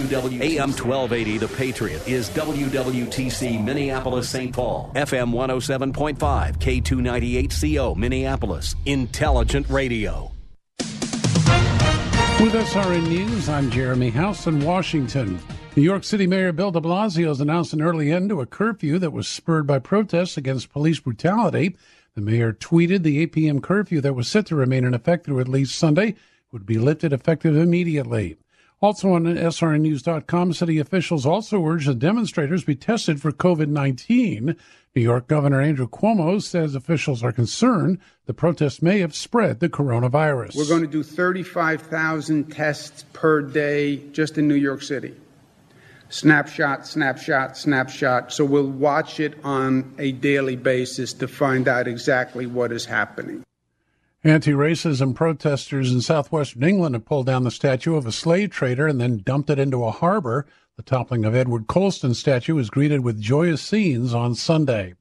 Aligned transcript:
AM 0.00 0.72
1280, 0.72 1.38
The 1.38 1.48
Patriot, 1.48 2.08
is 2.08 2.30
WWTC 2.30 3.62
Minneapolis, 3.62 4.30
St. 4.30 4.54
Paul. 4.54 4.90
FM 4.94 5.30
107.5, 5.32 6.56
K298CO, 6.56 7.96
Minneapolis. 7.96 8.74
Intelligent 8.86 9.68
Radio. 9.68 10.32
With 12.40 12.54
SRN 12.54 13.08
News, 13.08 13.50
I'm 13.50 13.70
Jeremy 13.70 14.08
House 14.08 14.46
in 14.46 14.64
Washington. 14.64 15.38
New 15.76 15.82
York 15.82 16.04
City 16.04 16.26
Mayor 16.26 16.52
Bill 16.52 16.70
de 16.70 16.80
Blasio 16.80 17.28
has 17.28 17.42
announced 17.42 17.74
an 17.74 17.82
early 17.82 18.10
end 18.10 18.30
to 18.30 18.40
a 18.40 18.46
curfew 18.46 18.98
that 18.98 19.12
was 19.12 19.28
spurred 19.28 19.66
by 19.66 19.78
protests 19.78 20.38
against 20.38 20.72
police 20.72 20.98
brutality. 21.00 21.76
The 22.14 22.22
mayor 22.22 22.54
tweeted 22.54 23.02
the 23.02 23.20
8 23.20 23.32
p.m. 23.32 23.60
curfew 23.60 24.00
that 24.00 24.14
was 24.14 24.28
set 24.28 24.46
to 24.46 24.56
remain 24.56 24.84
in 24.84 24.94
effect 24.94 25.26
through 25.26 25.40
at 25.40 25.48
least 25.48 25.74
Sunday 25.74 26.14
would 26.50 26.64
be 26.64 26.78
lifted 26.78 27.12
effective 27.12 27.54
immediately. 27.54 28.38
Also 28.82 29.12
on 29.12 29.24
SRNnews.com, 29.24 30.54
city 30.54 30.78
officials 30.78 31.26
also 31.26 31.62
urge 31.66 31.84
the 31.84 31.94
demonstrators 31.94 32.64
be 32.64 32.74
tested 32.74 33.20
for 33.20 33.30
COVID 33.30 33.68
19. 33.68 34.56
New 34.96 35.02
York 35.02 35.28
Governor 35.28 35.60
Andrew 35.60 35.86
Cuomo 35.86 36.42
says 36.42 36.74
officials 36.74 37.22
are 37.22 37.30
concerned 37.30 37.98
the 38.24 38.32
protests 38.32 38.80
may 38.80 39.00
have 39.00 39.14
spread 39.14 39.60
the 39.60 39.68
coronavirus. 39.68 40.56
We're 40.56 40.66
going 40.66 40.82
to 40.82 40.88
do 40.88 41.02
35,000 41.02 42.50
tests 42.50 43.04
per 43.12 43.42
day 43.42 43.98
just 44.12 44.38
in 44.38 44.48
New 44.48 44.54
York 44.54 44.82
City. 44.82 45.14
Snapshot, 46.08 46.86
snapshot, 46.86 47.56
snapshot. 47.56 48.32
So 48.32 48.44
we'll 48.44 48.66
watch 48.66 49.20
it 49.20 49.38
on 49.44 49.94
a 49.98 50.10
daily 50.10 50.56
basis 50.56 51.12
to 51.14 51.28
find 51.28 51.68
out 51.68 51.86
exactly 51.86 52.46
what 52.46 52.72
is 52.72 52.86
happening. 52.86 53.44
Anti 54.22 54.50
racism 54.50 55.14
protesters 55.14 55.90
in 55.90 56.02
southwestern 56.02 56.62
England 56.62 56.94
have 56.94 57.06
pulled 57.06 57.24
down 57.24 57.44
the 57.44 57.50
statue 57.50 57.96
of 57.96 58.04
a 58.04 58.12
slave 58.12 58.50
trader 58.50 58.86
and 58.86 59.00
then 59.00 59.22
dumped 59.24 59.48
it 59.48 59.58
into 59.58 59.82
a 59.82 59.90
harbor. 59.90 60.44
The 60.76 60.82
toppling 60.82 61.24
of 61.24 61.34
Edward 61.34 61.66
Colston's 61.66 62.18
statue 62.18 62.54
was 62.54 62.68
greeted 62.68 63.00
with 63.00 63.18
joyous 63.18 63.62
scenes 63.62 64.12
on 64.12 64.34
Sunday. 64.34 64.92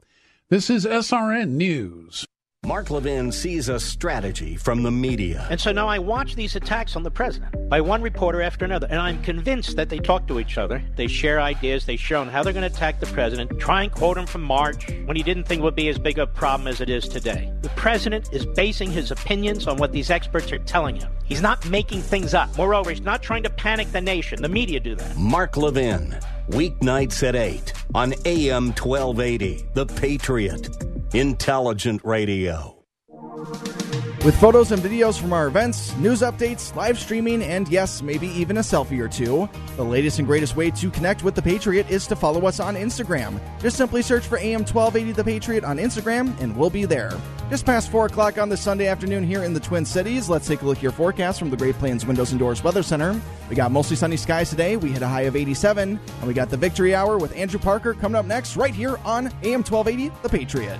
This 0.47 0.69
is 0.69 0.85
SRN 0.85 1.49
News. 1.49 2.25
Mark 2.69 2.91
Levin 2.91 3.31
sees 3.31 3.67
a 3.67 3.79
strategy 3.79 4.55
from 4.55 4.83
the 4.83 4.91
media. 4.91 5.47
And 5.49 5.59
so 5.59 5.71
now 5.71 5.87
I 5.87 5.97
watch 5.97 6.35
these 6.35 6.55
attacks 6.55 6.95
on 6.95 7.01
the 7.01 7.09
president 7.09 7.67
by 7.67 7.81
one 7.81 8.03
reporter 8.03 8.43
after 8.43 8.63
another, 8.63 8.85
and 8.91 8.99
I'm 8.99 9.23
convinced 9.23 9.75
that 9.77 9.89
they 9.89 9.97
talk 9.97 10.27
to 10.27 10.39
each 10.39 10.59
other. 10.59 10.79
They 10.95 11.07
share 11.07 11.41
ideas, 11.41 11.87
they 11.87 11.97
show 11.97 12.23
how 12.25 12.43
they're 12.43 12.53
going 12.53 12.69
to 12.69 12.75
attack 12.75 12.99
the 12.99 13.07
president, 13.07 13.59
try 13.59 13.81
and 13.81 13.91
quote 13.91 14.19
him 14.19 14.27
from 14.27 14.43
March 14.43 14.87
when 15.05 15.17
he 15.17 15.23
didn't 15.23 15.45
think 15.45 15.61
it 15.61 15.63
would 15.63 15.75
be 15.75 15.87
as 15.89 15.97
big 15.97 16.19
a 16.19 16.27
problem 16.27 16.67
as 16.67 16.79
it 16.79 16.91
is 16.91 17.07
today. 17.07 17.51
The 17.63 17.69
president 17.69 18.29
is 18.31 18.45
basing 18.45 18.91
his 18.91 19.09
opinions 19.09 19.65
on 19.65 19.77
what 19.77 19.91
these 19.91 20.11
experts 20.11 20.51
are 20.51 20.59
telling 20.59 20.97
him. 20.97 21.09
He's 21.25 21.41
not 21.41 21.67
making 21.67 22.03
things 22.03 22.35
up. 22.35 22.55
Moreover, 22.55 22.91
he's 22.91 23.01
not 23.01 23.23
trying 23.23 23.41
to 23.43 23.49
panic 23.49 23.91
the 23.91 24.01
nation. 24.01 24.43
The 24.43 24.47
media 24.47 24.79
do 24.79 24.93
that. 24.93 25.17
Mark 25.17 25.57
Levin, 25.57 26.15
weeknights 26.49 27.27
at 27.27 27.35
8 27.35 27.73
on 27.95 28.13
AM 28.25 28.73
1280, 28.73 29.65
The 29.73 29.87
Patriot. 29.87 30.88
Intelligent 31.13 32.01
Radio. 32.03 32.79
With 34.25 34.35
photos 34.37 34.73
and 34.73 34.81
videos 34.83 35.17
from 35.17 35.31
our 35.31 35.47
events, 35.47 35.95
news 35.95 36.21
updates, 36.21 36.75
live 36.75 36.99
streaming, 36.99 37.41
and 37.41 37.69
yes, 37.69 38.01
maybe 38.01 38.27
even 38.27 38.57
a 38.57 38.59
selfie 38.59 38.99
or 38.99 39.07
two, 39.07 39.47
the 39.77 39.83
latest 39.85 40.19
and 40.19 40.27
greatest 40.27 40.57
way 40.57 40.69
to 40.71 40.91
connect 40.91 41.23
with 41.23 41.35
The 41.35 41.41
Patriot 41.41 41.89
is 41.89 42.05
to 42.07 42.17
follow 42.17 42.45
us 42.45 42.59
on 42.59 42.75
Instagram. 42.75 43.39
Just 43.61 43.77
simply 43.77 44.01
search 44.01 44.25
for 44.25 44.37
AM 44.37 44.65
1280 44.65 45.13
The 45.13 45.23
Patriot 45.23 45.63
on 45.63 45.77
Instagram, 45.77 46.37
and 46.41 46.55
we'll 46.57 46.69
be 46.69 46.83
there. 46.83 47.13
Just 47.49 47.65
past 47.65 47.89
4 47.89 48.07
o'clock 48.07 48.37
on 48.37 48.49
this 48.49 48.59
Sunday 48.59 48.87
afternoon 48.87 49.23
here 49.23 49.43
in 49.43 49.53
the 49.53 49.59
Twin 49.61 49.85
Cities, 49.85 50.27
let's 50.27 50.47
take 50.47 50.63
a 50.63 50.65
look 50.65 50.77
at 50.77 50.83
your 50.83 50.91
forecast 50.91 51.39
from 51.39 51.49
the 51.49 51.57
Great 51.57 51.75
Plains 51.75 52.05
Windows 52.05 52.31
and 52.31 52.39
Doors 52.39 52.61
Weather 52.61 52.83
Center. 52.83 53.19
We 53.49 53.55
got 53.55 53.71
mostly 53.71 53.95
sunny 53.95 54.17
skies 54.17 54.49
today. 54.49 54.75
We 54.75 54.91
hit 54.91 55.01
a 55.01 55.07
high 55.07 55.21
of 55.21 55.37
87, 55.37 55.97
and 56.19 56.27
we 56.27 56.33
got 56.33 56.49
the 56.49 56.57
Victory 56.57 56.93
Hour 56.93 57.17
with 57.17 57.33
Andrew 57.37 57.59
Parker 57.59 57.93
coming 57.93 58.17
up 58.17 58.25
next 58.25 58.57
right 58.57 58.75
here 58.75 58.97
on 59.05 59.27
AM 59.43 59.63
1280 59.63 60.11
The 60.23 60.29
Patriot. 60.29 60.79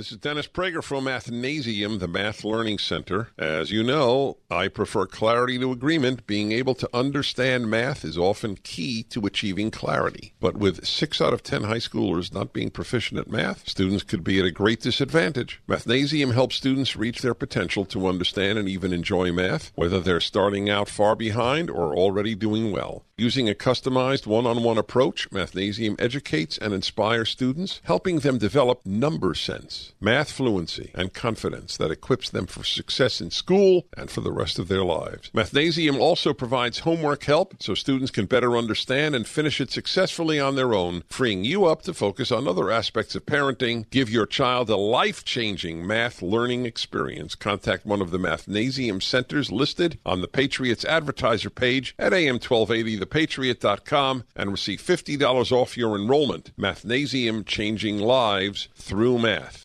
This 0.00 0.12
is 0.12 0.16
Dennis 0.16 0.46
Prager 0.46 0.82
from 0.82 1.04
Mathnasium, 1.04 1.98
the 1.98 2.08
Math 2.08 2.42
Learning 2.42 2.78
Center. 2.78 3.28
As 3.36 3.70
you 3.70 3.82
know, 3.82 4.38
I 4.50 4.68
prefer 4.68 5.04
clarity 5.04 5.58
to 5.58 5.72
agreement. 5.72 6.26
Being 6.26 6.52
able 6.52 6.74
to 6.76 6.88
understand 6.94 7.68
math 7.68 8.02
is 8.02 8.16
often 8.16 8.56
key 8.56 9.02
to 9.10 9.26
achieving 9.26 9.70
clarity. 9.70 10.32
But 10.40 10.56
with 10.56 10.86
six 10.86 11.20
out 11.20 11.34
of 11.34 11.42
ten 11.42 11.64
high 11.64 11.80
schoolers 11.80 12.32
not 12.32 12.54
being 12.54 12.70
proficient 12.70 13.20
at 13.20 13.30
math, 13.30 13.68
students 13.68 14.02
could 14.02 14.24
be 14.24 14.40
at 14.40 14.46
a 14.46 14.50
great 14.50 14.80
disadvantage. 14.80 15.60
Mathnasium 15.68 16.32
helps 16.32 16.56
students 16.56 16.96
reach 16.96 17.20
their 17.20 17.34
potential 17.34 17.84
to 17.84 18.06
understand 18.06 18.58
and 18.58 18.70
even 18.70 18.94
enjoy 18.94 19.30
math, 19.30 19.70
whether 19.74 20.00
they're 20.00 20.18
starting 20.18 20.70
out 20.70 20.88
far 20.88 21.14
behind 21.14 21.68
or 21.68 21.94
already 21.94 22.34
doing 22.34 22.72
well. 22.72 23.04
Using 23.18 23.50
a 23.50 23.54
customized 23.54 24.26
one 24.26 24.46
on 24.46 24.62
one 24.62 24.78
approach, 24.78 25.28
Mathnasium 25.28 26.00
educates 26.00 26.56
and 26.56 26.72
inspires 26.72 27.28
students, 27.28 27.82
helping 27.84 28.20
them 28.20 28.38
develop 28.38 28.86
number 28.86 29.34
sense, 29.34 29.89
math 30.00 30.30
fluency, 30.30 30.90
and 30.94 31.12
confidence 31.12 31.76
that 31.76 31.90
equips 31.90 32.30
them 32.30 32.46
for 32.46 32.64
success 32.64 33.20
in 33.20 33.30
school 33.30 33.86
and 33.96 34.10
for 34.10 34.20
the 34.20 34.32
rest 34.32 34.58
of 34.58 34.68
their 34.68 34.84
lives. 34.84 35.30
Mathnasium 35.34 35.98
also 35.98 36.32
provides 36.32 36.80
homework 36.80 37.24
help 37.24 37.54
so 37.62 37.74
students 37.74 38.10
can 38.10 38.26
better 38.26 38.56
understand 38.56 39.14
and 39.14 39.26
finish 39.26 39.60
it 39.60 39.70
successfully 39.70 40.40
on 40.40 40.56
their 40.56 40.74
own, 40.74 41.02
freeing 41.08 41.44
you 41.44 41.64
up 41.66 41.82
to 41.82 41.94
focus 41.94 42.30
on 42.32 42.48
other 42.48 42.70
aspects 42.70 43.14
of 43.14 43.26
parenting. 43.26 43.88
Give 43.90 44.10
your 44.10 44.26
child 44.26 44.70
a 44.70 44.76
life 44.76 45.24
changing 45.24 45.86
math 45.86 46.22
learning 46.22 46.66
experience. 46.66 47.34
Contact 47.34 47.84
one 47.84 48.00
of 48.00 48.10
the 48.10 48.18
Mathnasium 48.18 49.02
centers 49.02 49.52
listed 49.52 49.98
on 50.06 50.20
the 50.20 50.28
Patriots 50.28 50.84
advertiser 50.84 51.50
page 51.50 51.94
at 51.98 52.12
AM1280 52.12 53.00
thepatriot.com 53.00 54.24
and 54.36 54.50
receive 54.50 54.80
$50 54.80 55.52
off 55.52 55.76
your 55.76 55.96
enrollment. 55.96 56.56
Mathnasium 56.56 57.44
changing 57.46 57.98
lives 57.98 58.68
through 58.74 59.18
math. 59.18 59.64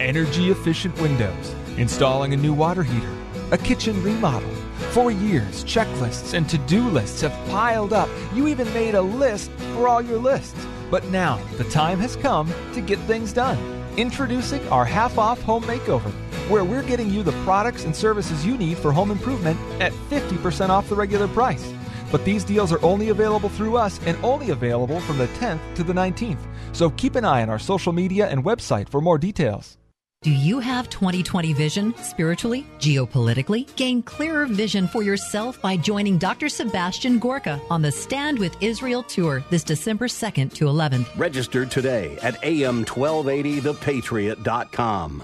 Energy 0.00 0.52
efficient 0.52 0.96
windows, 1.00 1.56
installing 1.76 2.32
a 2.32 2.36
new 2.36 2.54
water 2.54 2.84
heater, 2.84 3.12
a 3.50 3.58
kitchen 3.58 4.00
remodel. 4.00 4.48
For 4.92 5.10
years, 5.10 5.64
checklists 5.64 6.34
and 6.34 6.48
to 6.50 6.56
do 6.56 6.88
lists 6.88 7.20
have 7.22 7.32
piled 7.48 7.92
up. 7.92 8.08
You 8.32 8.46
even 8.46 8.72
made 8.72 8.94
a 8.94 9.02
list 9.02 9.50
for 9.74 9.88
all 9.88 10.00
your 10.00 10.18
lists. 10.18 10.64
But 10.88 11.04
now 11.06 11.40
the 11.56 11.64
time 11.64 11.98
has 11.98 12.14
come 12.14 12.48
to 12.74 12.80
get 12.80 13.00
things 13.00 13.32
done. 13.32 13.58
Introducing 13.96 14.66
our 14.68 14.84
half 14.84 15.18
off 15.18 15.42
home 15.42 15.64
makeover, 15.64 16.12
where 16.48 16.62
we're 16.62 16.84
getting 16.84 17.10
you 17.10 17.24
the 17.24 17.32
products 17.42 17.84
and 17.84 17.94
services 17.94 18.46
you 18.46 18.56
need 18.56 18.78
for 18.78 18.92
home 18.92 19.10
improvement 19.10 19.58
at 19.80 19.92
50% 20.10 20.68
off 20.68 20.88
the 20.88 20.94
regular 20.94 21.26
price. 21.26 21.74
But 22.12 22.24
these 22.24 22.44
deals 22.44 22.70
are 22.70 22.82
only 22.84 23.08
available 23.08 23.48
through 23.48 23.76
us 23.76 23.98
and 24.06 24.16
only 24.24 24.50
available 24.50 25.00
from 25.00 25.18
the 25.18 25.26
10th 25.26 25.74
to 25.74 25.82
the 25.82 25.92
19th. 25.92 26.46
So 26.70 26.90
keep 26.90 27.16
an 27.16 27.24
eye 27.24 27.42
on 27.42 27.50
our 27.50 27.58
social 27.58 27.92
media 27.92 28.28
and 28.28 28.44
website 28.44 28.88
for 28.88 29.00
more 29.00 29.18
details. 29.18 29.76
Do 30.22 30.32
you 30.32 30.58
have 30.58 30.90
2020 30.90 31.52
vision 31.52 31.94
spiritually, 31.98 32.66
geopolitically? 32.80 33.72
Gain 33.76 34.02
clearer 34.02 34.46
vision 34.46 34.88
for 34.88 35.04
yourself 35.04 35.62
by 35.62 35.76
joining 35.76 36.18
Dr. 36.18 36.48
Sebastian 36.48 37.20
Gorka 37.20 37.60
on 37.70 37.82
the 37.82 37.92
Stand 37.92 38.40
with 38.40 38.60
Israel 38.60 39.04
tour 39.04 39.44
this 39.48 39.62
December 39.62 40.08
2nd 40.08 40.52
to 40.54 40.64
11th. 40.64 41.06
Register 41.16 41.64
today 41.64 42.18
at 42.20 42.34
am1280thepatriot.com. 42.42 45.22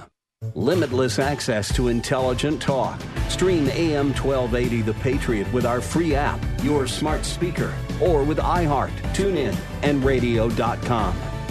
Limitless 0.54 1.18
access 1.18 1.74
to 1.74 1.88
intelligent 1.88 2.62
talk. 2.62 3.00
Stream 3.28 3.66
AM 3.70 4.14
1280 4.14 4.82
The 4.82 4.94
Patriot 4.94 5.52
with 5.52 5.66
our 5.66 5.80
free 5.80 6.14
app, 6.14 6.38
your 6.62 6.86
smart 6.86 7.24
speaker, 7.24 7.74
or 8.00 8.22
with 8.22 8.38
iHeart, 8.38 8.92
TuneIn, 9.12 9.56
and 9.82 10.04
radio.com. 10.04 11.16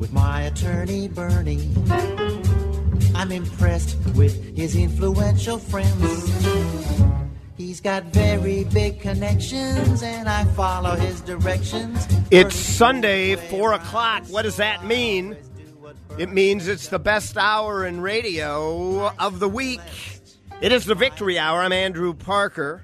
with 0.00 0.12
my 0.14 0.42
attorney, 0.42 1.08
Bernie. 1.08 1.70
I'm 3.14 3.30
impressed 3.30 3.98
with 4.16 4.56
his 4.56 4.74
influential 4.74 5.58
friends. 5.58 6.46
He's 7.58 7.82
got 7.82 8.04
very 8.04 8.64
big 8.64 9.00
connections, 9.00 10.02
and 10.02 10.26
I 10.26 10.44
follow 10.54 10.96
his 10.96 11.20
directions. 11.20 12.08
It's 12.30 12.56
Sunday, 12.56 13.36
4 13.36 13.74
o'clock. 13.74 14.24
What 14.28 14.42
does 14.42 14.56
that 14.56 14.86
mean? 14.86 15.36
It 16.16 16.30
means 16.30 16.66
it's 16.66 16.88
the 16.88 16.98
best 16.98 17.36
hour 17.36 17.84
in 17.84 18.00
radio 18.00 19.10
of 19.18 19.38
the 19.38 19.48
week. 19.48 19.80
It 20.62 20.72
is 20.72 20.86
the 20.86 20.94
Victory 20.94 21.38
Hour. 21.38 21.60
I'm 21.60 21.72
Andrew 21.72 22.14
Parker. 22.14 22.82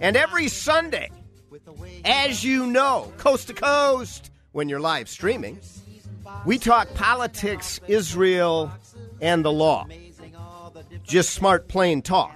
And 0.00 0.16
every 0.16 0.48
Sunday, 0.48 1.10
as 2.04 2.44
you 2.44 2.66
know, 2.66 3.12
coast 3.18 3.48
to 3.48 3.54
coast, 3.54 4.30
when 4.52 4.68
you're 4.68 4.80
live 4.80 5.08
streaming, 5.08 5.60
we 6.44 6.58
talk 6.58 6.92
politics, 6.94 7.80
Israel, 7.86 8.70
and 9.20 9.44
the 9.44 9.52
law. 9.52 9.86
Just 11.04 11.30
smart, 11.30 11.68
plain 11.68 12.02
talk. 12.02 12.34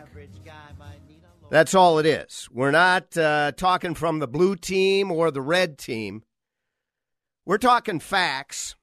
That's 1.49 1.75
all 1.75 1.99
it 1.99 2.07
is. 2.07 2.49
We're 2.53 2.73
not 2.73 3.17
uh, 3.17 3.53
talking 3.53 3.95
from 3.95 4.19
the 4.19 4.27
blue 4.27 4.57
team 4.57 5.13
or 5.13 5.31
the 5.31 5.41
red 5.41 5.79
team. 5.79 6.23
We're 7.45 7.59
talking 7.59 8.01
facts. 8.01 8.75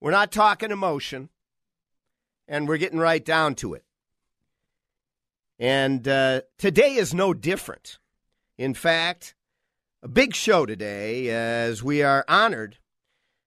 We're 0.00 0.12
not 0.12 0.30
talking 0.30 0.70
emotion. 0.70 1.30
And 2.46 2.68
we're 2.68 2.76
getting 2.76 3.00
right 3.00 3.24
down 3.24 3.56
to 3.56 3.74
it. 3.74 3.84
And 5.58 6.06
uh, 6.06 6.42
today 6.58 6.94
is 6.94 7.12
no 7.12 7.34
different. 7.34 7.98
In 8.56 8.72
fact, 8.72 9.34
a 10.02 10.08
big 10.08 10.34
show 10.34 10.66
today 10.66 11.28
as 11.30 11.82
we 11.82 12.02
are 12.02 12.24
honored 12.28 12.78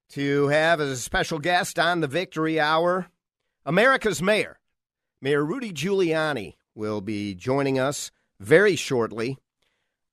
to 0.09 0.47
have 0.47 0.81
as 0.81 0.89
a 0.89 0.97
special 0.97 1.39
guest 1.39 1.77
on 1.77 2.01
the 2.01 2.07
Victory 2.07 2.59
Hour 2.59 3.07
America's 3.65 4.21
Mayor, 4.21 4.59
Mayor 5.21 5.45
Rudy 5.45 5.71
Giuliani 5.71 6.55
will 6.73 7.01
be 7.01 7.35
joining 7.35 7.77
us 7.77 8.09
very 8.39 8.75
shortly 8.75 9.37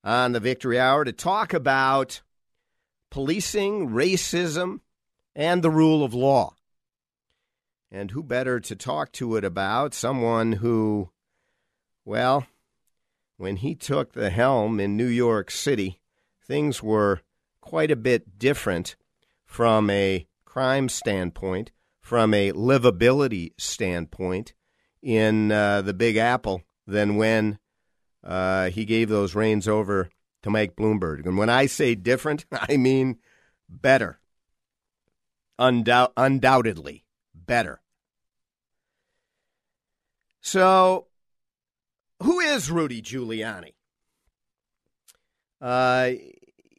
on 0.05 0.33
the 0.33 0.41
Victory 0.41 0.79
Hour 0.79 1.05
to 1.05 1.13
talk 1.13 1.55
about 1.55 2.23
policing, 3.11 3.89
racism, 3.91 4.81
and 5.35 5.63
the 5.63 5.71
rule 5.71 6.05
of 6.05 6.13
law. 6.13 6.55
And 7.91 8.11
who 8.11 8.23
better 8.23 8.61
to 8.61 8.77
talk 8.77 9.13
to 9.13 9.37
it 9.37 9.45
about? 9.45 9.95
Someone 9.95 10.53
who, 10.53 11.11
well, 12.05 12.47
when 13.37 13.57
he 13.57 13.75
took 13.75 14.13
the 14.13 14.31
helm 14.31 14.81
in 14.81 14.97
New 14.97 15.07
York 15.07 15.51
City, 15.51 16.01
things 16.45 16.83
were 16.83 17.21
quite 17.61 17.91
a 17.91 17.97
bit 17.97 18.39
different 18.39 18.97
from 19.47 19.89
a 19.89 20.27
crime 20.45 20.89
standpoint, 20.89 21.71
from 22.01 22.35
a 22.35 22.53
livability 22.53 23.53
standpoint 23.59 24.55
in 25.03 25.53
uh, 25.53 25.83
the 25.83 25.95
Big 25.95 26.17
Apple 26.17 26.63
than 26.87 27.17
when 27.17 27.59
uh, 28.23 28.71
he 28.71 28.85
gave 28.85 29.09
those 29.09 29.35
reins 29.35 29.69
over 29.69 30.11
to 30.43 30.51
Mike 30.51 30.77
Bloomberg. 30.77 31.27
And 31.27 31.39
when 31.39 31.49
I 31.49 31.67
say 31.67 31.95
different, 31.95 32.45
I 32.53 32.77
mean 32.77 33.19
better. 33.69 34.19
Undou- 35.59 36.13
undoubtedly 36.17 37.05
better. 37.35 37.81
So, 40.41 41.07
who 42.23 42.41
is 42.41 42.71
Rudy 42.71 43.03
Giuliani? 43.03 43.73
Uh, 45.61 46.13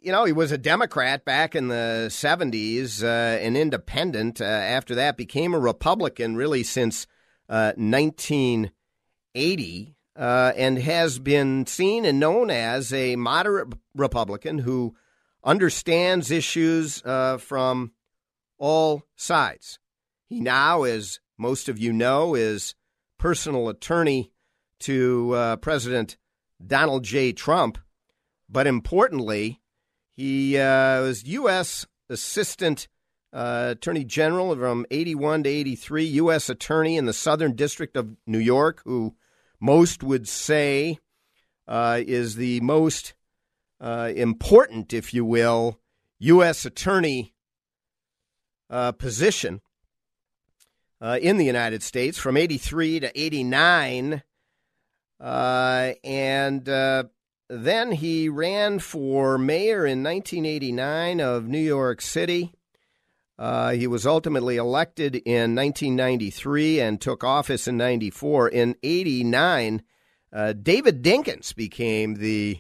you 0.01 0.11
know, 0.11 0.25
he 0.25 0.33
was 0.33 0.51
a 0.51 0.57
Democrat 0.57 1.23
back 1.25 1.55
in 1.55 1.69
the 1.69 2.07
70s, 2.09 3.03
uh, 3.03 3.39
an 3.41 3.55
independent. 3.55 4.41
Uh, 4.41 4.45
after 4.45 4.95
that, 4.95 5.15
became 5.17 5.53
a 5.53 5.59
Republican 5.59 6.35
really 6.35 6.63
since 6.63 7.05
uh, 7.49 7.73
1980, 7.75 9.95
uh, 10.15 10.53
and 10.55 10.77
has 10.77 11.19
been 11.19 11.65
seen 11.65 12.05
and 12.05 12.17
known 12.19 12.49
as 12.49 12.93
a 12.93 13.15
moderate 13.15 13.73
Republican 13.95 14.59
who 14.59 14.95
understands 15.43 16.31
issues 16.31 17.03
uh, 17.05 17.37
from 17.37 17.91
all 18.57 19.03
sides. 19.15 19.79
He 20.25 20.41
now, 20.41 20.83
as 20.83 21.19
most 21.37 21.69
of 21.69 21.79
you 21.79 21.93
know, 21.93 22.35
is 22.35 22.75
personal 23.17 23.69
attorney 23.69 24.31
to 24.79 25.33
uh, 25.33 25.55
President 25.57 26.17
Donald 26.65 27.03
J. 27.03 27.33
Trump. 27.33 27.77
But 28.49 28.65
importantly, 28.67 29.61
he 30.17 30.57
uh, 30.57 31.01
was 31.01 31.23
U.S. 31.25 31.85
Assistant 32.09 32.87
uh, 33.31 33.69
Attorney 33.73 34.03
General 34.03 34.55
from 34.55 34.87
81 34.89 35.43
to 35.43 35.49
83, 35.49 36.03
U.S. 36.05 36.49
Attorney 36.49 36.97
in 36.97 37.05
the 37.05 37.13
Southern 37.13 37.55
District 37.55 37.95
of 37.95 38.17
New 38.25 38.39
York, 38.39 38.81
who 38.83 39.15
most 39.59 40.01
would 40.01 40.27
say 40.27 40.97
uh, 41.67 42.01
is 42.05 42.35
the 42.35 42.59
most 42.61 43.13
uh, 43.79 44.11
important, 44.15 44.91
if 44.91 45.13
you 45.13 45.23
will, 45.23 45.79
U.S. 46.17 46.65
Attorney 46.65 47.35
uh, 48.71 48.93
position 48.93 49.61
uh, 50.99 51.19
in 51.21 51.37
the 51.37 51.45
United 51.45 51.83
States 51.83 52.17
from 52.17 52.37
83 52.37 53.01
to 53.01 53.19
89. 53.21 54.23
and 55.19 56.69
then 57.49 57.91
he 57.93 58.29
ran 58.29 58.79
for 58.79 59.37
mayor 59.37 59.85
in 59.85 60.03
1989 60.03 61.21
of 61.21 61.47
New 61.47 61.59
York 61.59 62.01
City. 62.01 62.53
Uh, 63.39 63.71
he 63.71 63.87
was 63.87 64.05
ultimately 64.05 64.57
elected 64.57 65.15
in 65.15 65.55
1993 65.55 66.79
and 66.79 66.99
took 66.99 67.23
office 67.23 67.67
in 67.67 67.77
94. 67.77 68.49
In 68.49 68.75
89, 68.81 69.83
uh, 70.33 70.53
David 70.53 71.03
Dinkins 71.03 71.55
became 71.55 72.15
the 72.15 72.59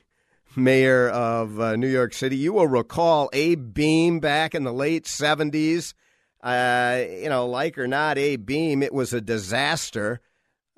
mayor 0.55 1.09
of 1.09 1.59
uh, 1.59 1.75
New 1.75 1.87
York 1.87 2.13
City. 2.13 2.37
You 2.37 2.53
will 2.53 2.67
recall 2.67 3.29
Abe 3.33 3.73
Beame 3.73 4.21
back 4.21 4.55
in 4.55 4.63
the 4.63 4.73
late 4.73 5.05
70s. 5.05 5.93
Uh, 6.41 7.03
you 7.09 7.29
know, 7.29 7.47
like 7.47 7.77
or 7.77 7.87
not, 7.87 8.17
Abe 8.17 8.47
Beame, 8.47 8.83
it 8.83 8.93
was 8.93 9.13
a 9.13 9.21
disaster. 9.21 10.21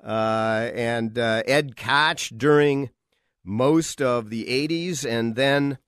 Uh, 0.02 0.70
and 0.74 1.18
uh, 1.18 1.42
Ed 1.46 1.76
Koch 1.76 2.32
during 2.36 2.90
most 3.50 4.00
of 4.00 4.30
the 4.30 4.44
80s, 4.44 5.04
and 5.04 5.34
then 5.34 5.78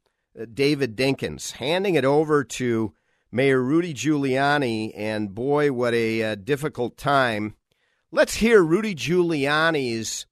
David 0.53 0.97
Dinkins, 0.97 1.53
handing 1.53 1.95
it 1.95 2.05
over 2.05 2.43
to 2.43 2.93
Mayor 3.31 3.63
Rudy 3.63 3.95
Giuliani, 3.95 4.93
and 4.97 5.33
boy, 5.33 5.71
what 5.71 5.95
a 5.95 6.23
uh, 6.23 6.35
difficult 6.35 6.97
time. 6.97 7.55
Let's 8.11 8.35
hear 8.35 8.63
Rudy 8.63 8.97
Giuliani's 8.97 10.27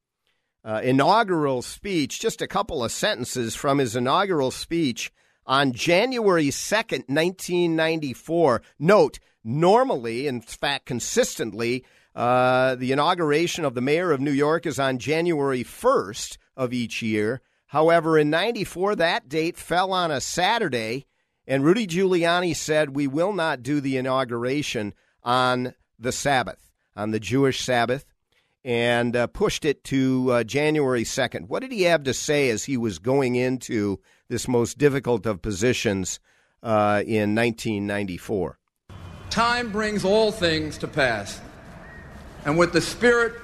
uh, 0.64 0.80
inaugural 0.82 1.62
speech, 1.62 2.20
just 2.20 2.42
a 2.42 2.48
couple 2.48 2.82
of 2.82 2.90
sentences 2.90 3.54
from 3.54 3.78
his 3.78 3.94
inaugural 3.94 4.50
speech 4.50 5.12
on 5.46 5.72
January 5.72 6.48
2nd, 6.48 7.08
1994. 7.08 8.60
Note, 8.80 9.20
normally, 9.44 10.26
in 10.26 10.40
fact, 10.40 10.84
consistently, 10.84 11.84
uh, 12.14 12.74
the 12.74 12.90
inauguration 12.90 13.64
of 13.64 13.74
the 13.74 13.80
mayor 13.80 14.10
of 14.10 14.20
New 14.20 14.32
York 14.32 14.66
is 14.66 14.80
on 14.80 14.98
January 14.98 15.62
1st 15.62 16.38
of 16.60 16.74
each 16.74 17.00
year. 17.00 17.40
However, 17.68 18.18
in 18.18 18.28
94, 18.28 18.96
that 18.96 19.28
date 19.28 19.56
fell 19.56 19.92
on 19.92 20.10
a 20.10 20.20
Saturday, 20.20 21.06
and 21.46 21.64
Rudy 21.64 21.86
Giuliani 21.86 22.54
said, 22.54 22.94
We 22.94 23.06
will 23.06 23.32
not 23.32 23.62
do 23.62 23.80
the 23.80 23.96
inauguration 23.96 24.92
on 25.24 25.74
the 25.98 26.12
Sabbath, 26.12 26.70
on 26.94 27.12
the 27.12 27.18
Jewish 27.18 27.60
Sabbath, 27.64 28.04
and 28.62 29.16
uh, 29.16 29.26
pushed 29.28 29.64
it 29.64 29.82
to 29.84 30.30
uh, 30.30 30.44
January 30.44 31.02
2nd. 31.02 31.48
What 31.48 31.62
did 31.62 31.72
he 31.72 31.84
have 31.84 32.04
to 32.04 32.12
say 32.12 32.50
as 32.50 32.64
he 32.64 32.76
was 32.76 32.98
going 32.98 33.36
into 33.36 33.98
this 34.28 34.46
most 34.46 34.76
difficult 34.76 35.24
of 35.24 35.40
positions 35.40 36.20
uh, 36.62 37.02
in 37.06 37.34
1994? 37.34 38.58
Time 39.30 39.72
brings 39.72 40.04
all 40.04 40.30
things 40.30 40.76
to 40.78 40.88
pass. 40.88 41.40
And 42.44 42.58
with 42.58 42.74
the 42.74 42.82
spirit 42.82 43.40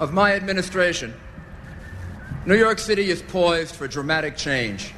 of 0.00 0.12
my 0.12 0.34
administration, 0.34 1.14
New 2.46 2.56
York 2.56 2.78
City 2.78 3.10
is 3.10 3.20
poised 3.22 3.74
for 3.74 3.88
dramatic 3.88 4.36
change. 4.36 4.94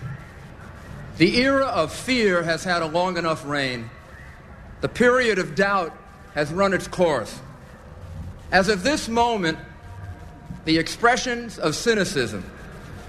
The 1.16 1.38
era 1.38 1.64
of 1.64 1.90
fear 1.90 2.42
has 2.42 2.62
had 2.62 2.82
a 2.82 2.86
long 2.86 3.16
enough 3.16 3.46
reign. 3.46 3.88
The 4.82 4.88
period 4.90 5.38
of 5.38 5.54
doubt 5.54 5.96
has 6.34 6.52
run 6.52 6.74
its 6.74 6.86
course. 6.86 7.40
As 8.52 8.68
of 8.68 8.82
this 8.82 9.08
moment, 9.08 9.58
the 10.66 10.76
expressions 10.76 11.58
of 11.58 11.74
cynicism 11.74 12.44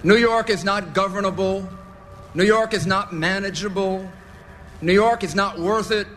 New 0.03 0.15
York 0.15 0.49
is 0.49 0.63
not 0.63 0.93
governable, 0.93 1.67
New 2.33 2.45
York 2.45 2.73
is 2.73 2.87
not 2.87 3.11
manageable, 3.11 4.09
New 4.81 4.93
York 4.93 5.25
is 5.25 5.35
not 5.35 5.59
worth 5.59 5.91
it. 5.91 6.07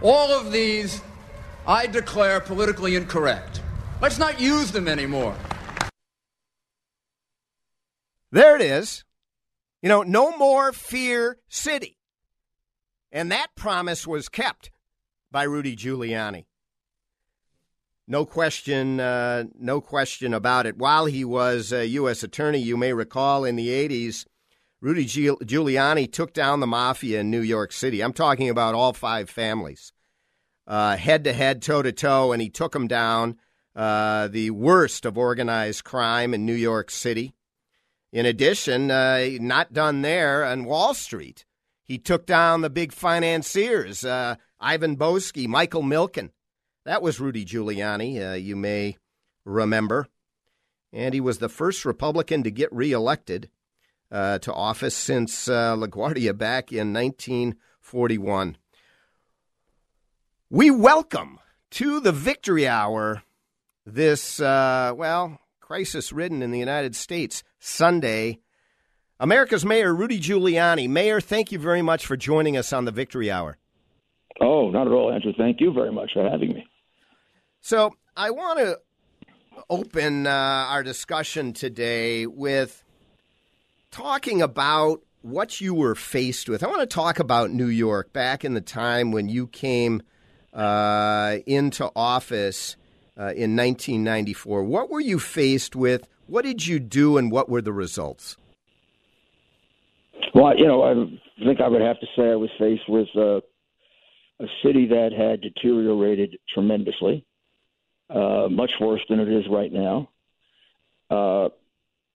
All 0.00 0.32
of 0.32 0.50
these 0.50 1.02
I 1.66 1.86
declare 1.86 2.40
politically 2.40 2.96
incorrect. 2.96 3.60
Let's 4.00 4.18
not 4.18 4.40
use 4.40 4.72
them 4.72 4.88
anymore. 4.88 5.36
There 8.32 8.56
it 8.56 8.62
is. 8.62 9.04
You 9.82 9.88
know, 9.88 10.02
no 10.02 10.36
more 10.36 10.72
fear 10.72 11.38
city. 11.48 11.98
And 13.10 13.32
that 13.32 13.48
promise 13.56 14.06
was 14.06 14.28
kept 14.28 14.70
by 15.30 15.42
Rudy 15.44 15.74
Giuliani. 15.74 16.46
No 18.06 18.24
question, 18.26 18.98
uh, 18.98 19.44
no 19.58 19.80
question 19.80 20.34
about 20.34 20.66
it. 20.66 20.76
While 20.76 21.06
he 21.06 21.24
was 21.24 21.72
a 21.72 21.86
U.S. 21.86 22.22
attorney, 22.22 22.58
you 22.58 22.76
may 22.76 22.92
recall 22.92 23.44
in 23.44 23.56
the 23.56 23.68
80s, 23.68 24.26
Rudy 24.80 25.06
Giuliani 25.06 26.10
took 26.10 26.32
down 26.32 26.60
the 26.60 26.66
mafia 26.66 27.20
in 27.20 27.30
New 27.30 27.42
York 27.42 27.70
City. 27.70 28.02
I'm 28.02 28.12
talking 28.12 28.48
about 28.48 28.74
all 28.74 28.92
five 28.92 29.30
families, 29.30 29.92
head 30.66 31.22
to 31.24 31.32
head, 31.32 31.62
toe 31.62 31.82
to 31.82 31.92
toe, 31.92 32.32
and 32.32 32.42
he 32.42 32.48
took 32.48 32.72
them 32.72 32.88
down. 32.88 33.36
Uh, 33.76 34.26
the 34.26 34.50
worst 34.50 35.06
of 35.06 35.16
organized 35.16 35.84
crime 35.84 36.34
in 36.34 36.44
New 36.44 36.54
York 36.54 36.90
City. 36.90 37.34
In 38.12 38.26
addition, 38.26 38.90
uh, 38.90 39.28
not 39.40 39.72
done 39.72 40.02
there 40.02 40.44
on 40.44 40.64
Wall 40.64 40.94
Street, 40.94 41.44
he 41.84 41.96
took 41.98 42.26
down 42.26 42.60
the 42.60 42.70
big 42.70 42.92
financiers, 42.92 44.04
uh, 44.04 44.36
Ivan 44.58 44.96
Boesky, 44.96 45.46
Michael 45.46 45.82
Milken. 45.82 46.30
That 46.84 47.02
was 47.02 47.20
Rudy 47.20 47.44
Giuliani, 47.44 48.32
uh, 48.32 48.34
you 48.34 48.56
may 48.56 48.96
remember. 49.44 50.08
And 50.92 51.14
he 51.14 51.20
was 51.20 51.38
the 51.38 51.48
first 51.48 51.84
Republican 51.84 52.42
to 52.42 52.50
get 52.50 52.72
reelected 52.72 53.48
uh, 54.10 54.38
to 54.40 54.52
office 54.52 54.96
since 54.96 55.48
uh, 55.48 55.76
LaGuardia 55.76 56.36
back 56.36 56.72
in 56.72 56.92
1941. 56.92 58.56
We 60.48 60.70
welcome 60.72 61.38
to 61.72 62.00
the 62.00 62.10
Victory 62.10 62.66
Hour 62.66 63.22
this, 63.86 64.40
uh, 64.40 64.92
well, 64.96 65.38
crisis 65.60 66.12
ridden 66.12 66.42
in 66.42 66.50
the 66.50 66.58
United 66.58 66.96
States 66.96 67.44
Sunday. 67.60 68.40
America's 69.20 69.64
Mayor 69.64 69.94
Rudy 69.94 70.18
Giuliani. 70.18 70.88
Mayor, 70.88 71.20
thank 71.20 71.52
you 71.52 71.58
very 71.58 71.82
much 71.82 72.06
for 72.06 72.16
joining 72.16 72.56
us 72.56 72.72
on 72.72 72.86
the 72.86 72.90
Victory 72.90 73.30
Hour. 73.30 73.58
Oh, 74.40 74.70
not 74.70 74.86
at 74.86 74.92
all, 74.92 75.12
Andrew. 75.12 75.32
Thank 75.36 75.60
you 75.60 75.72
very 75.72 75.92
much 75.92 76.12
for 76.14 76.28
having 76.28 76.54
me. 76.54 76.66
So, 77.60 77.94
I 78.16 78.30
want 78.30 78.58
to 78.58 78.80
open 79.68 80.26
uh, 80.26 80.30
our 80.30 80.82
discussion 80.82 81.52
today 81.52 82.26
with 82.26 82.82
talking 83.90 84.40
about 84.40 85.02
what 85.22 85.60
you 85.60 85.74
were 85.74 85.94
faced 85.94 86.48
with. 86.48 86.62
I 86.62 86.68
want 86.68 86.80
to 86.80 86.86
talk 86.86 87.18
about 87.18 87.50
New 87.50 87.66
York 87.66 88.12
back 88.12 88.44
in 88.44 88.54
the 88.54 88.60
time 88.62 89.12
when 89.12 89.28
you 89.28 89.46
came 89.46 90.02
uh, 90.54 91.36
into 91.46 91.90
office 91.94 92.76
uh, 93.18 93.34
in 93.36 93.54
1994. 93.56 94.64
What 94.64 94.88
were 94.88 95.00
you 95.00 95.18
faced 95.18 95.76
with? 95.76 96.08
What 96.30 96.44
did 96.44 96.64
you 96.64 96.78
do, 96.78 97.18
and 97.18 97.32
what 97.32 97.48
were 97.48 97.60
the 97.60 97.72
results? 97.72 98.36
Well, 100.32 100.56
you 100.56 100.64
know, 100.64 100.84
I 100.84 101.44
think 101.44 101.60
I 101.60 101.66
would 101.66 101.82
have 101.82 101.98
to 101.98 102.06
say 102.14 102.30
I 102.30 102.36
was 102.36 102.50
faced 102.56 102.88
with 102.88 103.08
uh, 103.16 103.40
a 104.38 104.46
city 104.62 104.86
that 104.86 105.12
had 105.12 105.40
deteriorated 105.40 106.38
tremendously, 106.54 107.24
uh, 108.08 108.46
much 108.48 108.70
worse 108.80 109.00
than 109.08 109.18
it 109.18 109.28
is 109.28 109.48
right 109.50 109.72
now. 109.72 110.08
Uh, 111.10 111.48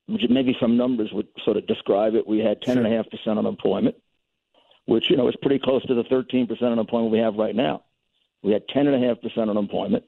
maybe 0.08 0.56
some 0.62 0.78
numbers 0.78 1.12
would 1.12 1.28
sort 1.44 1.58
of 1.58 1.68
describe 1.68 2.16
it. 2.16 2.26
We 2.26 2.40
had 2.40 2.62
10.5% 2.62 3.38
unemployment, 3.38 3.98
which, 4.86 5.10
you 5.10 5.18
know, 5.18 5.28
is 5.28 5.36
pretty 5.42 5.60
close 5.60 5.86
to 5.88 5.94
the 5.94 6.04
13% 6.06 6.48
unemployment 6.62 7.12
we 7.12 7.20
have 7.20 7.36
right 7.36 7.56
now. 7.56 7.84
We 8.42 8.54
had 8.54 8.66
10.5% 8.70 9.50
unemployment. 9.50 10.06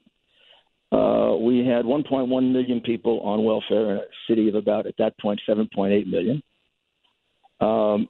Uh, 0.90 1.36
we 1.40 1.66
had 1.66 1.84
1.1 1.84 2.52
million 2.52 2.80
people 2.80 3.20
on 3.20 3.44
welfare 3.44 3.92
in 3.92 3.96
a 3.98 4.04
city 4.26 4.48
of 4.48 4.54
about, 4.54 4.86
at 4.86 4.96
that 4.98 5.18
point, 5.18 5.40
7.8 5.46 6.06
million. 6.06 6.42
Um, 7.60 8.08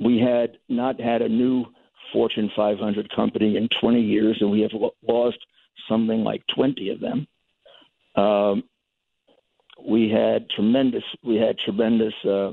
we 0.00 0.18
had 0.18 0.58
not 0.68 1.00
had 1.00 1.22
a 1.22 1.28
new 1.28 1.66
Fortune 2.12 2.50
500 2.54 3.14
company 3.14 3.56
in 3.56 3.68
20 3.80 4.00
years, 4.00 4.38
and 4.40 4.50
we 4.50 4.60
have 4.62 4.72
lo- 4.72 4.94
lost 5.06 5.38
something 5.88 6.24
like 6.24 6.42
20 6.54 6.90
of 6.90 7.00
them. 7.00 7.26
Um, 8.14 8.64
we 9.86 10.08
had 10.08 10.48
tremendous, 10.48 11.04
we 11.22 11.36
had 11.36 11.58
tremendous 11.58 12.14
uh, 12.24 12.52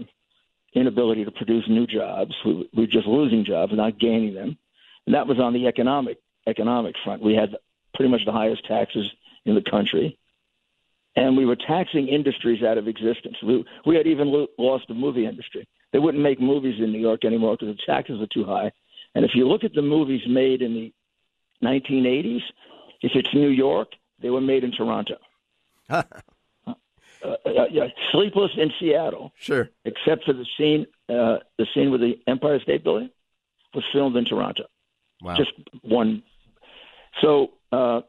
inability 0.73 1.23
to 1.23 1.31
produce 1.31 1.65
new 1.69 1.87
jobs. 1.87 2.35
We, 2.45 2.69
we 2.73 2.83
were 2.83 2.87
just 2.87 3.07
losing 3.07 3.45
jobs, 3.45 3.71
not 3.73 3.99
gaining 3.99 4.33
them, 4.33 4.57
and 5.05 5.15
that 5.15 5.27
was 5.27 5.39
on 5.39 5.53
the 5.53 5.67
economic 5.67 6.17
economic 6.45 6.95
front. 7.03 7.21
We 7.21 7.35
had 7.35 7.55
pretty 7.93 8.11
much 8.11 8.25
the 8.25 8.33
highest 8.33 8.65
taxes 8.65 9.09
in 9.45 9.55
the 9.55 9.63
country. 9.69 10.17
And 11.15 11.37
we 11.37 11.45
were 11.45 11.55
taxing 11.55 12.07
industries 12.07 12.63
out 12.63 12.77
of 12.77 12.87
existence. 12.87 13.35
We, 13.45 13.63
we 13.85 13.95
had 13.95 14.07
even 14.07 14.31
lo- 14.31 14.47
lost 14.57 14.87
the 14.87 14.95
movie 14.95 15.25
industry. 15.25 15.67
They 15.91 15.99
wouldn't 15.99 16.23
make 16.23 16.41
movies 16.41 16.75
in 16.79 16.91
New 16.91 16.99
York 16.99 17.23
anymore 17.23 17.55
because 17.59 17.75
the 17.75 17.81
taxes 17.85 18.19
were 18.19 18.27
too 18.33 18.45
high. 18.45 18.71
And 19.13 19.23
if 19.23 19.31
you 19.35 19.47
look 19.47 19.63
at 19.63 19.73
the 19.73 19.81
movies 19.83 20.21
made 20.27 20.63
in 20.63 20.73
the 20.73 20.93
1980s, 21.63 22.41
if 23.01 23.11
it's 23.13 23.29
New 23.33 23.49
York, 23.49 23.89
they 24.21 24.31
were 24.31 24.41
made 24.41 24.63
in 24.63 24.71
Toronto. 24.71 25.17
uh, 25.89 26.03
uh, 27.25 27.65
yeah, 27.69 27.87
Sleepless 28.11 28.51
in 28.57 28.71
Seattle. 28.79 29.31
Sure. 29.35 29.69
Except 29.85 30.23
for 30.23 30.33
the 30.33 30.45
scene, 30.57 30.87
uh, 31.09 31.37
the 31.57 31.67
scene 31.73 31.91
with 31.91 32.01
the 32.01 32.19
Empire 32.27 32.59
State 32.59 32.83
Building 32.83 33.09
was 33.75 33.83
filmed 33.93 34.15
in 34.15 34.25
Toronto. 34.25 34.63
Wow. 35.21 35.35
Just 35.35 35.51
one. 35.81 36.23
So 37.21 37.51
uh, 37.71 38.01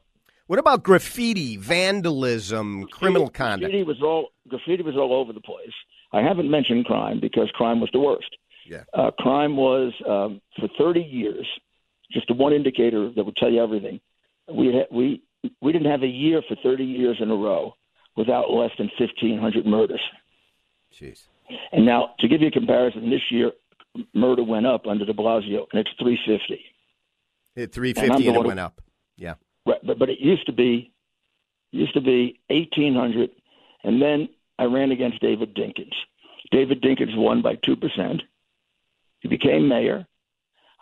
what 0.46 0.58
about 0.58 0.82
graffiti, 0.82 1.56
vandalism, 1.56 2.86
criminal 2.88 3.28
conduct? 3.28 3.72
Graffiti 3.72 3.82
was 3.82 4.02
all 4.02 4.28
graffiti 4.48 4.82
was 4.82 4.96
all 4.96 5.12
over 5.12 5.32
the 5.32 5.40
place. 5.40 5.72
I 6.12 6.20
haven't 6.22 6.50
mentioned 6.50 6.84
crime 6.84 7.18
because 7.20 7.50
crime 7.54 7.80
was 7.80 7.90
the 7.92 8.00
worst. 8.00 8.36
Yeah. 8.66 8.84
Uh, 8.94 9.10
crime 9.18 9.56
was 9.56 9.92
um, 10.08 10.40
for 10.58 10.68
30 10.78 11.00
years 11.00 11.46
just 12.12 12.28
the 12.28 12.34
one 12.34 12.52
indicator 12.52 13.10
that 13.14 13.24
would 13.24 13.36
tell 13.36 13.50
you 13.50 13.62
everything. 13.62 14.00
We 14.52 14.66
had, 14.66 14.86
we 14.90 15.22
we 15.60 15.72
didn't 15.72 15.90
have 15.90 16.02
a 16.02 16.08
year 16.08 16.42
for 16.48 16.56
30 16.62 16.84
years 16.84 17.16
in 17.20 17.30
a 17.30 17.34
row 17.34 17.74
without 18.16 18.50
less 18.50 18.70
than 18.78 18.90
1,500 18.98 19.66
murders. 19.66 20.00
Jeez. 20.94 21.24
And 21.72 21.84
now 21.84 22.14
to 22.20 22.28
give 22.28 22.40
you 22.40 22.48
a 22.48 22.50
comparison, 22.50 23.10
this 23.10 23.20
year 23.30 23.52
murder 24.14 24.44
went 24.44 24.66
up 24.66 24.86
under 24.86 25.04
De 25.04 25.12
Blasio, 25.12 25.66
and 25.72 25.80
it's 25.80 25.90
350. 25.98 26.60
At 27.56 27.72
350 27.72 28.28
and, 28.28 28.36
and 28.36 28.44
it 28.44 28.46
went 28.46 28.60
up. 28.60 28.80
Yeah. 29.16 29.34
But 29.64 29.98
but 29.98 30.10
it 30.10 30.20
used 30.20 30.46
to 30.46 30.52
be 30.52 30.92
used 31.72 31.94
to 31.94 32.00
be 32.00 32.40
eighteen 32.50 32.94
hundred, 32.94 33.30
and 33.82 34.00
then 34.00 34.28
I 34.58 34.64
ran 34.64 34.90
against 34.92 35.20
David 35.20 35.54
Dinkins. 35.54 35.94
David 36.50 36.82
Dinkins 36.82 37.16
won 37.16 37.42
by 37.42 37.56
two 37.56 37.76
percent. 37.76 38.22
He 39.20 39.28
became 39.28 39.68
mayor. 39.68 40.06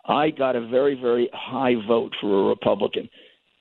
I 0.05 0.31
got 0.31 0.57
a 0.57 0.67
very 0.67 1.01
very 1.01 1.31
high 1.33 1.77
vote 1.87 2.15
for 2.21 2.41
a 2.41 2.49
Republican. 2.49 3.09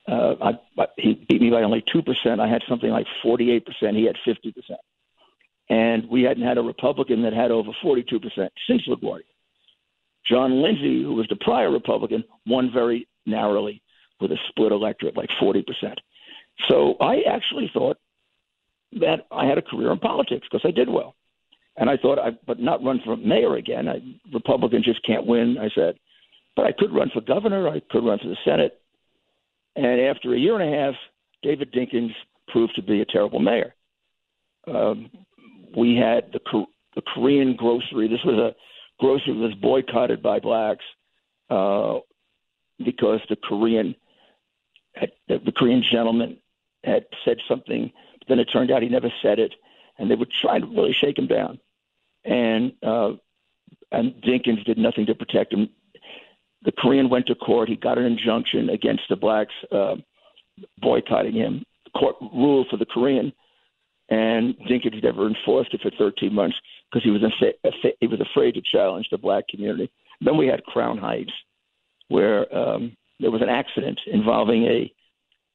Uh, 0.08 0.34
I, 0.42 0.50
I, 0.82 0.86
he 0.96 1.14
beat 1.28 1.40
me 1.40 1.50
by 1.50 1.62
only 1.62 1.84
two 1.92 2.02
percent. 2.02 2.40
I 2.40 2.48
had 2.48 2.62
something 2.68 2.90
like 2.90 3.06
forty 3.22 3.52
eight 3.52 3.64
percent. 3.64 3.96
He 3.96 4.04
had 4.04 4.16
fifty 4.24 4.50
percent, 4.50 4.80
and 5.70 6.08
we 6.10 6.22
hadn't 6.22 6.42
had 6.42 6.58
a 6.58 6.62
Republican 6.62 7.22
that 7.22 7.32
had 7.32 7.52
over 7.52 7.70
forty 7.80 8.02
two 8.02 8.18
percent 8.18 8.52
since 8.66 8.82
LaGuardia. 8.88 9.22
John 10.28 10.62
Lindsay, 10.62 11.02
who 11.02 11.14
was 11.14 11.26
the 11.28 11.36
prior 11.36 11.70
Republican, 11.70 12.24
won 12.46 12.72
very 12.72 13.06
narrowly 13.24 13.82
with 14.20 14.32
a 14.32 14.38
split 14.48 14.72
electorate, 14.72 15.16
like 15.16 15.30
40%. 15.40 15.64
So 16.68 16.96
I 17.00 17.22
actually 17.28 17.70
thought 17.72 17.98
that 19.00 19.26
I 19.30 19.46
had 19.46 19.58
a 19.58 19.62
career 19.62 19.92
in 19.92 19.98
politics 19.98 20.46
because 20.50 20.66
I 20.66 20.70
did 20.70 20.88
well. 20.88 21.14
And 21.76 21.88
I 21.88 21.96
thought, 21.96 22.18
I, 22.18 22.32
but 22.46 22.60
not 22.60 22.84
run 22.84 23.00
for 23.04 23.16
mayor 23.16 23.56
again. 23.56 23.88
I, 23.88 24.00
Republicans 24.32 24.84
just 24.84 25.04
can't 25.04 25.26
win. 25.26 25.56
I 25.58 25.70
said, 25.74 25.94
but 26.54 26.66
I 26.66 26.72
could 26.72 26.94
run 26.94 27.10
for 27.12 27.22
governor. 27.22 27.68
I 27.68 27.80
could 27.90 28.04
run 28.04 28.18
for 28.18 28.28
the 28.28 28.36
Senate. 28.44 28.78
And 29.74 30.00
after 30.00 30.34
a 30.34 30.38
year 30.38 30.60
and 30.60 30.74
a 30.74 30.78
half, 30.78 30.94
David 31.42 31.72
Dinkins 31.72 32.12
proved 32.48 32.74
to 32.76 32.82
be 32.82 33.00
a 33.00 33.06
terrible 33.06 33.40
mayor. 33.40 33.74
Um, 34.66 35.10
we 35.76 35.96
had 35.96 36.32
the 36.32 36.66
the 36.94 37.02
Korean 37.14 37.56
grocery. 37.56 38.06
This 38.06 38.22
was 38.24 38.36
a 38.36 38.54
grocery 39.00 39.32
that 39.32 39.38
was 39.38 39.54
boycotted 39.54 40.22
by 40.22 40.38
blacks 40.38 40.84
uh, 41.48 41.98
because 42.84 43.20
the 43.30 43.36
Korean 43.36 43.94
the 45.28 45.52
Korean 45.56 45.82
gentleman 45.82 46.38
had 46.84 47.06
said 47.24 47.38
something, 47.48 47.92
but 48.18 48.28
then 48.28 48.38
it 48.38 48.46
turned 48.46 48.70
out 48.70 48.82
he 48.82 48.88
never 48.88 49.12
said 49.22 49.38
it, 49.38 49.54
and 49.98 50.10
they 50.10 50.14
were 50.14 50.26
trying 50.40 50.62
to 50.62 50.66
really 50.66 50.92
shake 50.92 51.18
him 51.18 51.26
down. 51.26 51.58
And 52.24 52.72
uh, 52.82 53.12
and 53.90 54.14
Dinkins 54.22 54.64
did 54.64 54.78
nothing 54.78 55.06
to 55.06 55.14
protect 55.14 55.52
him. 55.52 55.68
The 56.64 56.72
Korean 56.72 57.08
went 57.08 57.26
to 57.26 57.34
court. 57.34 57.68
He 57.68 57.76
got 57.76 57.98
an 57.98 58.04
injunction 58.04 58.70
against 58.70 59.02
the 59.08 59.16
blacks 59.16 59.54
uh, 59.70 59.96
boycotting 60.78 61.34
him. 61.34 61.64
The 61.84 61.98
court 61.98 62.16
ruled 62.20 62.68
for 62.70 62.76
the 62.76 62.86
Korean, 62.86 63.32
and 64.08 64.54
Dinkins 64.68 65.02
never 65.02 65.26
enforced 65.26 65.74
it 65.74 65.80
for 65.82 65.90
13 65.98 66.32
months 66.32 66.56
because 66.90 67.04
he 67.04 67.10
was 67.10 67.22
infa- 67.22 67.92
he 68.00 68.06
was 68.06 68.20
afraid 68.20 68.54
to 68.54 68.62
challenge 68.62 69.08
the 69.10 69.18
black 69.18 69.48
community. 69.48 69.90
Then 70.20 70.36
we 70.36 70.46
had 70.46 70.62
Crown 70.64 70.98
Heights, 70.98 71.32
where 72.08 72.52
um, 72.56 72.96
there 73.22 73.30
was 73.30 73.40
an 73.40 73.48
accident 73.48 74.00
involving 74.06 74.64
a 74.64 74.92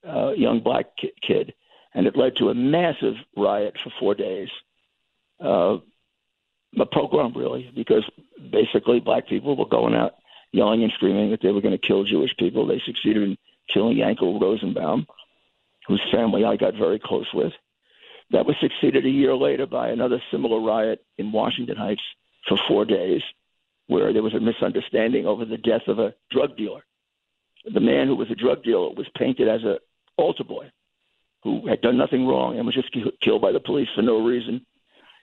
uh, 0.08 0.32
young 0.32 0.62
black 0.62 0.86
ki- 1.00 1.14
kid, 1.22 1.54
and 1.94 2.08
it 2.08 2.18
led 2.18 2.38
to 2.38 2.50
a 2.50 2.56
massive 2.56 3.16
riot 3.36 3.76
for 3.84 3.92
four 4.00 4.16
days. 4.16 4.50
Uh, 5.40 5.78
a 6.80 6.86
pogrom, 6.86 7.34
really, 7.36 7.72
because 7.76 8.04
basically 8.52 9.00
black 9.00 9.28
people 9.28 9.56
were 9.56 9.66
going 9.68 9.94
out 9.94 10.16
yelling 10.52 10.84
and 10.84 10.92
screaming 10.94 11.32
that 11.32 11.42
they 11.42 11.52
were 11.52 11.62
going 11.62 11.78
to 11.78 11.88
kill 11.88 12.04
Jewish 12.04 12.36
people. 12.38 12.66
They 12.66 12.82
succeeded 12.86 13.24
in 13.24 13.38
killing 13.72 13.98
Yankel 13.98 14.40
Rosenbaum, 14.40 15.06
whose 15.88 16.02
family 16.12 16.46
I 16.46 16.56
got 16.56 16.76
very 16.76 17.00
close 17.00 17.28
with. 17.34 17.54
That 18.32 18.46
was 18.46 18.56
succeeded 18.62 19.06
a 19.06 19.10
year 19.10 19.36
later 19.36 19.66
by 19.66 19.90
another 19.90 20.22
similar 20.32 20.60
riot 20.60 21.04
in 21.18 21.32
Washington 21.32 21.78
Heights 21.78 22.02
for 22.48 22.58
four 22.68 22.86
days, 22.86 23.22
where 23.88 24.12
there 24.14 24.24
was 24.24 24.34
a 24.34 24.40
misunderstanding 24.40 25.26
over 25.26 25.46
the 25.46 25.58
death 25.58 25.88
of 25.88 26.00
a 26.00 26.14
drug 26.32 26.58
dealer. 26.58 26.84
The 27.66 27.80
man 27.80 28.08
who 28.08 28.16
was 28.16 28.32
a 28.32 28.36
drug 28.36 28.64
dealer 28.64 28.90
was 28.94 29.08
painted 29.18 29.48
as 29.48 29.64
a 29.64 29.80
altar 30.18 30.44
boy 30.44 30.72
who 31.44 31.68
had 31.68 31.82
done 31.82 31.98
nothing 31.98 32.26
wrong 32.26 32.58
and 32.58 32.66
was 32.66 32.76
just 32.76 32.96
killed 33.22 33.42
by 33.42 33.52
the 33.52 33.60
police 33.60 33.90
for 33.96 34.02
no 34.02 34.24
reason. 34.24 34.66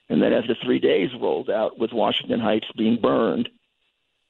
And 0.09 0.21
then, 0.21 0.33
as 0.33 0.43
the 0.47 0.55
three 0.63 0.79
days 0.79 1.09
rolled 1.19 1.49
out 1.49 1.79
with 1.79 1.91
Washington 1.91 2.39
Heights 2.39 2.67
being 2.77 2.99
burned, 3.01 3.49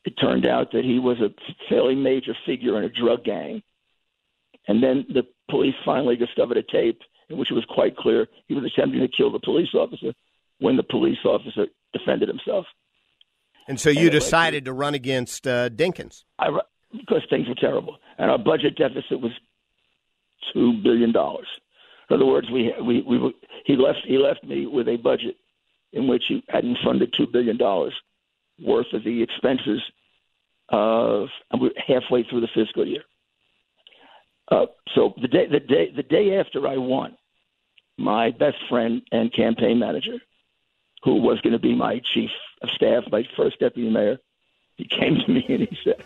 it 0.05 0.13
turned 0.19 0.45
out 0.45 0.71
that 0.71 0.85
he 0.85 0.99
was 0.99 1.19
a 1.19 1.33
fairly 1.67 1.95
major 1.95 2.35
figure 2.45 2.77
in 2.77 2.83
a 2.83 2.89
drug 2.89 3.23
gang. 3.23 3.61
And 4.67 4.81
then 4.81 5.05
the 5.09 5.23
police 5.49 5.75
finally 5.83 6.15
discovered 6.15 6.57
a 6.57 6.63
tape 6.63 7.01
in 7.29 7.37
which 7.37 7.51
it 7.51 7.55
was 7.55 7.65
quite 7.65 7.97
clear 7.97 8.27
he 8.47 8.53
was 8.53 8.63
attempting 8.63 9.01
to 9.01 9.07
kill 9.07 9.31
the 9.31 9.39
police 9.39 9.73
officer 9.73 10.13
when 10.59 10.77
the 10.77 10.83
police 10.83 11.17
officer 11.25 11.67
defended 11.91 12.29
himself. 12.29 12.65
And 13.67 13.79
so 13.79 13.89
you 13.89 14.09
decided 14.09 14.65
to 14.65 14.73
run 14.73 14.93
against 14.93 15.47
uh, 15.47 15.69
Dinkins? 15.69 16.23
I, 16.37 16.59
because 16.97 17.23
things 17.29 17.47
were 17.47 17.55
terrible, 17.55 17.97
and 18.17 18.29
our 18.31 18.37
budget 18.37 18.77
deficit 18.77 19.19
was 19.19 19.31
two 20.53 20.73
billion 20.83 21.11
dollars. 21.11 21.47
In 22.09 22.15
other 22.15 22.25
words, 22.25 22.49
we 22.49 22.73
we 22.81 23.01
we 23.01 23.33
he 23.65 23.75
left 23.75 23.99
he 24.05 24.17
left 24.17 24.43
me 24.43 24.65
with 24.65 24.87
a 24.87 24.97
budget 24.97 25.35
in 25.93 26.07
which 26.07 26.25
he 26.27 26.43
hadn't 26.49 26.77
funded 26.83 27.13
two 27.13 27.27
billion 27.27 27.57
dollars 27.57 27.93
worth 28.61 28.93
of 28.93 29.03
the 29.03 29.21
expenses 29.21 29.81
of 30.69 31.29
and 31.51 31.61
we're 31.61 31.71
halfway 31.75 32.23
through 32.23 32.41
the 32.41 32.49
fiscal 32.53 32.85
year. 32.85 33.03
Uh, 34.51 34.67
so 34.93 35.13
the 35.21 35.27
day 35.27 35.47
the 35.47 35.59
day 35.59 35.91
the 35.95 36.03
day 36.03 36.37
after 36.39 36.67
I 36.67 36.77
won, 36.77 37.17
my 37.97 38.31
best 38.31 38.57
friend 38.69 39.01
and 39.11 39.33
campaign 39.33 39.79
manager, 39.79 40.17
who 41.03 41.15
was 41.15 41.41
going 41.41 41.53
to 41.53 41.59
be 41.59 41.75
my 41.75 42.01
chief 42.13 42.29
of 42.61 42.69
staff, 42.69 43.03
my 43.11 43.23
first 43.35 43.59
deputy 43.59 43.89
mayor, 43.89 44.19
he 44.75 44.85
came 44.85 45.15
to 45.15 45.31
me 45.31 45.45
and 45.49 45.67
he 45.67 45.77
said, 45.83 46.03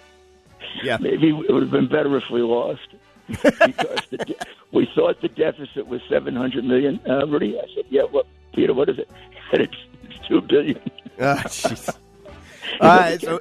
"Yeah, 0.83 0.97
maybe 0.99 1.29
it 1.29 1.51
would 1.51 1.61
have 1.61 1.71
been 1.71 1.87
better 1.87 2.15
if 2.17 2.29
we 2.31 2.41
lost." 2.41 2.87
because 3.27 3.99
the, 4.09 4.35
we 4.71 4.89
thought 4.95 5.21
the 5.21 5.29
deficit 5.29 5.87
was 5.87 6.01
seven 6.09 6.35
hundred 6.35 6.65
million. 6.65 6.99
Uh, 7.07 7.25
Rudy, 7.27 7.57
I 7.59 7.65
said, 7.75 7.85
"Yeah, 7.89 8.03
what, 8.03 8.27
Peter? 8.53 8.73
What 8.73 8.89
is 8.89 8.99
it?" 8.99 9.09
Said, 9.51 9.61
"It's, 9.61 9.77
it's 10.03 10.27
two 10.27 10.41
billion. 10.41 10.79
Ah, 11.19 11.41
jeez. 11.45 11.97
uh, 12.81 13.17
so, 13.17 13.39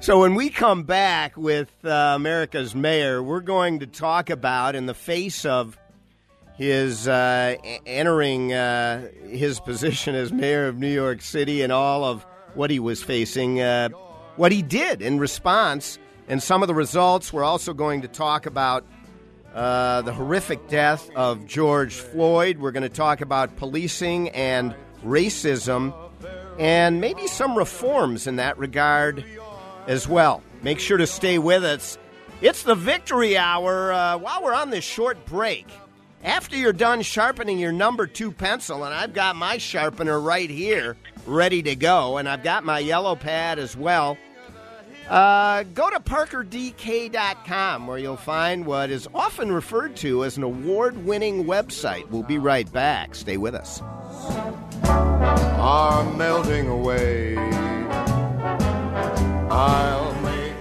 so 0.00 0.20
when 0.20 0.34
we 0.34 0.50
come 0.50 0.82
back 0.82 1.36
with 1.36 1.70
uh, 1.84 2.12
America's 2.16 2.74
mayor, 2.74 3.22
we're 3.22 3.40
going 3.40 3.80
to 3.80 3.86
talk 3.86 4.30
about, 4.30 4.74
in 4.74 4.86
the 4.86 4.94
face 4.94 5.44
of 5.44 5.78
his 6.56 7.08
uh, 7.08 7.56
entering 7.86 8.52
uh, 8.52 9.08
his 9.28 9.60
position 9.60 10.14
as 10.14 10.30
mayor 10.32 10.66
of 10.68 10.78
New 10.78 10.92
York 10.92 11.22
City 11.22 11.62
and 11.62 11.72
all 11.72 12.04
of 12.04 12.24
what 12.54 12.70
he 12.70 12.78
was 12.78 13.02
facing, 13.02 13.60
uh, 13.60 13.88
what 14.40 14.52
he 14.52 14.62
did 14.62 15.02
in 15.02 15.18
response, 15.18 15.98
and 16.26 16.42
some 16.42 16.62
of 16.62 16.66
the 16.66 16.74
results. 16.74 17.30
We're 17.30 17.44
also 17.44 17.74
going 17.74 18.00
to 18.00 18.08
talk 18.08 18.46
about 18.46 18.86
uh, 19.54 20.00
the 20.00 20.14
horrific 20.14 20.66
death 20.66 21.10
of 21.14 21.44
George 21.44 21.96
Floyd. 21.96 22.56
We're 22.56 22.70
going 22.70 22.82
to 22.84 22.88
talk 22.88 23.20
about 23.20 23.54
policing 23.58 24.30
and 24.30 24.74
racism, 25.04 25.92
and 26.58 27.02
maybe 27.02 27.26
some 27.26 27.54
reforms 27.54 28.26
in 28.26 28.36
that 28.36 28.56
regard 28.56 29.26
as 29.86 30.08
well. 30.08 30.42
Make 30.62 30.80
sure 30.80 30.96
to 30.96 31.06
stay 31.06 31.38
with 31.38 31.62
us. 31.62 31.98
It's 32.40 32.62
the 32.62 32.74
victory 32.74 33.36
hour 33.36 33.92
uh, 33.92 34.16
while 34.16 34.42
we're 34.42 34.54
on 34.54 34.70
this 34.70 34.84
short 34.84 35.22
break. 35.26 35.66
After 36.24 36.56
you're 36.56 36.72
done 36.72 37.02
sharpening 37.02 37.58
your 37.58 37.72
number 37.72 38.06
two 38.06 38.32
pencil, 38.32 38.84
and 38.84 38.94
I've 38.94 39.12
got 39.12 39.36
my 39.36 39.58
sharpener 39.58 40.18
right 40.18 40.48
here 40.48 40.96
ready 41.26 41.62
to 41.62 41.76
go, 41.76 42.16
and 42.16 42.26
I've 42.26 42.42
got 42.42 42.64
my 42.64 42.78
yellow 42.78 43.16
pad 43.16 43.58
as 43.58 43.76
well. 43.76 44.16
Uh, 45.10 45.64
go 45.74 45.90
to 45.90 45.98
parkerdk.com 45.98 47.86
where 47.88 47.98
you'll 47.98 48.16
find 48.16 48.64
what 48.64 48.90
is 48.90 49.08
often 49.12 49.50
referred 49.50 49.96
to 49.96 50.24
as 50.24 50.36
an 50.36 50.44
award 50.44 51.04
winning 51.04 51.44
website. 51.44 52.08
We'll 52.10 52.22
be 52.22 52.38
right 52.38 52.70
back. 52.72 53.16
Stay 53.16 53.36
with 53.36 53.56
us. 53.56 53.82
Are 54.84 56.04
melting 56.14 56.68
away. 56.68 57.36
I'll 59.50 60.14
make 60.22 60.52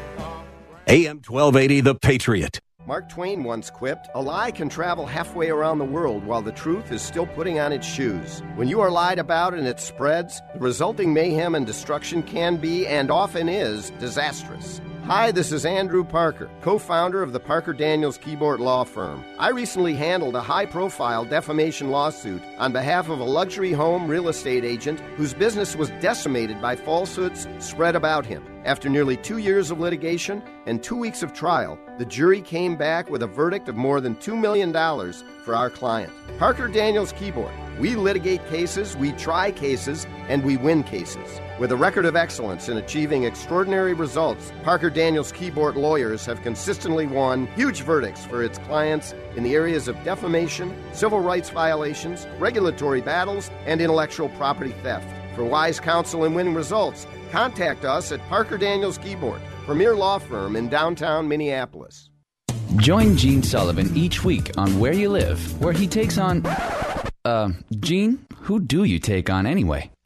AM 0.88 1.18
1280, 1.18 1.82
The 1.82 1.94
Patriot. 1.94 2.60
Mark 2.90 3.08
Twain 3.08 3.44
once 3.44 3.70
quipped, 3.70 4.10
A 4.16 4.20
lie 4.20 4.50
can 4.50 4.68
travel 4.68 5.06
halfway 5.06 5.52
around 5.52 5.78
the 5.78 5.86
world 5.86 6.24
while 6.24 6.42
the 6.42 6.52
truth 6.52 6.92
is 6.92 7.04
still 7.04 7.28
putting 7.28 7.60
on 7.60 7.72
its 7.72 7.86
shoes. 7.86 8.42
When 8.56 8.68
you 8.68 8.82
are 8.82 8.90
lied 8.90 9.20
about 9.20 9.54
and 9.54 9.68
it 9.68 9.80
spreads, 9.80 10.42
the 10.54 10.60
resulting 10.60 11.14
mayhem 11.14 11.54
and 11.54 11.68
destruction 11.68 12.24
can 12.24 12.58
be, 12.58 12.88
and 12.88 13.12
often 13.12 13.48
is, 13.48 13.92
disastrous. 14.00 14.82
Hi, 15.10 15.32
this 15.32 15.52
is 15.52 15.66
Andrew 15.66 16.04
Parker, 16.04 16.52
co 16.62 16.78
founder 16.78 17.24
of 17.24 17.34
the 17.34 17.40
Parker 17.40 17.74
Daniels 17.74 18.20
Kibort 18.20 18.60
Law 18.60 18.84
Firm. 18.84 19.26
I 19.40 19.50
recently 19.50 19.96
handled 19.96 20.36
a 20.36 20.42
high 20.42 20.68
profile 20.68 21.26
defamation 21.26 21.90
lawsuit 21.90 22.44
on 22.60 22.74
behalf 22.74 23.10
of 23.10 23.20
a 23.20 23.24
luxury 23.24 23.72
home 23.72 24.08
real 24.08 24.30
estate 24.30 24.64
agent 24.64 25.00
whose 25.18 25.34
business 25.34 25.76
was 25.76 25.90
decimated 26.00 26.62
by 26.62 26.76
falsehoods 26.76 27.48
spread 27.58 27.96
about 27.96 28.24
him. 28.24 28.46
After 28.66 28.88
nearly 28.88 29.18
two 29.18 29.40
years 29.40 29.72
of 29.72 29.80
litigation 29.80 30.44
and 30.68 30.84
two 30.84 30.96
weeks 30.96 31.24
of 31.24 31.34
trial, 31.34 31.80
the 31.98 32.06
jury 32.06 32.40
came 32.40 32.76
back 32.76 33.10
with 33.10 33.24
a 33.24 33.28
verdict 33.28 33.68
of 33.68 33.76
more 33.76 34.02
than 34.02 34.16
$2 34.18 34.40
million 34.40 34.72
for 35.44 35.56
our 35.56 35.72
client. 35.72 36.14
Parker 36.38 36.68
Daniels 36.68 37.14
Kibort. 37.14 37.80
We 37.80 37.96
litigate 37.96 38.48
cases, 38.48 38.96
we 38.96 39.14
try 39.14 39.50
cases, 39.50 40.06
and 40.28 40.44
we 40.44 40.56
win 40.56 40.84
cases. 40.84 41.42
With 41.60 41.74
a 41.74 41.76
record 41.76 42.06
of 42.06 42.16
excellence 42.16 42.70
in 42.70 42.78
achieving 42.78 43.26
extraordinary 43.26 43.94
results, 43.94 44.54
Parker 44.64 44.90
Daniels 44.90 45.34
Kibort 45.34 45.76
lawyers 45.76 46.26
have 46.26 46.42
consistently 46.42 47.06
won 47.06 47.48
huge 47.48 47.82
verdicts 47.82 48.26
for 48.26 48.42
its 48.42 48.58
clients 48.60 49.14
in 49.36 49.44
the 49.44 49.56
areas 49.56 49.90
of 49.90 50.02
defamation, 50.06 50.74
civil 50.94 51.20
rights 51.20 51.50
violations, 51.50 52.28
regulatory 52.40 53.02
battles, 53.02 53.52
and 53.66 53.82
intellectual 53.82 54.30
property 54.30 54.74
theft. 54.84 55.06
For 55.36 55.44
wise 55.44 55.82
counsel 55.82 56.24
and 56.24 56.34
winning 56.34 56.54
results, 56.54 57.06
contact 57.30 57.84
us 57.84 58.14
at 58.14 58.26
Parker 58.30 58.58
Daniels 58.58 58.98
Kibort, 58.98 59.42
premier 59.66 59.98
law 59.98 60.18
firm 60.18 60.56
in 60.56 60.70
downtown 60.70 61.28
Minneapolis. 61.28 62.10
Join 62.78 63.18
Gene 63.18 63.44
Sullivan 63.44 63.94
each 63.98 64.24
week 64.24 64.50
on 64.56 64.80
Where 64.80 64.94
You 64.94 65.10
Live, 65.10 65.60
where 65.60 65.74
he 65.74 65.88
takes 65.88 66.18
on. 66.18 66.46
Uh, 67.26 67.50
Gene, 67.82 68.26
who 68.44 68.62
do 68.62 68.86
you 68.86 68.98
take 68.98 69.30
on 69.30 69.46
anyway? 69.46 69.92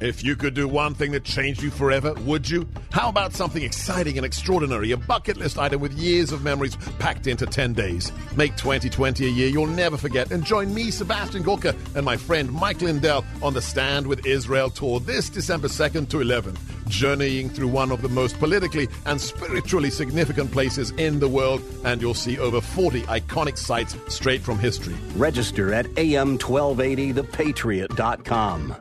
If 0.00 0.24
you 0.24 0.34
could 0.34 0.54
do 0.54 0.66
one 0.66 0.94
thing 0.94 1.12
that 1.12 1.24
changed 1.24 1.62
you 1.62 1.70
forever, 1.70 2.14
would 2.24 2.48
you? 2.48 2.66
How 2.90 3.10
about 3.10 3.34
something 3.34 3.62
exciting 3.62 4.16
and 4.16 4.24
extraordinary, 4.24 4.92
a 4.92 4.96
bucket 4.96 5.36
list 5.36 5.58
item 5.58 5.82
with 5.82 5.92
years 5.92 6.32
of 6.32 6.42
memories 6.42 6.76
packed 6.98 7.26
into 7.26 7.44
10 7.44 7.74
days? 7.74 8.10
Make 8.34 8.56
2020 8.56 9.26
a 9.26 9.28
year 9.28 9.48
you'll 9.48 9.66
never 9.66 9.98
forget 9.98 10.32
and 10.32 10.42
join 10.42 10.72
me, 10.72 10.90
Sebastian 10.90 11.42
Gorka, 11.42 11.76
and 11.94 12.02
my 12.04 12.16
friend 12.16 12.50
Mike 12.50 12.80
Lindell 12.80 13.26
on 13.42 13.52
the 13.52 13.60
Stand 13.60 14.06
with 14.06 14.24
Israel 14.24 14.70
tour 14.70 15.00
this 15.00 15.28
December 15.28 15.68
2nd 15.68 16.08
to 16.08 16.16
11th, 16.16 16.56
journeying 16.88 17.50
through 17.50 17.68
one 17.68 17.92
of 17.92 18.00
the 18.00 18.08
most 18.08 18.38
politically 18.38 18.88
and 19.04 19.20
spiritually 19.20 19.90
significant 19.90 20.50
places 20.50 20.92
in 20.92 21.20
the 21.20 21.28
world, 21.28 21.60
and 21.84 22.00
you'll 22.00 22.14
see 22.14 22.38
over 22.38 22.62
40 22.62 23.02
iconic 23.02 23.58
sites 23.58 23.98
straight 24.08 24.40
from 24.40 24.58
history. 24.58 24.96
Register 25.14 25.74
at 25.74 25.84
am1280thepatriot.com. 25.96 28.76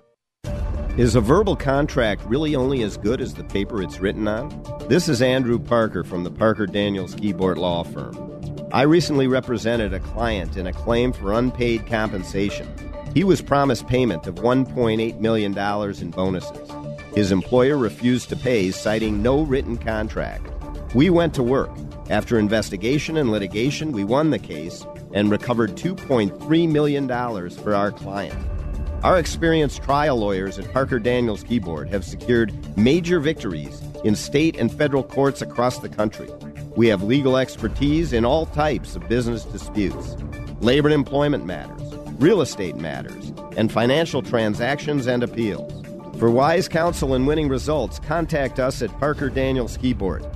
Is 1.00 1.16
a 1.16 1.22
verbal 1.22 1.56
contract 1.56 2.26
really 2.26 2.58
only 2.58 2.84
as 2.84 2.98
good 2.98 3.22
as 3.22 3.34
the 3.34 3.46
paper 3.46 3.82
it's 3.82 4.02
written 4.02 4.28
on? 4.28 4.50
This 4.90 5.08
is 5.08 5.22
Andrew 5.22 5.58
Parker 5.58 6.04
from 6.04 6.26
the 6.26 6.30
Parker 6.30 6.66
Daniels 6.66 7.16
Kibort 7.16 7.56
Law 7.56 7.86
Firm. 7.86 8.68
I 8.74 8.82
recently 8.82 9.26
represented 9.26 9.94
a 9.94 10.02
client 10.02 10.58
in 10.58 10.68
a 10.68 10.74
claim 10.74 11.14
for 11.14 11.32
unpaid 11.32 11.88
compensation. 11.88 12.68
He 13.14 13.24
was 13.24 13.42
promised 13.42 13.88
payment 13.88 14.28
of 14.28 14.36
$1.8 14.36 15.22
million 15.22 15.58
in 15.58 16.12
bonuses. 16.12 16.70
His 17.16 17.32
employer 17.32 17.78
refused 17.78 18.28
to 18.28 18.36
pay, 18.36 18.70
citing 18.70 19.22
no 19.22 19.44
written 19.44 19.78
contract. 19.78 20.52
We 20.94 21.10
went 21.10 21.34
to 21.36 21.44
work. 21.44 21.72
After 22.10 22.38
investigation 22.38 23.16
and 23.16 23.32
litigation, 23.32 23.94
we 23.94 24.04
won 24.04 24.32
the 24.32 24.38
case 24.38 24.86
and 25.14 25.32
recovered 25.32 25.78
$2.3 25.78 26.70
million 26.70 27.08
for 27.52 27.74
our 27.74 27.94
client. 27.94 28.59
Our 29.02 29.18
experienced 29.18 29.82
trial 29.82 30.18
lawyers 30.18 30.60
at 30.60 30.74
Parker 30.74 31.00
Daniels 31.00 31.46
Kibort 31.46 31.88
have 31.90 32.04
secured 32.04 32.54
major 32.78 33.22
victories 33.22 33.82
in 34.04 34.14
state 34.14 34.58
and 34.58 34.70
federal 34.70 35.04
courts 35.04 35.42
across 35.42 35.80
the 35.80 35.88
country. 35.88 36.30
We 36.76 36.88
have 36.88 37.02
legal 37.02 37.38
expertise 37.38 38.12
in 38.12 38.26
all 38.26 38.46
types 38.48 38.98
of 38.98 39.08
business 39.08 39.46
disputes, 39.46 40.18
labor 40.60 40.90
and 40.90 40.96
employment 40.96 41.46
matters, 41.46 41.82
real 42.20 42.42
estate 42.42 42.76
matters, 42.76 43.32
and 43.56 43.72
financial 43.72 44.22
transactions 44.22 45.08
and 45.08 45.24
appeals. 45.24 45.72
For 46.18 46.30
wise 46.30 46.68
counsel 46.68 47.14
and 47.14 47.26
winning 47.26 47.48
results, 47.48 48.00
contact 48.00 48.60
us 48.60 48.82
at 48.82 48.92
Parker 49.00 49.30
Daniels 49.30 49.78
Kibort, 49.78 50.30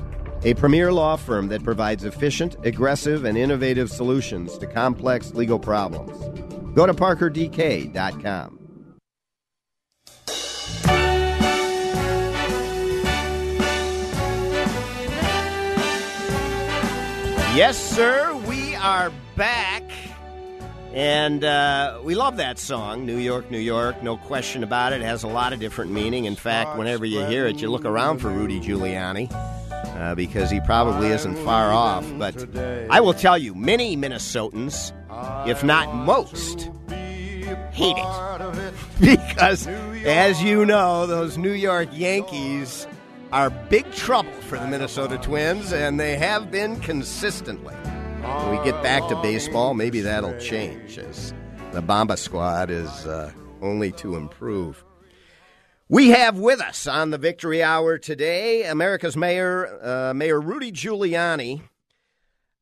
a 0.46 0.54
premier 0.54 0.94
law 0.94 1.18
firm 1.18 1.50
that 1.50 1.66
provides 1.66 2.06
efficient, 2.06 2.56
aggressive, 2.64 3.26
and 3.26 3.38
innovative 3.38 3.92
solutions 3.92 4.58
to 4.60 4.68
complex 4.68 5.34
legal 5.34 5.60
problems. 5.60 6.53
Go 6.74 6.86
to 6.88 6.94
parkerdk.com. 6.94 8.60
Yes, 17.56 17.78
sir, 17.78 18.34
we 18.48 18.74
are 18.78 19.12
back. 19.36 19.84
And 20.94 21.44
uh, 21.44 22.00
we 22.04 22.14
love 22.14 22.38
that 22.38 22.60
song, 22.60 23.06
New 23.06 23.18
York, 23.18 23.50
New 23.50 23.58
York. 23.58 24.04
No 24.04 24.18
question 24.18 24.64
about 24.64 24.94
it. 24.94 25.02
It 25.02 25.06
has 25.06 25.24
a 25.24 25.28
lot 25.28 25.52
of 25.52 25.60
different 25.60 25.92
meaning. 25.92 26.26
In 26.26 26.36
fact, 26.36 26.78
whenever 26.78 27.04
you 27.04 27.26
hear 27.26 27.48
it, 27.48 27.60
you 27.62 27.72
look 27.72 27.84
around 27.86 28.20
for 28.20 28.30
Rudy 28.30 28.60
Giuliani 28.60 29.28
uh, 29.98 30.14
because 30.14 30.52
he 30.52 30.60
probably 30.60 31.08
isn't 31.08 31.36
far 31.38 31.72
off. 31.72 32.06
But 32.20 32.56
I 32.92 33.02
will 33.02 33.16
tell 33.16 33.40
you, 33.40 33.56
many 33.56 33.98
Minnesotans, 33.98 34.92
if 35.48 35.64
not 35.64 35.96
most, 35.96 36.70
hate 37.72 37.98
it. 37.98 38.74
because, 39.00 39.66
as 40.06 40.44
you 40.44 40.64
know, 40.64 41.08
those 41.08 41.40
New 41.40 41.54
York 41.54 41.90
Yankees 41.92 42.86
are 43.32 43.50
big 43.50 43.92
trouble 43.94 44.32
for 44.42 44.60
the 44.60 44.68
Minnesota 44.68 45.18
Twins, 45.18 45.74
and 45.74 46.00
they 46.00 46.18
have 46.18 46.52
been 46.52 46.80
consistently. 46.82 47.74
When 48.24 48.58
we 48.58 48.64
get 48.64 48.82
back 48.82 49.06
to 49.10 49.18
baseball, 49.18 49.74
maybe 49.74 50.00
that'll 50.00 50.40
change 50.40 50.98
as 50.98 51.34
the 51.74 51.82
Bomba 51.82 52.16
squad 52.16 52.72
is 52.72 53.06
uh, 53.06 53.34
only 53.62 53.92
to 53.94 54.16
improve. 54.16 54.82
We 55.90 56.12
have 56.12 56.38
with 56.38 56.62
us 56.62 56.88
on 56.88 57.10
the 57.10 57.18
Victory 57.18 57.62
Hour 57.62 57.98
today 57.98 58.64
America's 58.64 59.18
Mayor, 59.18 59.78
uh, 59.84 60.14
Mayor 60.14 60.40
Rudy 60.40 60.72
Giuliani. 60.72 61.64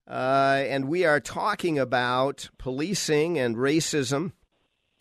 Uh, 0.07 0.63
and 0.67 0.85
we 0.85 1.05
are 1.05 1.19
talking 1.19 1.77
about 1.77 2.49
policing 2.57 3.37
and 3.37 3.55
racism. 3.55 4.31